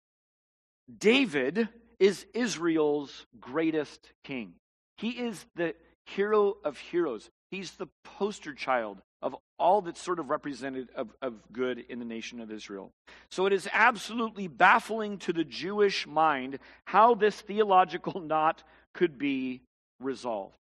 David 0.98 1.68
is 1.98 2.26
Israel's 2.34 3.26
greatest 3.40 4.12
king. 4.22 4.54
He 4.98 5.10
is 5.10 5.44
the 5.56 5.74
hero 6.04 6.56
of 6.64 6.78
heroes. 6.78 7.28
He's 7.50 7.72
the 7.72 7.88
poster 8.04 8.54
child 8.54 9.00
of 9.20 9.34
all 9.58 9.82
that's 9.82 10.00
sort 10.00 10.20
of 10.20 10.30
represented 10.30 10.88
of, 10.94 11.08
of 11.20 11.34
good 11.52 11.84
in 11.88 11.98
the 11.98 12.04
nation 12.04 12.40
of 12.40 12.52
Israel. 12.52 12.92
So 13.30 13.46
it 13.46 13.52
is 13.52 13.68
absolutely 13.72 14.46
baffling 14.46 15.18
to 15.18 15.32
the 15.32 15.44
Jewish 15.44 16.06
mind 16.06 16.60
how 16.84 17.14
this 17.14 17.40
theological 17.40 18.20
knot 18.24 18.62
could 18.98 19.16
be 19.16 19.60
resolved. 20.00 20.56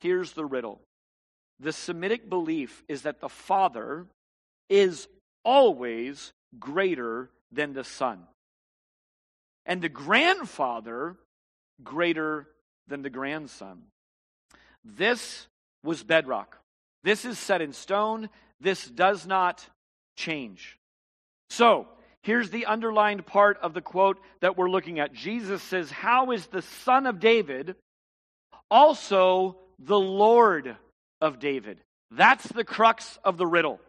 Here's 0.00 0.32
the 0.32 0.44
riddle 0.44 0.80
the 1.58 1.72
Semitic 1.72 2.28
belief 2.28 2.84
is 2.88 3.02
that 3.02 3.20
the 3.20 3.28
Father 3.28 4.06
is 4.70 5.08
always 5.44 6.32
greater 6.60 7.28
than 7.50 7.72
the 7.72 7.82
Son, 7.82 8.22
and 9.66 9.82
the 9.82 9.88
grandfather 9.88 11.16
greater 11.82 12.46
than 12.86 13.02
the 13.02 13.10
grandson. 13.10 13.82
This 14.84 15.48
was 15.82 16.04
bedrock. 16.04 16.58
This 17.02 17.24
is 17.24 17.36
set 17.36 17.60
in 17.60 17.72
stone. 17.72 18.28
This 18.60 18.86
does 18.86 19.26
not 19.26 19.68
change. 20.16 20.78
So, 21.50 21.88
here's 22.22 22.50
the 22.50 22.66
underlined 22.66 23.26
part 23.26 23.58
of 23.58 23.74
the 23.74 23.80
quote 23.80 24.18
that 24.40 24.56
we're 24.56 24.70
looking 24.70 24.98
at. 24.98 25.12
Jesus 25.12 25.62
says, 25.62 25.90
How 25.90 26.30
is 26.32 26.46
the 26.46 26.62
Son 26.62 27.06
of 27.06 27.20
David 27.20 27.76
also 28.70 29.56
the 29.78 29.98
Lord 29.98 30.76
of 31.20 31.38
David? 31.38 31.78
That's 32.10 32.46
the 32.46 32.64
crux 32.64 33.18
of 33.24 33.38
the 33.38 33.46
riddle. 33.46 33.80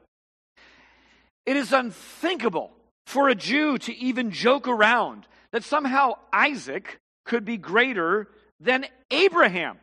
It 1.45 1.57
is 1.57 1.73
unthinkable 1.73 2.71
for 3.05 3.29
a 3.29 3.35
Jew 3.35 3.77
to 3.79 3.95
even 3.95 4.31
joke 4.31 4.67
around 4.67 5.27
that 5.51 5.63
somehow 5.63 6.13
Isaac 6.31 6.99
could 7.25 7.45
be 7.45 7.57
greater 7.57 8.29
than 8.59 8.85
Abraham. 9.11 9.77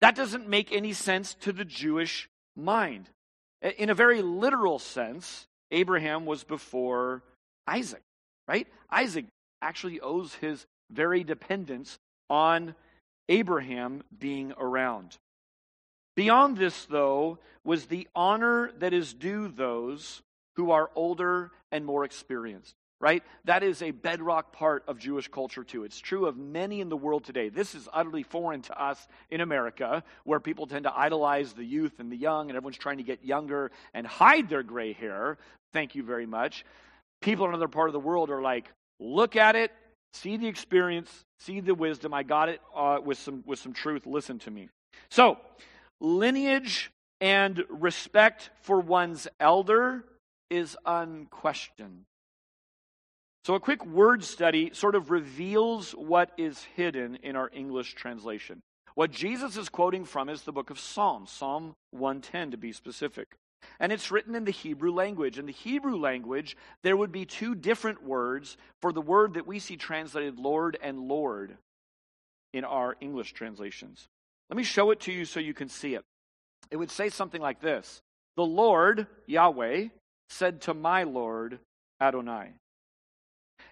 That 0.00 0.14
doesn't 0.14 0.48
make 0.48 0.72
any 0.72 0.92
sense 0.92 1.34
to 1.40 1.52
the 1.52 1.64
Jewish 1.64 2.28
mind. 2.56 3.08
In 3.78 3.90
a 3.90 3.94
very 3.94 4.22
literal 4.22 4.78
sense, 4.78 5.46
Abraham 5.70 6.26
was 6.26 6.44
before 6.44 7.22
Isaac, 7.66 8.02
right? 8.46 8.66
Isaac 8.90 9.26
actually 9.62 10.00
owes 10.00 10.34
his 10.34 10.66
very 10.90 11.24
dependence 11.24 11.98
on 12.30 12.74
Abraham 13.28 14.02
being 14.16 14.52
around. 14.58 15.16
Beyond 16.14 16.56
this, 16.56 16.86
though, 16.86 17.38
was 17.64 17.86
the 17.86 18.08
honor 18.14 18.70
that 18.78 18.92
is 18.92 19.12
due 19.12 19.48
those 19.48 20.22
who 20.54 20.70
are 20.70 20.90
older 20.94 21.50
and 21.70 21.84
more 21.84 22.04
experienced 22.04 22.74
right? 23.00 23.22
That 23.44 23.62
is 23.62 23.82
a 23.82 23.90
bedrock 23.90 24.52
part 24.52 24.84
of 24.88 24.98
Jewish 24.98 25.28
culture, 25.28 25.64
too. 25.64 25.84
It's 25.84 25.98
true 25.98 26.26
of 26.26 26.36
many 26.36 26.80
in 26.80 26.88
the 26.88 26.96
world 26.96 27.24
today. 27.24 27.50
This 27.50 27.74
is 27.74 27.88
utterly 27.92 28.22
foreign 28.22 28.62
to 28.62 28.82
us 28.82 29.06
in 29.30 29.40
America, 29.40 30.02
where 30.24 30.40
people 30.40 30.66
tend 30.66 30.84
to 30.84 30.96
idolize 30.96 31.52
the 31.52 31.64
youth 31.64 32.00
and 32.00 32.10
the 32.10 32.16
young, 32.16 32.48
and 32.48 32.56
everyone's 32.56 32.78
trying 32.78 32.96
to 32.98 33.02
get 33.02 33.24
younger 33.24 33.70
and 33.92 34.06
hide 34.06 34.48
their 34.48 34.62
gray 34.62 34.92
hair. 34.92 35.36
Thank 35.72 35.94
you 35.94 36.02
very 36.02 36.26
much. 36.26 36.64
People 37.20 37.46
in 37.46 37.50
another 37.50 37.68
part 37.68 37.88
of 37.88 37.92
the 37.92 38.00
world 38.00 38.30
are 38.30 38.42
like, 38.42 38.70
look 39.00 39.36
at 39.36 39.56
it, 39.56 39.72
see 40.12 40.36
the 40.36 40.46
experience, 40.46 41.10
see 41.38 41.60
the 41.60 41.74
wisdom. 41.74 42.14
I 42.14 42.22
got 42.22 42.48
it 42.48 42.60
uh, 42.74 42.98
with, 43.02 43.18
some, 43.18 43.42
with 43.46 43.58
some 43.58 43.72
truth. 43.72 44.06
Listen 44.06 44.38
to 44.40 44.50
me. 44.50 44.68
So, 45.10 45.38
lineage 46.00 46.90
and 47.20 47.64
respect 47.68 48.50
for 48.62 48.80
one's 48.80 49.26
elder 49.40 50.04
is 50.50 50.76
unquestioned. 50.84 52.04
So, 53.44 53.54
a 53.54 53.60
quick 53.60 53.84
word 53.86 54.24
study 54.24 54.70
sort 54.74 54.94
of 54.94 55.10
reveals 55.10 55.92
what 55.92 56.32
is 56.36 56.64
hidden 56.74 57.16
in 57.22 57.36
our 57.36 57.50
English 57.52 57.94
translation. 57.94 58.60
What 58.96 59.10
Jesus 59.10 59.56
is 59.56 59.68
quoting 59.68 60.04
from 60.04 60.28
is 60.28 60.42
the 60.42 60.52
book 60.52 60.70
of 60.70 60.80
Psalms, 60.80 61.30
Psalm 61.30 61.74
110 61.90 62.52
to 62.52 62.56
be 62.56 62.72
specific. 62.72 63.36
And 63.78 63.92
it's 63.92 64.10
written 64.10 64.34
in 64.34 64.44
the 64.44 64.50
Hebrew 64.50 64.92
language. 64.92 65.38
In 65.38 65.46
the 65.46 65.52
Hebrew 65.52 65.96
language, 65.96 66.56
there 66.82 66.96
would 66.96 67.12
be 67.12 67.26
two 67.26 67.54
different 67.54 68.02
words 68.02 68.56
for 68.80 68.92
the 68.92 69.02
word 69.02 69.34
that 69.34 69.46
we 69.46 69.58
see 69.58 69.76
translated 69.76 70.38
Lord 70.38 70.78
and 70.82 71.00
Lord 71.00 71.56
in 72.52 72.64
our 72.64 72.96
English 73.00 73.32
translations. 73.32 74.08
Let 74.48 74.56
me 74.56 74.62
show 74.62 74.90
it 74.90 75.00
to 75.00 75.12
you 75.12 75.24
so 75.24 75.40
you 75.40 75.54
can 75.54 75.68
see 75.68 75.94
it. 75.94 76.04
It 76.70 76.76
would 76.76 76.90
say 76.90 77.08
something 77.08 77.40
like 77.40 77.60
this 77.60 78.00
The 78.36 78.44
Lord, 78.44 79.06
Yahweh, 79.26 79.88
said 80.30 80.62
to 80.62 80.74
my 80.74 81.02
Lord, 81.02 81.58
Adonai. 82.00 82.52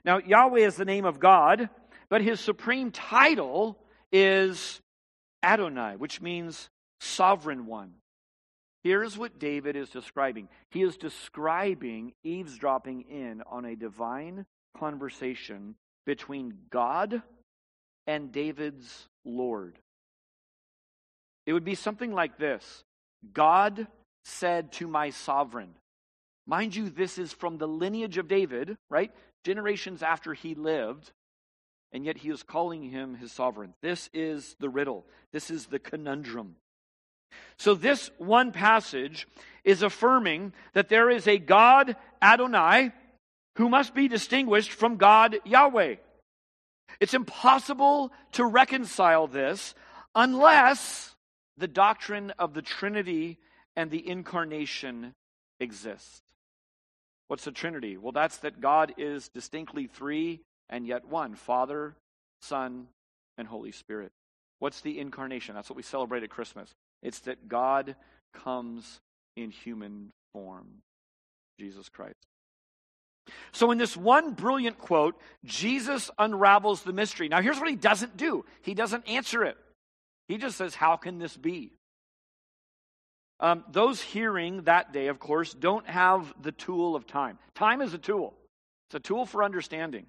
Now, 0.04 0.18
Yahweh 0.18 0.60
is 0.60 0.76
the 0.76 0.84
name 0.84 1.04
of 1.04 1.20
God, 1.20 1.68
but 2.08 2.20
his 2.20 2.40
supreme 2.40 2.90
title 2.90 3.78
is 4.12 4.80
Adonai, 5.42 5.96
which 5.96 6.20
means 6.20 6.68
sovereign 7.00 7.66
one. 7.66 7.94
Here's 8.84 9.18
what 9.18 9.38
David 9.38 9.74
is 9.76 9.88
describing 9.88 10.48
he 10.70 10.82
is 10.82 10.96
describing 10.96 12.12
eavesdropping 12.22 13.06
in 13.10 13.42
on 13.50 13.64
a 13.64 13.76
divine 13.76 14.46
conversation 14.78 15.74
between 16.06 16.54
God 16.70 17.22
and 18.06 18.30
David's 18.30 19.08
Lord. 19.24 19.78
It 21.46 21.52
would 21.52 21.64
be 21.64 21.74
something 21.74 22.12
like 22.12 22.38
this 22.38 22.84
God 23.32 23.88
said 24.24 24.70
to 24.72 24.86
my 24.86 25.10
sovereign. 25.10 25.74
Mind 26.46 26.76
you, 26.76 26.90
this 26.90 27.16
is 27.18 27.32
from 27.32 27.56
the 27.56 27.66
lineage 27.66 28.18
of 28.18 28.28
David, 28.28 28.76
right? 28.90 29.10
generations 29.44 30.02
after 30.02 30.34
he 30.34 30.54
lived, 30.54 31.12
and 31.92 32.04
yet 32.04 32.18
he 32.18 32.30
is 32.30 32.42
calling 32.42 32.82
him 32.82 33.14
his 33.14 33.30
sovereign. 33.30 33.74
This 33.82 34.10
is 34.12 34.56
the 34.58 34.68
riddle, 34.68 35.04
this 35.32 35.50
is 35.50 35.66
the 35.66 35.78
conundrum. 35.78 36.56
So, 37.56 37.74
this 37.74 38.10
one 38.18 38.52
passage 38.52 39.26
is 39.64 39.82
affirming 39.82 40.52
that 40.74 40.88
there 40.88 41.10
is 41.10 41.26
a 41.26 41.38
God, 41.38 41.96
Adonai, 42.20 42.92
who 43.56 43.68
must 43.68 43.94
be 43.94 44.08
distinguished 44.08 44.72
from 44.72 44.96
God, 44.96 45.36
Yahweh. 45.44 45.96
It's 47.00 47.14
impossible 47.14 48.12
to 48.32 48.44
reconcile 48.44 49.26
this 49.26 49.74
unless 50.14 51.14
the 51.56 51.68
doctrine 51.68 52.32
of 52.38 52.54
the 52.54 52.62
Trinity 52.62 53.38
and 53.76 53.90
the 53.90 54.06
incarnation 54.08 55.14
exist. 55.60 56.22
What's 57.28 57.44
the 57.44 57.52
Trinity? 57.52 57.96
Well, 57.96 58.12
that's 58.12 58.38
that 58.38 58.60
God 58.60 58.94
is 58.98 59.28
distinctly 59.28 59.86
three 59.86 60.40
and 60.68 60.86
yet 60.86 61.06
one 61.08 61.34
Father, 61.34 61.94
Son, 62.42 62.88
and 63.38 63.48
Holy 63.48 63.72
Spirit. 63.72 64.12
What's 64.58 64.80
the 64.80 64.98
incarnation? 64.98 65.54
That's 65.54 65.68
what 65.68 65.76
we 65.76 65.82
celebrate 65.82 66.22
at 66.22 66.30
Christmas. 66.30 66.70
It's 67.04 67.20
that 67.20 67.48
God 67.48 67.94
comes 68.32 69.00
in 69.36 69.50
human 69.50 70.10
form, 70.32 70.66
Jesus 71.60 71.88
Christ. 71.88 72.16
So, 73.52 73.70
in 73.70 73.78
this 73.78 73.96
one 73.96 74.32
brilliant 74.32 74.78
quote, 74.78 75.18
Jesus 75.44 76.10
unravels 76.18 76.82
the 76.82 76.92
mystery. 76.92 77.28
Now, 77.28 77.40
here's 77.40 77.58
what 77.58 77.70
he 77.70 77.76
doesn't 77.76 78.16
do 78.16 78.44
he 78.62 78.74
doesn't 78.74 79.08
answer 79.08 79.44
it. 79.44 79.56
He 80.28 80.38
just 80.38 80.56
says, 80.56 80.74
How 80.74 80.96
can 80.96 81.18
this 81.18 81.36
be? 81.36 81.72
Um, 83.40 83.64
those 83.70 84.00
hearing 84.00 84.62
that 84.62 84.92
day, 84.92 85.08
of 85.08 85.18
course, 85.18 85.52
don't 85.52 85.86
have 85.86 86.32
the 86.40 86.52
tool 86.52 86.96
of 86.96 87.06
time. 87.06 87.38
Time 87.54 87.80
is 87.80 87.94
a 87.94 87.98
tool, 87.98 88.34
it's 88.88 88.96
a 88.96 89.00
tool 89.00 89.26
for 89.26 89.44
understanding. 89.44 90.06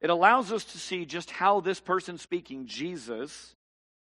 It 0.00 0.10
allows 0.10 0.50
us 0.50 0.64
to 0.64 0.78
see 0.78 1.06
just 1.06 1.30
how 1.30 1.60
this 1.60 1.78
person 1.78 2.18
speaking, 2.18 2.66
Jesus, 2.66 3.54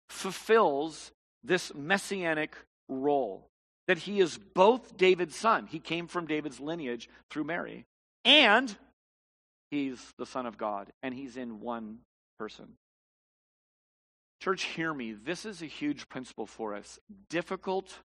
fulfills 0.08 1.10
this 1.44 1.72
messianic 1.74 2.56
role. 2.88 3.46
That 3.86 3.98
he 3.98 4.20
is 4.20 4.38
both 4.54 4.98
David's 4.98 5.34
son, 5.34 5.66
he 5.66 5.78
came 5.78 6.08
from 6.08 6.26
David's 6.26 6.60
lineage 6.60 7.08
through 7.30 7.44
Mary, 7.44 7.86
and 8.22 8.76
he's 9.70 9.98
the 10.18 10.26
Son 10.26 10.44
of 10.44 10.58
God, 10.58 10.92
and 11.02 11.14
he's 11.14 11.38
in 11.38 11.60
one 11.60 12.00
person. 12.38 12.74
Church, 14.42 14.64
hear 14.64 14.92
me. 14.92 15.12
This 15.12 15.46
is 15.46 15.62
a 15.62 15.66
huge 15.66 16.08
principle 16.08 16.46
for 16.46 16.74
us. 16.74 16.98
Difficult 17.30 17.98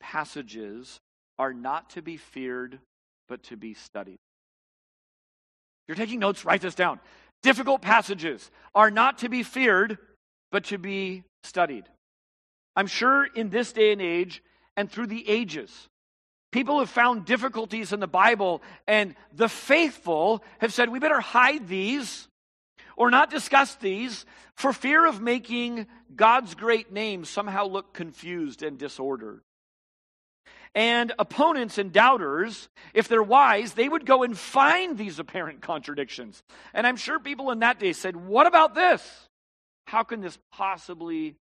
passages 0.00 1.00
are 1.38 1.52
not 1.52 1.90
to 1.90 2.02
be 2.02 2.16
feared, 2.16 2.78
but 3.28 3.42
to 3.44 3.56
be 3.56 3.74
studied. 3.74 4.14
If 4.14 5.88
you're 5.88 5.96
taking 5.96 6.20
notes, 6.20 6.44
write 6.44 6.62
this 6.62 6.74
down. 6.74 7.00
Difficult 7.42 7.82
passages 7.82 8.50
are 8.74 8.90
not 8.90 9.18
to 9.18 9.28
be 9.28 9.42
feared, 9.42 9.98
but 10.50 10.64
to 10.64 10.78
be 10.78 11.24
studied. 11.42 11.84
I'm 12.76 12.86
sure 12.86 13.24
in 13.24 13.50
this 13.50 13.72
day 13.72 13.92
and 13.92 14.02
age 14.02 14.42
and 14.76 14.90
through 14.90 15.06
the 15.06 15.28
ages, 15.28 15.88
people 16.50 16.80
have 16.80 16.90
found 16.90 17.24
difficulties 17.24 17.92
in 17.92 18.00
the 18.00 18.06
Bible, 18.06 18.62
and 18.86 19.14
the 19.32 19.48
faithful 19.48 20.42
have 20.58 20.72
said, 20.72 20.88
we 20.88 20.98
better 20.98 21.20
hide 21.20 21.68
these 21.68 22.28
or 22.96 23.10
not 23.10 23.30
discuss 23.30 23.74
these 23.76 24.24
for 24.54 24.72
fear 24.72 25.06
of 25.06 25.20
making 25.20 25.86
God's 26.14 26.54
great 26.54 26.92
name 26.92 27.24
somehow 27.24 27.66
look 27.66 27.92
confused 27.92 28.62
and 28.62 28.78
disordered. 28.78 29.40
And 30.76 31.12
opponents 31.18 31.78
and 31.78 31.92
doubters, 31.92 32.68
if 32.94 33.06
they're 33.06 33.22
wise, 33.22 33.74
they 33.74 33.88
would 33.88 34.06
go 34.06 34.24
and 34.24 34.36
find 34.36 34.98
these 34.98 35.20
apparent 35.20 35.60
contradictions. 35.60 36.42
And 36.72 36.84
I'm 36.84 36.96
sure 36.96 37.20
people 37.20 37.52
in 37.52 37.60
that 37.60 37.78
day 37.78 37.92
said, 37.92 38.16
What 38.16 38.48
about 38.48 38.74
this? 38.74 39.28
How 39.86 40.02
can 40.02 40.20
this 40.20 40.36
possibly 40.50 41.36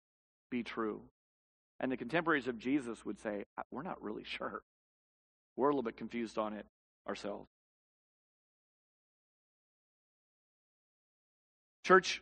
be 0.50 0.64
true? 0.64 1.02
And 1.82 1.92
the 1.92 1.98
contemporaries 1.98 2.48
of 2.48 2.60
Jesus 2.60 3.04
would 3.06 3.20
say, 3.20 3.44
We're 3.72 3.82
not 3.82 4.02
really 4.02 4.24
sure. 4.26 4.62
We're 5.58 5.68
a 5.68 5.72
little 5.72 5.84
bit 5.84 5.98
confused 5.98 6.38
on 6.38 6.54
it 6.54 6.66
ourselves. 7.08 7.50
Church, 11.84 12.22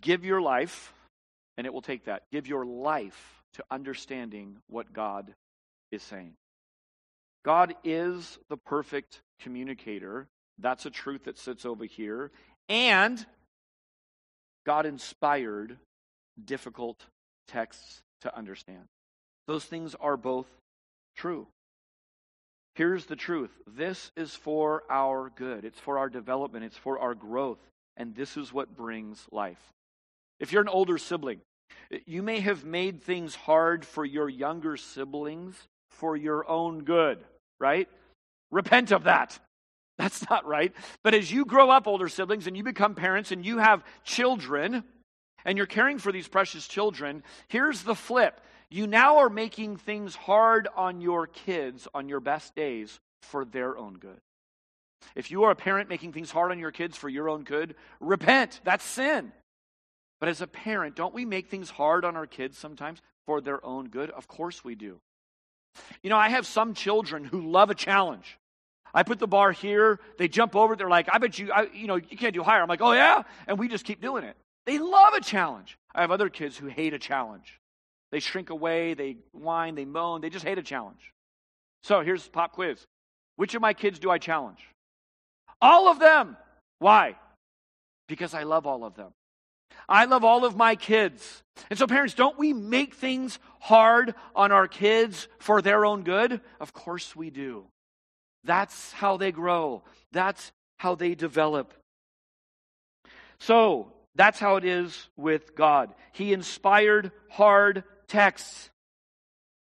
give 0.00 0.24
your 0.24 0.40
life, 0.40 0.92
and 1.56 1.66
it 1.66 1.72
will 1.72 1.82
take 1.82 2.06
that. 2.06 2.22
Give 2.32 2.48
your 2.48 2.64
life 2.64 3.42
to 3.54 3.64
understanding 3.70 4.56
what 4.68 4.92
God 4.92 5.32
is 5.92 6.02
saying. 6.02 6.32
God 7.44 7.74
is 7.84 8.38
the 8.48 8.56
perfect 8.56 9.20
communicator. 9.40 10.26
That's 10.58 10.86
a 10.86 10.90
truth 10.90 11.24
that 11.24 11.38
sits 11.38 11.64
over 11.64 11.84
here. 11.84 12.30
And 12.68 13.24
God 14.66 14.86
inspired 14.86 15.78
difficult 16.42 17.04
texts 17.48 18.02
to 18.22 18.36
understand. 18.36 18.84
Those 19.46 19.64
things 19.64 19.94
are 20.00 20.16
both 20.16 20.46
true. 21.16 21.46
Here's 22.74 23.06
the 23.06 23.16
truth 23.16 23.50
this 23.66 24.10
is 24.16 24.34
for 24.34 24.84
our 24.88 25.30
good, 25.34 25.64
it's 25.64 25.80
for 25.80 25.98
our 25.98 26.08
development, 26.08 26.64
it's 26.64 26.76
for 26.76 26.98
our 26.98 27.14
growth, 27.14 27.58
and 27.96 28.14
this 28.14 28.36
is 28.36 28.52
what 28.52 28.76
brings 28.76 29.26
life. 29.30 29.60
If 30.38 30.52
you're 30.52 30.62
an 30.62 30.68
older 30.68 30.98
sibling, 30.98 31.40
you 32.06 32.22
may 32.22 32.40
have 32.40 32.64
made 32.64 33.02
things 33.02 33.34
hard 33.34 33.84
for 33.84 34.04
your 34.04 34.28
younger 34.28 34.76
siblings 34.76 35.56
for 35.90 36.16
your 36.16 36.48
own 36.48 36.84
good, 36.84 37.18
right? 37.58 37.88
Repent 38.50 38.92
of 38.92 39.04
that. 39.04 39.38
That's 39.98 40.28
not 40.30 40.46
right. 40.46 40.72
But 41.02 41.14
as 41.14 41.30
you 41.30 41.44
grow 41.44 41.68
up, 41.68 41.86
older 41.86 42.08
siblings, 42.08 42.46
and 42.46 42.56
you 42.56 42.64
become 42.64 42.94
parents 42.94 43.32
and 43.32 43.44
you 43.44 43.58
have 43.58 43.84
children, 44.02 44.82
and 45.44 45.56
you're 45.56 45.66
caring 45.66 45.98
for 45.98 46.12
these 46.12 46.28
precious 46.28 46.66
children, 46.66 47.22
here's 47.48 47.82
the 47.82 47.94
flip. 47.94 48.40
You 48.70 48.86
now 48.86 49.18
are 49.18 49.30
making 49.30 49.78
things 49.78 50.14
hard 50.14 50.68
on 50.76 51.00
your 51.00 51.26
kids 51.26 51.88
on 51.94 52.08
your 52.08 52.20
best 52.20 52.54
days 52.54 53.00
for 53.22 53.44
their 53.44 53.76
own 53.76 53.94
good. 53.94 54.20
If 55.14 55.30
you 55.30 55.44
are 55.44 55.50
a 55.50 55.56
parent 55.56 55.88
making 55.88 56.12
things 56.12 56.30
hard 56.30 56.50
on 56.50 56.58
your 56.58 56.70
kids 56.70 56.96
for 56.96 57.08
your 57.08 57.28
own 57.28 57.42
good, 57.42 57.74
repent. 58.00 58.60
That's 58.64 58.84
sin. 58.84 59.32
But 60.20 60.28
as 60.28 60.40
a 60.40 60.46
parent, 60.46 60.94
don't 60.94 61.14
we 61.14 61.24
make 61.24 61.48
things 61.48 61.70
hard 61.70 62.04
on 62.04 62.16
our 62.16 62.26
kids 62.26 62.58
sometimes 62.58 63.00
for 63.26 63.40
their 63.40 63.64
own 63.64 63.88
good? 63.88 64.10
Of 64.10 64.28
course 64.28 64.62
we 64.62 64.74
do. 64.74 65.00
You 66.02 66.10
know, 66.10 66.16
I 66.16 66.28
have 66.28 66.46
some 66.46 66.74
children 66.74 67.24
who 67.24 67.50
love 67.50 67.70
a 67.70 67.74
challenge. 67.74 68.38
I 68.92 69.02
put 69.02 69.18
the 69.18 69.26
bar 69.26 69.52
here, 69.52 70.00
they 70.18 70.28
jump 70.28 70.56
over 70.56 70.74
they're 70.76 70.88
like, 70.88 71.08
I 71.12 71.18
bet 71.18 71.38
you, 71.38 71.52
I, 71.52 71.68
you 71.72 71.86
know, 71.86 71.96
you 71.96 72.16
can't 72.16 72.34
do 72.34 72.42
higher. 72.42 72.60
I'm 72.60 72.68
like, 72.68 72.82
oh 72.82 72.92
yeah? 72.92 73.22
And 73.46 73.58
we 73.58 73.68
just 73.68 73.84
keep 73.84 74.00
doing 74.00 74.24
it. 74.24 74.36
They 74.66 74.78
love 74.78 75.14
a 75.14 75.20
challenge. 75.20 75.78
I 75.94 76.02
have 76.02 76.10
other 76.10 76.28
kids 76.28 76.56
who 76.56 76.66
hate 76.66 76.94
a 76.94 76.98
challenge. 76.98 77.58
They 78.12 78.20
shrink 78.20 78.50
away, 78.50 78.94
they 78.94 79.16
whine, 79.32 79.74
they 79.74 79.84
moan, 79.84 80.20
they 80.20 80.30
just 80.30 80.44
hate 80.44 80.58
a 80.58 80.62
challenge. 80.62 81.12
So 81.82 82.00
here's 82.02 82.28
pop 82.28 82.52
quiz. 82.52 82.84
Which 83.36 83.54
of 83.54 83.62
my 83.62 83.72
kids 83.72 83.98
do 83.98 84.10
I 84.10 84.18
challenge? 84.18 84.60
All 85.62 85.88
of 85.88 85.98
them. 85.98 86.36
Why? 86.78 87.16
Because 88.08 88.34
I 88.34 88.42
love 88.42 88.66
all 88.66 88.84
of 88.84 88.94
them. 88.94 89.12
I 89.88 90.04
love 90.04 90.24
all 90.24 90.44
of 90.44 90.56
my 90.56 90.76
kids. 90.76 91.42
And 91.68 91.78
so, 91.78 91.86
parents, 91.86 92.14
don't 92.14 92.38
we 92.38 92.52
make 92.52 92.94
things 92.94 93.38
hard 93.60 94.14
on 94.34 94.52
our 94.52 94.68
kids 94.68 95.28
for 95.38 95.62
their 95.62 95.84
own 95.84 96.02
good? 96.02 96.40
Of 96.60 96.72
course 96.72 97.14
we 97.14 97.30
do. 97.30 97.66
That's 98.44 98.92
how 98.92 99.16
they 99.16 99.32
grow, 99.32 99.82
that's 100.12 100.52
how 100.78 100.94
they 100.94 101.14
develop. 101.14 101.74
So, 103.38 103.92
that's 104.20 104.38
how 104.38 104.56
it 104.56 104.66
is 104.66 105.08
with 105.16 105.56
God. 105.56 105.94
He 106.12 106.34
inspired 106.34 107.10
hard 107.30 107.84
texts. 108.06 108.68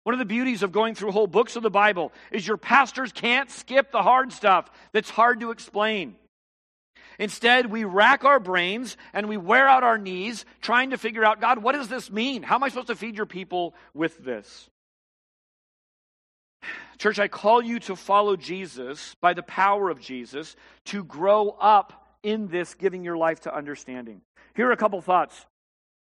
One 0.02 0.14
of 0.16 0.20
the 0.20 0.26
beauties 0.26 0.64
of 0.64 0.72
going 0.72 0.96
through 0.96 1.12
whole 1.12 1.28
books 1.28 1.56
of 1.56 1.62
the 1.62 1.70
Bible 1.70 2.12
is 2.32 2.48
your 2.48 2.58
pastors 2.58 3.12
can't 3.12 3.52
skip 3.52 3.92
the 3.92 4.02
hard 4.02 4.34
stuff 4.34 4.68
that's 4.94 5.12
hard 5.12 5.42
to 5.42 5.52
explain. 5.52 6.16
Instead, 7.20 7.70
we 7.70 7.84
rack 7.84 8.26
our 8.26 8.40
brains 8.40 8.98
and 9.14 9.30
we 9.30 9.38
wear 9.38 9.68
out 9.68 9.84
our 9.84 10.00
knees 10.00 10.44
trying 10.60 10.90
to 10.90 10.98
figure 10.98 11.24
out 11.24 11.40
God, 11.40 11.62
what 11.62 11.74
does 11.74 11.88
this 11.88 12.10
mean? 12.10 12.42
How 12.42 12.56
am 12.56 12.64
I 12.64 12.70
supposed 12.70 12.88
to 12.88 12.96
feed 12.96 13.16
your 13.16 13.28
people 13.28 13.76
with 13.94 14.18
this? 14.26 14.72
Church, 16.98 17.20
I 17.20 17.28
call 17.28 17.62
you 17.62 17.80
to 17.82 17.96
follow 17.96 18.36
Jesus 18.36 19.16
by 19.22 19.36
the 19.36 19.44
power 19.44 19.92
of 19.92 20.02
Jesus 20.02 20.56
to 20.86 21.04
grow 21.04 21.50
up 21.50 22.18
in 22.24 22.48
this, 22.48 22.74
giving 22.74 23.04
your 23.04 23.18
life 23.18 23.42
to 23.42 23.56
understanding. 23.56 24.22
Here 24.58 24.68
are 24.68 24.72
a 24.72 24.78
couple 24.78 25.00
thoughts. 25.02 25.46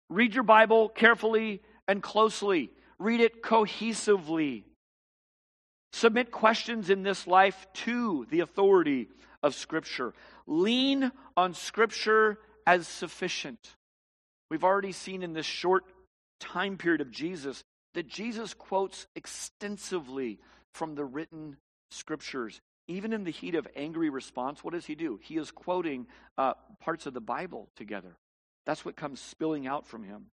Read 0.07 0.35
your 0.35 0.43
Bible 0.43 0.87
carefully 0.87 1.63
and 1.87 2.01
closely, 2.01 2.69
read 2.99 3.19
it 3.19 3.41
cohesively. 3.41 4.63
Submit 5.93 6.29
questions 6.29 6.91
in 6.91 7.01
this 7.01 7.25
life 7.25 7.65
to 7.73 8.27
the 8.29 8.41
authority 8.41 9.09
of 9.41 9.55
Scripture. 9.55 10.13
Lean 10.45 11.11
on 11.35 11.55
Scripture 11.55 12.37
as 12.67 12.87
sufficient. 12.87 13.75
We've 14.51 14.63
already 14.63 14.91
seen 14.91 15.23
in 15.23 15.33
this 15.33 15.47
short 15.47 15.85
time 16.39 16.77
period 16.77 17.01
of 17.01 17.09
Jesus 17.09 17.63
that 17.95 18.07
Jesus 18.07 18.53
quotes 18.53 19.07
extensively 19.15 20.37
from 20.71 20.93
the 20.93 21.05
written 21.05 21.57
Scriptures. 21.89 22.61
Even 22.87 23.11
in 23.11 23.23
the 23.23 23.31
heat 23.31 23.55
of 23.55 23.67
angry 23.75 24.11
response, 24.11 24.63
what 24.63 24.75
does 24.75 24.85
he 24.85 24.93
do? 24.93 25.19
He 25.23 25.37
is 25.37 25.49
quoting 25.49 26.05
uh, 26.37 26.53
parts 26.79 27.07
of 27.07 27.15
the 27.15 27.21
Bible 27.21 27.69
together. 27.75 28.17
That's 28.65 28.83
what 28.83 28.95
comes 28.95 29.19
spilling 29.19 29.67
out 29.67 29.85
from 29.85 30.03
him. 30.03 30.27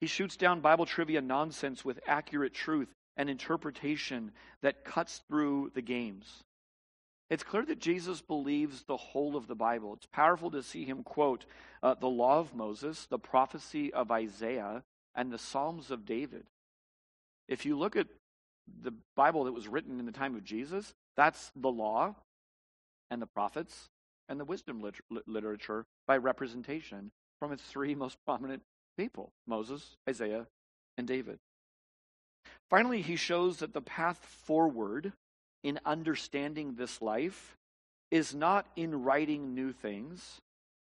He 0.00 0.06
shoots 0.06 0.36
down 0.36 0.60
Bible 0.60 0.86
trivia 0.86 1.20
nonsense 1.20 1.84
with 1.84 2.00
accurate 2.06 2.54
truth 2.54 2.88
and 3.16 3.28
interpretation 3.28 4.32
that 4.62 4.84
cuts 4.84 5.22
through 5.28 5.72
the 5.74 5.82
games. 5.82 6.44
It's 7.30 7.42
clear 7.42 7.64
that 7.66 7.80
Jesus 7.80 8.22
believes 8.22 8.84
the 8.84 8.96
whole 8.96 9.36
of 9.36 9.48
the 9.48 9.54
Bible. 9.54 9.94
It's 9.94 10.06
powerful 10.06 10.50
to 10.52 10.62
see 10.62 10.84
him 10.84 11.02
quote 11.02 11.44
uh, 11.82 11.94
the 11.94 12.08
law 12.08 12.38
of 12.38 12.54
Moses, 12.54 13.06
the 13.06 13.18
prophecy 13.18 13.92
of 13.92 14.10
Isaiah, 14.10 14.82
and 15.14 15.30
the 15.30 15.38
Psalms 15.38 15.90
of 15.90 16.06
David. 16.06 16.46
If 17.48 17.66
you 17.66 17.76
look 17.76 17.96
at 17.96 18.06
the 18.82 18.92
Bible 19.14 19.44
that 19.44 19.52
was 19.52 19.68
written 19.68 19.98
in 19.98 20.06
the 20.06 20.12
time 20.12 20.36
of 20.36 20.44
Jesus, 20.44 20.94
that's 21.16 21.50
the 21.54 21.70
law 21.70 22.14
and 23.10 23.20
the 23.20 23.26
prophets 23.26 23.88
and 24.28 24.38
the 24.38 24.44
wisdom 24.44 24.80
liter- 24.80 25.04
literature 25.26 25.84
by 26.06 26.16
representation 26.16 27.10
from 27.38 27.52
its 27.52 27.62
three 27.62 27.94
most 27.94 28.18
prominent 28.24 28.62
people 28.96 29.32
Moses, 29.46 29.96
Isaiah, 30.08 30.46
and 30.96 31.06
David. 31.06 31.38
Finally, 32.68 33.02
he 33.02 33.16
shows 33.16 33.58
that 33.58 33.72
the 33.72 33.80
path 33.80 34.18
forward 34.46 35.12
in 35.62 35.80
understanding 35.84 36.74
this 36.74 37.00
life 37.00 37.56
is 38.10 38.34
not 38.34 38.66
in 38.76 39.04
writing 39.04 39.54
new 39.54 39.72
things, 39.72 40.40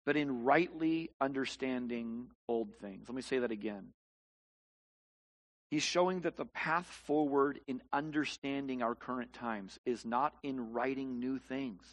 but 0.06 0.18
in 0.18 0.43
rightly 0.43 1.10
understanding 1.22 2.28
old 2.47 2.74
things. 2.76 3.08
Let 3.08 3.16
me 3.16 3.22
say 3.22 3.39
that 3.39 3.51
again. 3.51 3.89
He's 5.72 5.84
showing 5.84 6.22
that 6.22 6.38
the 6.38 6.45
path 6.45 6.86
forward 6.86 7.60
in 7.68 7.82
understanding 7.91 8.84
our 8.84 8.93
current 8.93 9.34
times 9.34 9.80
is 9.86 10.06
not 10.06 10.36
in 10.43 10.72
writing 10.72 11.20
new 11.20 11.39
things, 11.39 11.84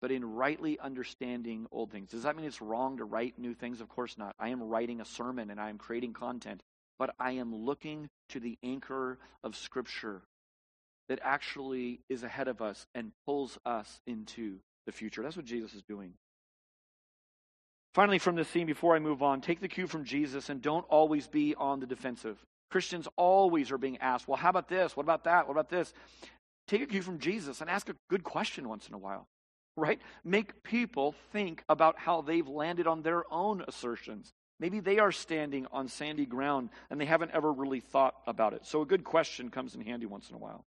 but 0.00 0.10
in 0.10 0.34
rightly 0.34 0.78
understanding 0.78 1.66
old 1.72 1.90
things. 1.90 2.10
Does 2.10 2.22
that 2.22 2.36
mean 2.36 2.46
it's 2.46 2.62
wrong 2.62 2.98
to 2.98 3.04
write 3.04 3.38
new 3.38 3.54
things? 3.54 3.80
Of 3.80 3.88
course 3.88 4.16
not. 4.16 4.34
I 4.38 4.50
am 4.50 4.62
writing 4.62 5.00
a 5.00 5.04
sermon 5.04 5.50
and 5.50 5.60
I 5.60 5.70
am 5.70 5.78
creating 5.78 6.12
content, 6.12 6.62
but 6.98 7.14
I 7.18 7.32
am 7.32 7.54
looking 7.54 8.08
to 8.30 8.40
the 8.40 8.56
anchor 8.62 9.18
of 9.42 9.56
Scripture 9.56 10.22
that 11.08 11.20
actually 11.22 12.00
is 12.08 12.22
ahead 12.22 12.48
of 12.48 12.60
us 12.60 12.86
and 12.94 13.12
pulls 13.26 13.58
us 13.64 14.00
into 14.06 14.58
the 14.86 14.92
future. 14.92 15.22
That's 15.22 15.36
what 15.36 15.46
Jesus 15.46 15.74
is 15.74 15.82
doing. 15.82 16.12
Finally, 17.94 18.18
from 18.18 18.36
this 18.36 18.48
scene, 18.48 18.66
before 18.66 18.94
I 18.94 18.98
move 18.98 19.22
on, 19.22 19.40
take 19.40 19.60
the 19.60 19.68
cue 19.68 19.86
from 19.86 20.04
Jesus 20.04 20.50
and 20.50 20.62
don't 20.62 20.84
always 20.88 21.26
be 21.26 21.54
on 21.54 21.80
the 21.80 21.86
defensive. 21.86 22.38
Christians 22.70 23.08
always 23.16 23.72
are 23.72 23.78
being 23.78 23.96
asked, 23.98 24.28
well, 24.28 24.36
how 24.36 24.50
about 24.50 24.68
this? 24.68 24.96
What 24.96 25.02
about 25.02 25.24
that? 25.24 25.48
What 25.48 25.52
about 25.52 25.70
this? 25.70 25.92
Take 26.68 26.82
a 26.82 26.86
cue 26.86 27.02
from 27.02 27.18
Jesus 27.18 27.62
and 27.62 27.70
ask 27.70 27.88
a 27.88 27.96
good 28.10 28.22
question 28.22 28.68
once 28.68 28.86
in 28.86 28.94
a 28.94 28.98
while, 28.98 29.26
right? 29.78 30.00
Make 30.24 30.62
people 30.62 31.14
think 31.32 31.62
about 31.68 31.98
how 31.98 32.20
they've 32.20 32.46
landed 32.46 32.86
on 32.86 33.02
their 33.02 33.24
own 33.32 33.64
assertions. 33.66 34.32
Maybe 34.60 34.80
they 34.80 34.98
are 34.98 35.12
standing 35.12 35.66
on 35.72 35.88
sandy 35.88 36.26
ground 36.26 36.70
and 36.90 37.00
they 37.00 37.04
haven't 37.04 37.30
ever 37.32 37.52
really 37.52 37.80
thought 37.80 38.14
about 38.26 38.54
it. 38.54 38.66
So 38.66 38.82
a 38.82 38.86
good 38.86 39.04
question 39.04 39.50
comes 39.50 39.74
in 39.74 39.80
handy 39.80 40.06
once 40.06 40.28
in 40.28 40.34
a 40.34 40.38
while. 40.38 40.64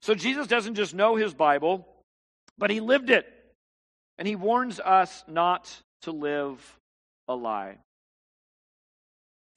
So 0.00 0.14
Jesus 0.14 0.46
doesn't 0.46 0.74
just 0.74 0.94
know 0.94 1.16
his 1.16 1.34
Bible, 1.34 1.86
but 2.58 2.70
he 2.70 2.80
lived 2.80 3.10
it. 3.10 3.26
And 4.18 4.26
he 4.26 4.36
warns 4.36 4.80
us 4.80 5.24
not 5.26 5.74
to 6.02 6.12
live 6.12 6.78
a 7.28 7.34
lie. 7.34 7.78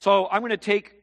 So 0.00 0.28
I'm 0.30 0.40
going 0.40 0.50
to 0.50 0.56
take 0.56 0.95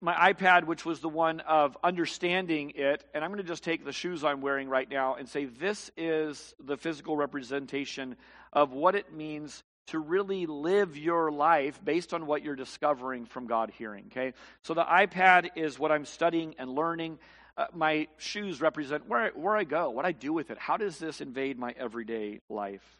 my 0.00 0.32
iPad, 0.32 0.64
which 0.64 0.84
was 0.84 1.00
the 1.00 1.08
one 1.08 1.40
of 1.40 1.76
understanding 1.82 2.72
it, 2.76 3.04
and 3.14 3.24
I'm 3.24 3.30
going 3.30 3.42
to 3.42 3.48
just 3.48 3.64
take 3.64 3.84
the 3.84 3.92
shoes 3.92 4.22
I'm 4.22 4.40
wearing 4.40 4.68
right 4.68 4.88
now 4.88 5.16
and 5.16 5.28
say 5.28 5.46
this 5.46 5.90
is 5.96 6.54
the 6.60 6.76
physical 6.76 7.16
representation 7.16 8.16
of 8.52 8.72
what 8.72 8.94
it 8.94 9.12
means 9.12 9.62
to 9.88 9.98
really 9.98 10.46
live 10.46 10.96
your 10.96 11.32
life 11.32 11.82
based 11.84 12.14
on 12.14 12.26
what 12.26 12.44
you're 12.44 12.54
discovering 12.54 13.24
from 13.24 13.46
God 13.46 13.72
hearing. 13.76 14.04
Okay? 14.12 14.34
So 14.62 14.74
the 14.74 14.84
iPad 14.84 15.48
is 15.56 15.78
what 15.78 15.90
I'm 15.90 16.04
studying 16.04 16.54
and 16.58 16.70
learning. 16.70 17.18
Uh, 17.56 17.66
my 17.74 18.06
shoes 18.18 18.60
represent 18.60 19.08
where, 19.08 19.30
where 19.34 19.56
I 19.56 19.64
go, 19.64 19.90
what 19.90 20.04
I 20.04 20.12
do 20.12 20.32
with 20.32 20.50
it. 20.50 20.58
How 20.58 20.76
does 20.76 20.98
this 20.98 21.20
invade 21.20 21.58
my 21.58 21.74
everyday 21.76 22.40
life? 22.48 22.98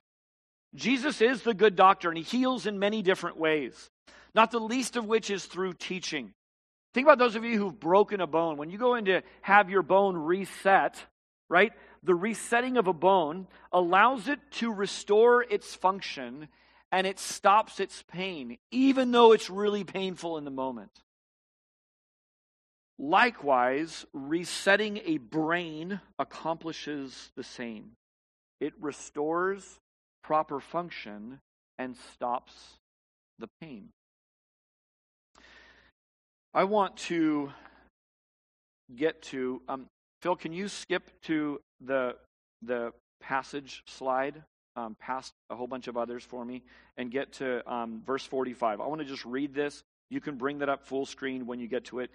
Jesus 0.74 1.20
is 1.20 1.42
the 1.42 1.54
good 1.54 1.76
doctor, 1.76 2.08
and 2.08 2.18
he 2.18 2.24
heals 2.24 2.66
in 2.66 2.78
many 2.78 3.02
different 3.02 3.36
ways, 3.36 3.90
not 4.34 4.50
the 4.50 4.58
least 4.58 4.96
of 4.96 5.06
which 5.06 5.30
is 5.30 5.44
through 5.44 5.74
teaching. 5.74 6.32
Think 6.94 7.06
about 7.06 7.18
those 7.18 7.36
of 7.36 7.44
you 7.44 7.58
who've 7.58 7.78
broken 7.78 8.20
a 8.20 8.26
bone. 8.26 8.56
When 8.56 8.70
you 8.70 8.78
go 8.78 8.94
in 8.94 9.04
to 9.06 9.22
have 9.42 9.70
your 9.70 9.82
bone 9.82 10.16
reset, 10.16 11.02
right? 11.48 11.72
The 12.02 12.14
resetting 12.14 12.76
of 12.76 12.86
a 12.86 12.92
bone 12.92 13.46
allows 13.72 14.28
it 14.28 14.38
to 14.52 14.72
restore 14.72 15.42
its 15.42 15.74
function 15.74 16.48
and 16.90 17.06
it 17.06 17.18
stops 17.18 17.80
its 17.80 18.02
pain, 18.02 18.58
even 18.70 19.10
though 19.10 19.32
it's 19.32 19.50
really 19.50 19.84
painful 19.84 20.38
in 20.38 20.44
the 20.44 20.50
moment. 20.50 20.90
Likewise, 22.98 24.06
resetting 24.12 25.00
a 25.04 25.18
brain 25.18 26.00
accomplishes 26.18 27.30
the 27.36 27.44
same. 27.44 27.92
It 28.60 28.72
restores 28.80 29.78
proper 30.24 30.60
function 30.60 31.40
and 31.78 31.96
stops 32.14 32.52
the 33.38 33.48
pain. 33.60 33.90
I 36.54 36.64
want 36.64 36.96
to 37.08 37.52
get 38.94 39.20
to 39.22 39.60
um, 39.68 39.86
Phil. 40.22 40.36
Can 40.36 40.52
you 40.52 40.68
skip 40.68 41.10
to 41.22 41.60
the 41.80 42.16
the 42.62 42.92
passage 43.20 43.82
slide 43.86 44.42
um, 44.74 44.96
past 44.98 45.32
a 45.50 45.56
whole 45.56 45.66
bunch 45.66 45.88
of 45.88 45.96
others 45.96 46.24
for 46.24 46.44
me 46.44 46.62
and 46.96 47.10
get 47.10 47.32
to 47.34 47.70
um, 47.70 48.02
verse 48.04 48.24
45? 48.24 48.80
I 48.80 48.86
want 48.86 49.00
to 49.00 49.06
just 49.06 49.24
read 49.24 49.54
this. 49.54 49.82
You 50.10 50.20
can 50.20 50.36
bring 50.36 50.60
that 50.60 50.70
up 50.70 50.86
full 50.86 51.04
screen 51.04 51.46
when 51.46 51.60
you 51.60 51.68
get 51.68 51.84
to 51.86 52.00
it. 52.00 52.10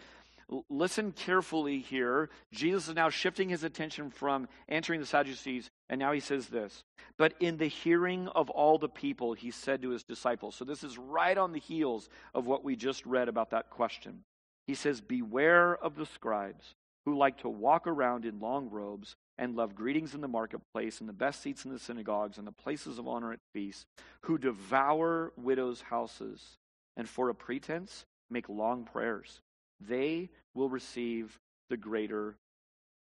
Listen 0.70 1.12
carefully 1.12 1.80
here. 1.80 2.30
Jesus 2.52 2.88
is 2.90 2.96
now 2.96 3.10
shifting 3.10 3.50
his 3.50 3.64
attention 3.64 4.10
from 4.10 4.48
answering 4.68 5.00
the 5.00 5.06
Sadducees, 5.06 5.70
and 5.90 6.00
now 6.00 6.12
he 6.12 6.20
says 6.20 6.48
this. 6.48 6.84
But 7.18 7.34
in 7.40 7.58
the 7.58 7.68
hearing 7.68 8.28
of 8.30 8.50
all 8.50 8.78
the 8.78 8.90
people, 8.90 9.34
he 9.34 9.52
said 9.52 9.82
to 9.82 9.90
his 9.90 10.04
disciples. 10.04 10.56
So 10.56 10.66
this 10.66 10.84
is 10.84 10.98
right 10.98 11.38
on 11.38 11.54
the 11.54 11.60
heels 11.60 12.10
of 12.34 12.46
what 12.46 12.64
we 12.64 12.76
just 12.76 13.06
read 13.06 13.30
about 13.30 13.52
that 13.52 13.70
question. 13.70 14.24
He 14.68 14.76
says, 14.76 15.02
Beware 15.02 15.76
of 15.76 15.96
the 15.96 16.06
scribes 16.06 16.76
who 17.06 17.18
like 17.18 17.38
to 17.40 17.50
walk 17.50 17.86
around 17.86 18.26
in 18.26 18.40
long 18.40 18.70
robes 18.70 19.16
and 19.38 19.56
love 19.56 19.76
greetings 19.76 20.14
in 20.14 20.22
the 20.22 20.28
marketplace 20.28 21.00
and 21.00 21.10
the 21.10 21.14
best 21.14 21.42
seats 21.42 21.66
in 21.66 21.72
the 21.72 21.80
synagogues 21.80 22.38
and 22.38 22.48
the 22.48 22.52
places 22.52 22.98
of 22.98 23.08
honor 23.08 23.34
at 23.34 23.40
feasts, 23.54 23.86
who 24.22 24.38
devour 24.38 25.34
widows' 25.36 25.82
houses 25.82 26.58
and 26.96 27.10
for 27.10 27.30
a 27.30 27.36
pretense 27.36 28.06
make 28.30 28.48
long 28.48 28.86
prayers 28.86 29.42
they 29.88 30.30
will 30.54 30.70
receive 30.70 31.40
the 31.70 31.78
greater 31.78 32.36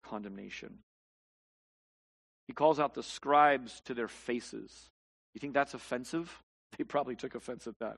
condemnation. 0.04 0.78
He 2.46 2.52
calls 2.52 2.80
out 2.80 2.94
the 2.94 3.02
scribes 3.02 3.80
to 3.82 3.94
their 3.94 4.08
faces. 4.08 4.90
You 5.34 5.40
think 5.40 5.54
that's 5.54 5.74
offensive? 5.74 6.30
They 6.78 6.84
probably 6.84 7.16
took 7.16 7.34
offense 7.34 7.66
at 7.66 7.76
that. 7.80 7.96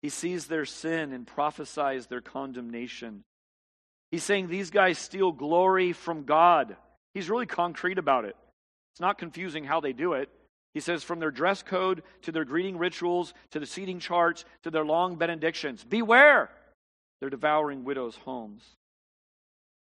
He 0.00 0.08
sees 0.08 0.46
their 0.46 0.64
sin 0.64 1.12
and 1.12 1.26
prophesies 1.26 2.06
their 2.06 2.22
condemnation. 2.22 3.22
He's 4.10 4.24
saying 4.24 4.48
these 4.48 4.70
guys 4.70 4.98
steal 4.98 5.30
glory 5.30 5.92
from 5.92 6.24
God. 6.24 6.76
He's 7.12 7.28
really 7.28 7.46
concrete 7.46 7.98
about 7.98 8.24
it. 8.24 8.34
It's 8.92 9.00
not 9.00 9.18
confusing 9.18 9.64
how 9.64 9.80
they 9.80 9.92
do 9.92 10.14
it. 10.14 10.30
He 10.72 10.80
says, 10.80 11.04
from 11.04 11.20
their 11.20 11.30
dress 11.30 11.62
code 11.62 12.02
to 12.22 12.32
their 12.32 12.44
greeting 12.44 12.78
rituals 12.78 13.34
to 13.50 13.60
the 13.60 13.66
seating 13.66 13.98
charts 13.98 14.44
to 14.62 14.70
their 14.70 14.84
long 14.84 15.16
benedictions, 15.16 15.84
beware. 15.84 16.50
They're 17.20 17.30
devouring 17.30 17.84
widows' 17.84 18.16
homes. 18.16 18.62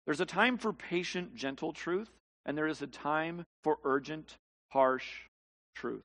There's 0.04 0.20
a 0.20 0.26
time 0.26 0.58
for 0.58 0.72
patient, 0.72 1.34
gentle 1.34 1.72
truth, 1.72 2.10
and 2.44 2.58
there 2.58 2.66
is 2.66 2.82
a 2.82 2.86
time 2.86 3.44
for 3.62 3.78
urgent, 3.84 4.36
harsh 4.70 5.06
truth. 5.74 6.02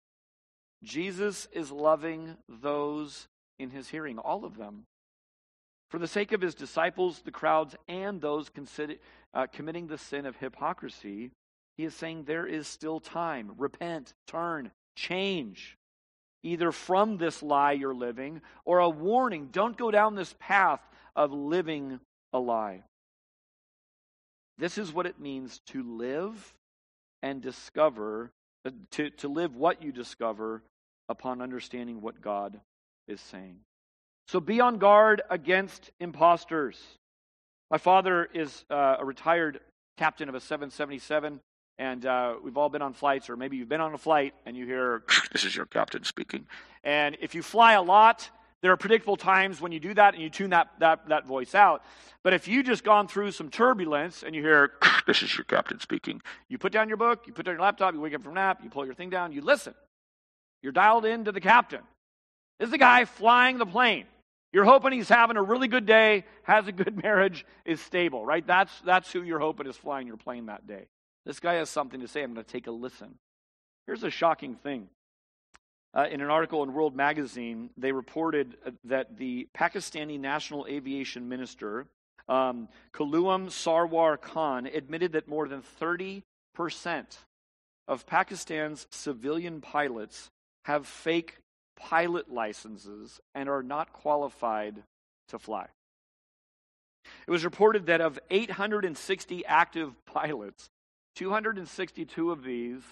Jesus 0.84 1.48
is 1.52 1.72
loving 1.72 2.38
those 2.48 3.28
in 3.58 3.72
his 3.72 3.90
hearing, 3.90 4.20
all 4.20 4.46
of 4.46 4.58
them. 4.58 4.84
For 5.90 5.98
the 5.98 6.08
sake 6.08 6.32
of 6.32 6.42
his 6.42 6.54
disciples, 6.54 7.22
the 7.24 7.32
crowds, 7.32 7.76
and 7.88 8.22
those 8.22 8.50
consider, 8.50 8.96
uh, 9.34 9.48
committing 9.52 9.88
the 9.88 9.98
sin 9.98 10.26
of 10.26 10.36
hypocrisy, 10.36 11.32
he 11.78 11.86
is 11.86 11.96
saying 11.96 12.24
there 12.24 12.46
is 12.46 12.68
still 12.68 13.00
time. 13.00 13.54
Repent, 13.58 14.14
turn, 14.28 14.72
change 14.96 15.78
either 16.44 16.72
from 16.72 17.18
this 17.18 17.44
lie 17.44 17.74
you're 17.74 17.94
living 17.94 18.42
or 18.64 18.80
a 18.80 18.90
warning 18.90 19.50
don't 19.52 19.78
go 19.78 19.92
down 19.92 20.16
this 20.16 20.36
path 20.40 20.80
of 21.18 21.34
living 21.34 22.00
a 22.32 22.40
lie. 22.40 22.84
This 24.58 24.78
is 24.78 24.94
what 24.94 25.06
it 25.06 25.20
means 25.20 25.60
to 25.68 25.84
live 25.84 26.54
and 27.22 27.42
discover, 27.42 28.32
uh, 28.66 28.72
to, 28.92 29.10
to 29.10 29.28
live 29.28 29.56
what 29.56 29.84
you 29.84 29.92
discover 29.92 30.62
upon 31.10 31.42
understanding 31.42 32.02
what 32.02 32.22
God 32.22 32.60
is 33.08 33.20
saying. 33.20 33.58
So 34.28 34.40
be 34.40 34.62
on 34.62 34.78
guard 34.78 35.22
against 35.30 35.92
imposters. 36.00 36.80
My 37.72 37.78
father 37.78 38.30
is 38.34 38.66
uh, 38.70 38.98
a 39.00 39.06
retired 39.06 39.60
captain 39.98 40.30
of 40.30 40.36
a 40.36 40.40
777 40.40 41.40
and 41.80 42.06
uh, 42.06 42.36
we've 42.44 42.58
all 42.58 42.70
been 42.70 42.82
on 42.82 42.94
flights, 42.94 43.30
or 43.30 43.38
maybe 43.38 43.58
you've 43.58 43.70
been 43.70 43.82
on 43.82 43.94
a 43.94 44.00
flight 44.00 44.34
and 44.46 44.58
you 44.58 44.66
hear, 44.66 45.04
This 45.32 45.46
is 45.46 45.56
your 45.56 45.68
captain 45.68 46.04
speaking. 46.04 46.48
And 46.84 47.18
if 47.22 47.36
you 47.36 47.44
fly 47.44 47.74
a 47.74 47.82
lot, 47.82 48.30
there 48.62 48.72
are 48.72 48.78
predictable 48.78 49.18
times 49.18 49.62
when 49.62 49.72
you 49.72 49.80
do 49.80 49.94
that 49.94 50.14
and 50.14 50.24
you 50.24 50.30
tune 50.30 50.50
that, 50.50 50.70
that, 50.80 51.08
that 51.10 51.26
voice 51.26 51.54
out. 51.54 51.84
But 52.24 52.34
if 52.34 52.48
you 52.48 52.64
just 52.64 52.84
gone 52.84 53.08
through 53.08 53.32
some 53.32 53.50
turbulence 53.50 54.24
and 54.24 54.36
you 54.36 54.42
hear, 54.42 54.72
This 55.08 55.24
is 55.24 55.38
your 55.38 55.46
captain 55.46 55.80
speaking, 55.80 56.22
you 56.50 56.58
put 56.58 56.74
down 56.74 56.90
your 56.90 56.98
book, 56.98 57.24
you 57.28 57.34
put 57.34 57.46
down 57.46 57.56
your 57.56 57.62
laptop, 57.62 57.94
you 57.94 58.02
wake 58.02 58.14
up 58.14 58.24
from 58.24 58.34
nap, 58.34 58.60
you 58.62 58.70
pull 58.70 58.86
your 58.86 58.94
thing 58.94 59.10
down, 59.10 59.32
you 59.32 59.42
listen. 59.42 59.74
You're 60.62 60.74
dialed 60.74 61.06
in 61.06 61.26
to 61.26 61.32
the 61.32 61.40
captain. 61.40 61.82
This 62.60 62.68
is 62.68 62.72
the 62.72 62.78
guy 62.78 63.06
flying 63.06 63.58
the 63.58 63.66
plane. 63.66 64.06
You're 64.52 64.66
hoping 64.66 64.92
he's 64.92 65.08
having 65.08 65.38
a 65.38 65.44
really 65.44 65.68
good 65.68 65.86
day, 65.86 66.26
has 66.44 66.68
a 66.68 66.72
good 66.72 67.02
marriage, 67.04 67.46
is 67.64 67.80
stable, 67.80 68.26
right? 68.26 68.46
That's, 68.46 68.72
that's 68.82 69.12
who 69.12 69.22
you're 69.22 69.40
hoping 69.40 69.68
is 69.68 69.78
flying 69.78 70.08
your 70.08 70.18
plane 70.18 70.48
that 70.48 70.68
day. 70.68 70.88
This 71.26 71.40
guy 71.40 71.56
has 71.56 71.70
something 71.70 72.02
to 72.02 72.08
say. 72.08 72.24
I'm 72.24 72.34
going 72.34 72.46
to 72.46 72.52
take 72.52 72.68
a 72.68 72.72
listen. 72.72 73.16
Here's 73.86 74.04
a 74.04 74.10
shocking 74.10 74.56
thing. 74.56 74.88
Uh, 75.98 76.06
in 76.12 76.22
an 76.22 76.30
article 76.30 76.62
in 76.62 76.74
World 76.74 76.96
Magazine, 76.96 77.72
they 77.76 77.92
reported 77.92 78.56
that 78.84 79.18
the 79.18 79.48
Pakistani 79.58 80.20
National 80.20 80.68
Aviation 80.68 81.28
Minister, 81.28 81.88
um, 82.30 82.70
Ghulam 82.94 83.48
Sarwar 83.48 84.22
Khan, 84.22 84.68
admitted 84.68 85.14
that 85.14 85.28
more 85.28 85.48
than 85.48 85.64
30% 85.82 86.22
of 87.88 88.06
Pakistan's 88.06 88.86
civilian 88.92 89.60
pilots 89.60 90.30
have 90.66 90.86
fake 90.86 91.38
pilot 91.76 92.32
licenses 92.32 93.20
and 93.34 93.50
are 93.50 93.64
not 93.64 93.92
qualified 93.92 94.84
to 95.30 95.40
fly. 95.40 95.66
It 97.28 97.32
was 97.32 97.44
reported 97.44 97.88
that 97.88 98.02
of 98.02 98.20
860 98.30 99.46
active 99.48 99.94
pilots, 100.06 100.70
262 101.16 102.32
of 102.32 102.44
these 102.44 102.84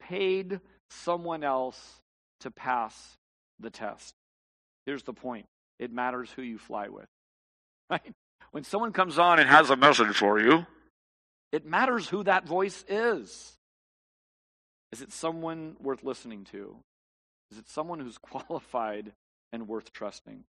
paid 0.00 0.60
someone 0.88 1.44
else 1.44 2.00
to 2.40 2.50
pass 2.50 3.16
the 3.58 3.70
test. 3.70 4.14
Here's 4.86 5.02
the 5.02 5.12
point 5.12 5.46
it 5.78 5.92
matters 5.92 6.30
who 6.30 6.42
you 6.42 6.58
fly 6.58 6.88
with. 6.88 7.06
Right? 7.90 8.14
When 8.52 8.62
someone 8.62 8.92
comes 8.92 9.18
on 9.18 9.40
and 9.40 9.48
has 9.48 9.68
a 9.70 9.74
message 9.76 10.16
for 10.16 10.38
you, 10.38 10.64
it 11.50 11.66
matters 11.66 12.08
who 12.08 12.22
that 12.22 12.46
voice 12.46 12.84
is. 12.88 13.56
Is 14.92 15.02
it 15.02 15.12
someone 15.12 15.74
worth 15.80 16.04
listening 16.04 16.44
to? 16.52 16.76
Is 17.50 17.58
it 17.58 17.68
someone 17.68 17.98
who's 17.98 18.18
qualified 18.22 19.12
and 19.52 19.66
worth 19.66 19.92
trusting? 19.92 20.44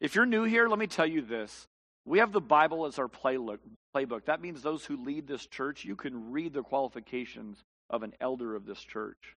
If 0.00 0.14
you're 0.14 0.26
new 0.26 0.44
here, 0.44 0.68
let 0.68 0.78
me 0.78 0.86
tell 0.86 1.06
you 1.06 1.20
this. 1.20 1.68
We 2.06 2.18
have 2.18 2.32
the 2.32 2.40
Bible 2.40 2.86
as 2.86 2.98
our 2.98 3.08
playbook. 3.08 4.24
That 4.24 4.40
means 4.40 4.62
those 4.62 4.84
who 4.84 4.96
lead 4.96 5.26
this 5.26 5.46
church, 5.46 5.84
you 5.84 5.96
can 5.96 6.32
read 6.32 6.54
the 6.54 6.62
qualifications 6.62 7.62
of 7.90 8.02
an 8.02 8.14
elder 8.20 8.56
of 8.56 8.64
this 8.64 8.80
church. 8.80 9.36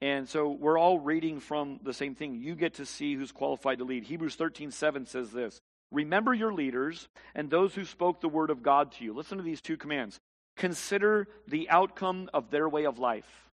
And 0.00 0.28
so 0.28 0.50
we're 0.50 0.78
all 0.78 0.98
reading 0.98 1.40
from 1.40 1.80
the 1.82 1.92
same 1.92 2.14
thing. 2.14 2.36
You 2.36 2.54
get 2.54 2.74
to 2.74 2.86
see 2.86 3.14
who's 3.14 3.32
qualified 3.32 3.78
to 3.78 3.84
lead. 3.84 4.04
Hebrews 4.04 4.36
13 4.36 4.70
7 4.70 5.06
says 5.06 5.32
this 5.32 5.60
Remember 5.90 6.34
your 6.34 6.52
leaders 6.52 7.08
and 7.34 7.50
those 7.50 7.74
who 7.74 7.84
spoke 7.84 8.20
the 8.20 8.28
word 8.28 8.50
of 8.50 8.62
God 8.62 8.92
to 8.92 9.04
you. 9.04 9.12
Listen 9.12 9.38
to 9.38 9.44
these 9.44 9.60
two 9.60 9.76
commands. 9.76 10.18
Consider 10.56 11.28
the 11.46 11.68
outcome 11.70 12.28
of 12.34 12.50
their 12.50 12.68
way 12.68 12.84
of 12.84 12.98
life 12.98 13.48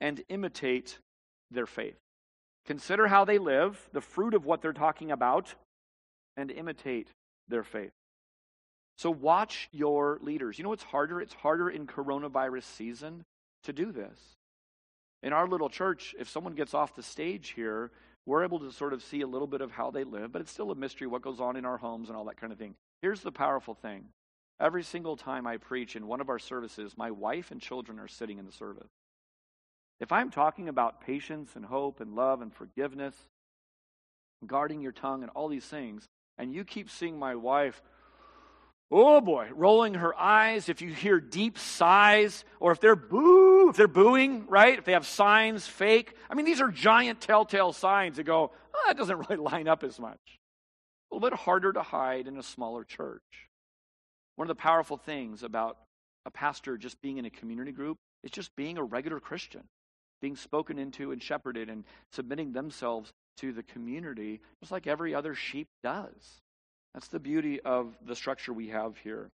and 0.00 0.22
imitate 0.28 0.98
their 1.50 1.66
faith. 1.66 1.96
Consider 2.66 3.06
how 3.06 3.24
they 3.24 3.38
live, 3.38 3.88
the 3.92 4.00
fruit 4.00 4.34
of 4.34 4.46
what 4.46 4.62
they're 4.62 4.72
talking 4.72 5.10
about, 5.10 5.54
and 6.36 6.50
imitate 6.50 7.08
their 7.48 7.62
faith. 7.62 7.92
So 8.96 9.10
watch 9.10 9.68
your 9.72 10.18
leaders. 10.22 10.58
You 10.58 10.64
know 10.64 10.70
what's 10.70 10.82
harder? 10.82 11.20
It's 11.20 11.34
harder 11.34 11.68
in 11.68 11.86
coronavirus 11.86 12.62
season 12.62 13.24
to 13.64 13.72
do 13.72 13.92
this. 13.92 14.18
In 15.24 15.32
our 15.32 15.48
little 15.48 15.70
church, 15.70 16.14
if 16.18 16.28
someone 16.28 16.54
gets 16.54 16.74
off 16.74 16.94
the 16.94 17.02
stage 17.02 17.54
here, 17.56 17.90
we're 18.26 18.44
able 18.44 18.58
to 18.58 18.70
sort 18.70 18.92
of 18.92 19.02
see 19.02 19.22
a 19.22 19.26
little 19.26 19.46
bit 19.46 19.62
of 19.62 19.70
how 19.70 19.90
they 19.90 20.04
live, 20.04 20.30
but 20.30 20.42
it's 20.42 20.50
still 20.50 20.70
a 20.70 20.74
mystery 20.74 21.06
what 21.06 21.22
goes 21.22 21.40
on 21.40 21.56
in 21.56 21.64
our 21.64 21.78
homes 21.78 22.10
and 22.10 22.16
all 22.16 22.26
that 22.26 22.36
kind 22.36 22.52
of 22.52 22.58
thing. 22.58 22.74
Here's 23.00 23.22
the 23.22 23.32
powerful 23.32 23.74
thing 23.74 24.04
every 24.60 24.82
single 24.82 25.16
time 25.16 25.46
I 25.46 25.56
preach 25.56 25.96
in 25.96 26.06
one 26.06 26.20
of 26.20 26.28
our 26.28 26.38
services, 26.38 26.98
my 26.98 27.10
wife 27.10 27.50
and 27.50 27.60
children 27.60 27.98
are 27.98 28.06
sitting 28.06 28.38
in 28.38 28.44
the 28.44 28.52
service. 28.52 28.90
If 29.98 30.12
I'm 30.12 30.30
talking 30.30 30.68
about 30.68 31.00
patience 31.00 31.56
and 31.56 31.64
hope 31.64 32.00
and 32.00 32.14
love 32.14 32.42
and 32.42 32.52
forgiveness, 32.52 33.14
guarding 34.46 34.82
your 34.82 34.92
tongue 34.92 35.22
and 35.22 35.30
all 35.34 35.48
these 35.48 35.64
things, 35.64 36.06
and 36.36 36.52
you 36.52 36.64
keep 36.64 36.90
seeing 36.90 37.18
my 37.18 37.34
wife, 37.34 37.80
oh 38.90 39.20
boy, 39.20 39.48
rolling 39.54 39.94
her 39.94 40.18
eyes, 40.18 40.68
if 40.68 40.82
you 40.82 40.92
hear 40.92 41.20
deep 41.20 41.58
sighs, 41.58 42.44
or 42.60 42.72
if 42.72 42.80
they're 42.80 42.96
boo, 42.96 43.70
if 43.70 43.76
they're 43.76 43.88
booing, 43.88 44.46
right? 44.46 44.78
If 44.78 44.84
they 44.84 44.92
have 44.92 45.06
signs 45.06 45.66
fake. 45.66 46.14
I 46.30 46.34
mean, 46.34 46.46
these 46.46 46.60
are 46.60 46.70
giant 46.70 47.20
telltale 47.20 47.72
signs 47.72 48.16
that 48.16 48.24
go, 48.24 48.52
oh, 48.74 48.84
that 48.86 48.96
doesn't 48.96 49.18
really 49.28 49.42
line 49.42 49.68
up 49.68 49.84
as 49.84 49.98
much. 49.98 50.20
A 51.10 51.14
little 51.14 51.28
bit 51.28 51.38
harder 51.38 51.72
to 51.72 51.82
hide 51.82 52.26
in 52.26 52.38
a 52.38 52.42
smaller 52.42 52.84
church. 52.84 53.22
One 54.36 54.48
of 54.48 54.56
the 54.56 54.60
powerful 54.60 54.96
things 54.96 55.42
about 55.42 55.78
a 56.26 56.30
pastor 56.30 56.76
just 56.76 57.00
being 57.02 57.18
in 57.18 57.24
a 57.24 57.30
community 57.30 57.72
group 57.72 57.98
is 58.22 58.30
just 58.30 58.54
being 58.56 58.78
a 58.78 58.82
regular 58.82 59.20
Christian 59.20 59.62
being 60.24 60.36
spoken 60.36 60.78
into 60.78 61.12
and 61.12 61.22
shepherded 61.22 61.68
and 61.68 61.84
submitting 62.10 62.54
themselves 62.54 63.12
to 63.36 63.52
the 63.52 63.62
community, 63.62 64.40
just 64.58 64.72
like 64.72 64.86
every 64.86 65.14
other 65.14 65.34
sheep 65.34 65.68
does. 65.82 66.40
That's 66.94 67.08
the 67.08 67.20
beauty 67.20 67.60
of 67.60 67.94
the 68.06 68.16
structure 68.16 68.52
we 68.52 68.68
have 68.68 68.96
here. 68.98 69.30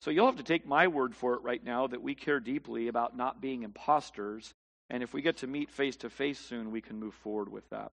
So 0.00 0.10
you'll 0.10 0.26
have 0.26 0.36
to 0.36 0.42
take 0.42 0.66
my 0.66 0.88
word 0.88 1.14
for 1.14 1.34
it 1.34 1.42
right 1.42 1.62
now 1.62 1.86
that 1.86 2.02
we 2.02 2.14
care 2.14 2.40
deeply 2.40 2.88
about 2.88 3.16
not 3.16 3.40
being 3.40 3.62
imposters. 3.62 4.52
And 4.90 5.02
if 5.02 5.14
we 5.14 5.22
get 5.22 5.38
to 5.38 5.46
meet 5.46 5.70
face 5.70 5.96
to 5.98 6.10
face 6.10 6.40
soon, 6.40 6.72
we 6.72 6.80
can 6.80 6.98
move 6.98 7.14
forward 7.14 7.50
with 7.50 7.68
that. 7.70 7.92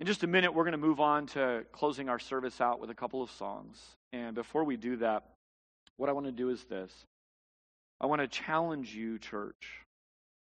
In 0.00 0.06
just 0.06 0.24
a 0.24 0.26
minute, 0.26 0.52
we're 0.52 0.64
going 0.64 0.72
to 0.72 0.78
move 0.78 0.98
on 0.98 1.26
to 1.28 1.64
closing 1.70 2.08
our 2.08 2.18
service 2.18 2.60
out 2.60 2.80
with 2.80 2.90
a 2.90 2.94
couple 2.94 3.22
of 3.22 3.30
songs. 3.30 3.78
And 4.12 4.34
before 4.34 4.64
we 4.64 4.76
do 4.76 4.96
that, 4.96 5.24
what 5.96 6.08
I 6.08 6.12
want 6.12 6.26
to 6.26 6.32
do 6.32 6.48
is 6.48 6.64
this 6.64 6.92
I 8.00 8.06
want 8.06 8.20
to 8.20 8.26
challenge 8.26 8.94
you, 8.94 9.18
church, 9.18 9.84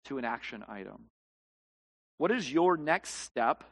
to 0.06 0.18
an 0.18 0.24
action 0.24 0.64
item. 0.66 1.04
What 2.18 2.32
is 2.32 2.50
your 2.50 2.76
next 2.76 3.10
step 3.10 3.62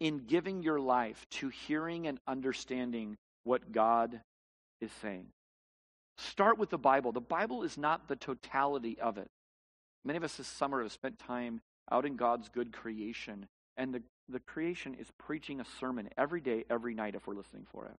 in 0.00 0.26
giving 0.26 0.62
your 0.62 0.80
life 0.80 1.24
to 1.30 1.48
hearing 1.48 2.08
and 2.08 2.18
understanding 2.26 3.16
what 3.44 3.72
God 3.72 4.20
is 4.80 4.90
saying? 5.00 5.26
Start 6.18 6.58
with 6.58 6.70
the 6.70 6.78
Bible. 6.78 7.12
The 7.12 7.20
Bible 7.20 7.62
is 7.62 7.78
not 7.78 8.08
the 8.08 8.16
totality 8.16 8.98
of 9.00 9.18
it. 9.18 9.28
Many 10.04 10.16
of 10.16 10.24
us 10.24 10.36
this 10.36 10.46
summer 10.46 10.82
have 10.82 10.92
spent 10.92 11.18
time 11.18 11.60
out 11.90 12.06
in 12.06 12.16
God's 12.16 12.48
good 12.48 12.72
creation, 12.72 13.46
and 13.76 13.94
the, 13.94 14.02
the 14.28 14.40
creation 14.40 14.94
is 14.94 15.08
preaching 15.18 15.60
a 15.60 15.64
sermon 15.80 16.08
every 16.16 16.40
day, 16.40 16.64
every 16.70 16.94
night, 16.94 17.14
if 17.14 17.26
we're 17.26 17.34
listening 17.34 17.66
for 17.70 17.86
it. 17.86 17.94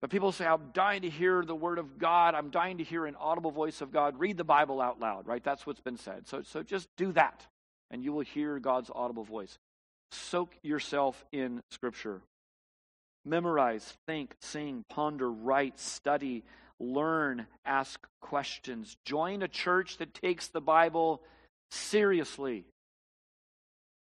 But 0.00 0.10
people 0.10 0.32
say, 0.32 0.46
I'm 0.46 0.70
dying 0.72 1.02
to 1.02 1.10
hear 1.10 1.44
the 1.44 1.54
word 1.54 1.78
of 1.78 1.98
God. 1.98 2.34
I'm 2.34 2.50
dying 2.50 2.78
to 2.78 2.84
hear 2.84 3.04
an 3.04 3.16
audible 3.16 3.50
voice 3.50 3.82
of 3.82 3.92
God. 3.92 4.18
Read 4.18 4.36
the 4.36 4.44
Bible 4.44 4.80
out 4.80 4.98
loud, 4.98 5.26
right? 5.26 5.44
That's 5.44 5.66
what's 5.66 5.80
been 5.80 5.98
said. 5.98 6.26
So, 6.26 6.42
so 6.42 6.62
just 6.62 6.88
do 6.96 7.12
that, 7.12 7.46
and 7.90 8.02
you 8.02 8.12
will 8.12 8.22
hear 8.22 8.58
God's 8.58 8.90
audible 8.94 9.24
voice. 9.24 9.58
Soak 10.12 10.56
yourself 10.62 11.22
in 11.32 11.60
Scripture. 11.70 12.22
Memorize, 13.24 13.94
think, 14.06 14.34
sing, 14.40 14.84
ponder, 14.88 15.30
write, 15.30 15.78
study, 15.78 16.42
learn, 16.78 17.46
ask 17.64 18.00
questions. 18.20 18.96
Join 19.04 19.42
a 19.42 19.48
church 19.48 19.98
that 19.98 20.14
takes 20.14 20.48
the 20.48 20.60
Bible 20.60 21.22
seriously. 21.70 22.64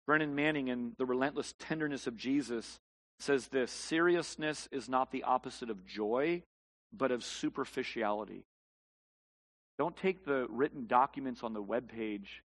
Brennan 0.05 0.35
Manning 0.35 0.67
in 0.67 0.93
The 0.97 1.05
Relentless 1.05 1.53
Tenderness 1.57 2.07
of 2.07 2.17
Jesus 2.17 2.79
says 3.19 3.47
this 3.47 3.71
seriousness 3.71 4.67
is 4.71 4.89
not 4.89 5.11
the 5.11 5.23
opposite 5.23 5.69
of 5.69 5.85
joy, 5.85 6.43
but 6.91 7.11
of 7.11 7.23
superficiality. 7.23 8.43
Don't 9.77 9.95
take 9.95 10.25
the 10.25 10.47
written 10.49 10.87
documents 10.87 11.43
on 11.43 11.53
the 11.53 11.61
web 11.61 11.89
page 11.89 12.43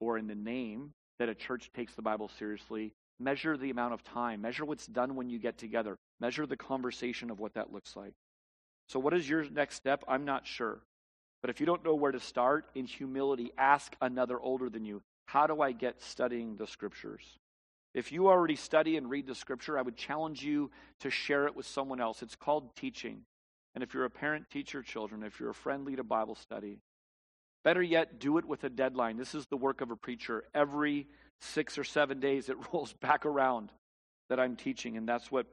or 0.00 0.16
in 0.18 0.26
the 0.26 0.34
name 0.34 0.92
that 1.18 1.28
a 1.28 1.34
church 1.34 1.70
takes 1.74 1.94
the 1.94 2.02
Bible 2.02 2.30
seriously. 2.38 2.92
Measure 3.20 3.56
the 3.56 3.70
amount 3.70 3.92
of 3.92 4.02
time. 4.02 4.40
Measure 4.40 4.64
what's 4.64 4.86
done 4.86 5.14
when 5.14 5.28
you 5.28 5.38
get 5.38 5.58
together. 5.58 5.98
Measure 6.20 6.46
the 6.46 6.56
conversation 6.56 7.30
of 7.30 7.38
what 7.38 7.54
that 7.54 7.72
looks 7.72 7.94
like. 7.94 8.14
So, 8.88 8.98
what 8.98 9.14
is 9.14 9.28
your 9.28 9.44
next 9.50 9.76
step? 9.76 10.02
I'm 10.08 10.24
not 10.24 10.46
sure. 10.46 10.80
But 11.42 11.50
if 11.50 11.60
you 11.60 11.66
don't 11.66 11.84
know 11.84 11.94
where 11.94 12.12
to 12.12 12.20
start, 12.20 12.66
in 12.74 12.86
humility, 12.86 13.52
ask 13.56 13.94
another 14.00 14.40
older 14.40 14.68
than 14.68 14.84
you, 14.84 15.02
How 15.26 15.46
do 15.46 15.60
I 15.60 15.72
get 15.72 16.02
studying 16.02 16.56
the 16.56 16.66
scriptures? 16.66 17.38
If 17.92 18.12
you 18.12 18.28
already 18.28 18.56
study 18.56 18.96
and 18.96 19.10
read 19.10 19.26
the 19.26 19.34
scripture, 19.34 19.78
I 19.78 19.82
would 19.82 19.96
challenge 19.96 20.42
you 20.42 20.70
to 21.00 21.10
share 21.10 21.46
it 21.46 21.56
with 21.56 21.66
someone 21.66 22.00
else. 22.00 22.22
It's 22.22 22.36
called 22.36 22.74
teaching. 22.76 23.22
And 23.74 23.82
if 23.82 23.94
you're 23.94 24.04
a 24.04 24.10
parent, 24.10 24.46
teach 24.50 24.72
your 24.72 24.82
children. 24.82 25.22
If 25.22 25.40
you're 25.40 25.50
a 25.50 25.54
friend, 25.54 25.84
lead 25.84 25.98
a 25.98 26.04
Bible 26.04 26.34
study. 26.34 26.78
Better 27.64 27.82
yet, 27.82 28.18
do 28.18 28.38
it 28.38 28.44
with 28.44 28.64
a 28.64 28.70
deadline. 28.70 29.16
This 29.16 29.34
is 29.34 29.46
the 29.46 29.56
work 29.56 29.80
of 29.80 29.90
a 29.90 29.96
preacher. 29.96 30.44
Every 30.54 31.06
six 31.40 31.78
or 31.78 31.84
seven 31.84 32.20
days, 32.20 32.48
it 32.48 32.56
rolls 32.72 32.92
back 32.94 33.26
around 33.26 33.70
that 34.28 34.40
I'm 34.40 34.56
teaching, 34.56 34.96
and 34.96 35.08
that's 35.08 35.30
what 35.30 35.46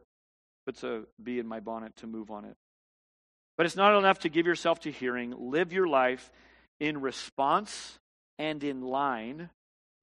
puts 0.65 0.83
a 0.83 1.03
bee 1.21 1.39
in 1.39 1.47
my 1.47 1.59
bonnet 1.59 1.95
to 1.97 2.07
move 2.07 2.29
on 2.29 2.45
it. 2.45 2.55
But 3.57 3.65
it's 3.65 3.75
not 3.75 3.97
enough 3.97 4.19
to 4.19 4.29
give 4.29 4.45
yourself 4.45 4.81
to 4.81 4.91
hearing. 4.91 5.33
Live 5.51 5.73
your 5.73 5.87
life 5.87 6.31
in 6.79 7.01
response 7.01 7.97
and 8.37 8.63
in 8.63 8.81
line 8.81 9.49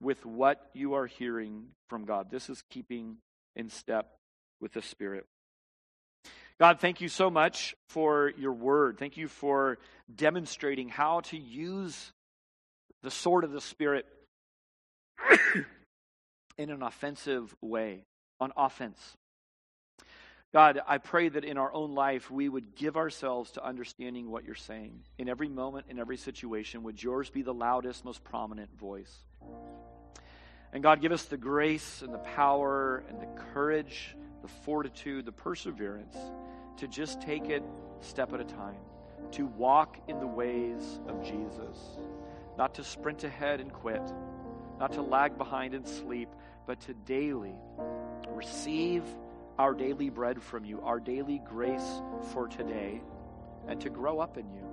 with 0.02 0.26
what 0.26 0.70
you 0.72 0.94
are 0.94 1.06
hearing 1.06 1.66
from 1.88 2.04
God. 2.04 2.30
This 2.30 2.50
is 2.50 2.62
keeping 2.70 3.18
in 3.54 3.68
step 3.68 4.16
with 4.60 4.72
the 4.72 4.82
Spirit. 4.82 5.24
God, 6.58 6.80
thank 6.80 7.00
you 7.00 7.08
so 7.08 7.30
much 7.30 7.74
for 7.88 8.32
your 8.36 8.52
word. 8.52 8.98
Thank 8.98 9.16
you 9.16 9.28
for 9.28 9.78
demonstrating 10.14 10.88
how 10.88 11.20
to 11.20 11.36
use 11.36 12.12
the 13.02 13.10
sword 13.10 13.44
of 13.44 13.52
the 13.52 13.60
Spirit 13.60 14.06
in 16.58 16.70
an 16.70 16.82
offensive 16.82 17.54
way, 17.60 18.04
on 18.40 18.52
offense. 18.56 19.16
God, 20.52 20.80
I 20.86 20.98
pray 20.98 21.28
that 21.28 21.44
in 21.44 21.58
our 21.58 21.72
own 21.72 21.96
life 21.96 22.30
we 22.30 22.48
would 22.48 22.76
give 22.76 22.96
ourselves 22.96 23.50
to 23.52 23.64
understanding 23.64 24.30
what 24.30 24.44
you're 24.44 24.54
saying. 24.54 25.00
In 25.18 25.28
every 25.28 25.48
moment, 25.48 25.86
in 25.88 25.98
every 25.98 26.16
situation, 26.16 26.84
would 26.84 27.02
yours 27.02 27.28
be 27.28 27.42
the 27.42 27.52
loudest, 27.52 28.04
most 28.04 28.22
prominent 28.22 28.70
voice? 28.78 29.12
And 30.72 30.80
God, 30.82 31.00
give 31.00 31.10
us 31.10 31.24
the 31.24 31.36
grace 31.36 32.02
and 32.02 32.14
the 32.14 32.18
power 32.18 33.04
and 33.08 33.20
the 33.20 33.26
courage, 33.52 34.16
the 34.42 34.48
fortitude, 34.48 35.26
the 35.26 35.32
perseverance 35.32 36.16
to 36.76 36.88
just 36.88 37.20
take 37.20 37.48
it 37.48 37.62
step 38.00 38.32
at 38.32 38.40
a 38.40 38.44
time, 38.44 38.80
to 39.32 39.46
walk 39.46 39.98
in 40.08 40.18
the 40.18 40.26
ways 40.26 41.00
of 41.08 41.22
Jesus, 41.22 41.98
not 42.58 42.74
to 42.74 42.84
sprint 42.84 43.24
ahead 43.24 43.60
and 43.60 43.72
quit, 43.72 44.02
not 44.78 44.92
to 44.92 45.02
lag 45.02 45.38
behind 45.38 45.74
and 45.74 45.86
sleep, 45.86 46.28
but 46.66 46.80
to 46.80 46.94
daily 46.94 47.54
receive 48.28 49.02
our 49.58 49.74
daily 49.74 50.10
bread 50.10 50.42
from 50.42 50.64
you, 50.64 50.80
our 50.82 50.98
daily 50.98 51.40
grace 51.44 52.02
for 52.32 52.48
today, 52.48 53.00
and 53.68 53.80
to 53.80 53.90
grow 53.90 54.18
up 54.18 54.36
in 54.36 54.50
you. 54.50 54.66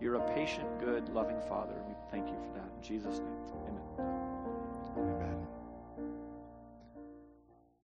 You're 0.00 0.16
a 0.16 0.34
patient, 0.34 0.78
good, 0.80 1.08
loving 1.10 1.40
Father. 1.48 1.74
We 1.86 1.94
thank 2.10 2.28
you 2.28 2.36
for 2.36 2.58
that. 2.58 2.68
In 2.76 2.82
Jesus' 2.82 3.18
name, 3.18 3.36
amen. 3.66 3.87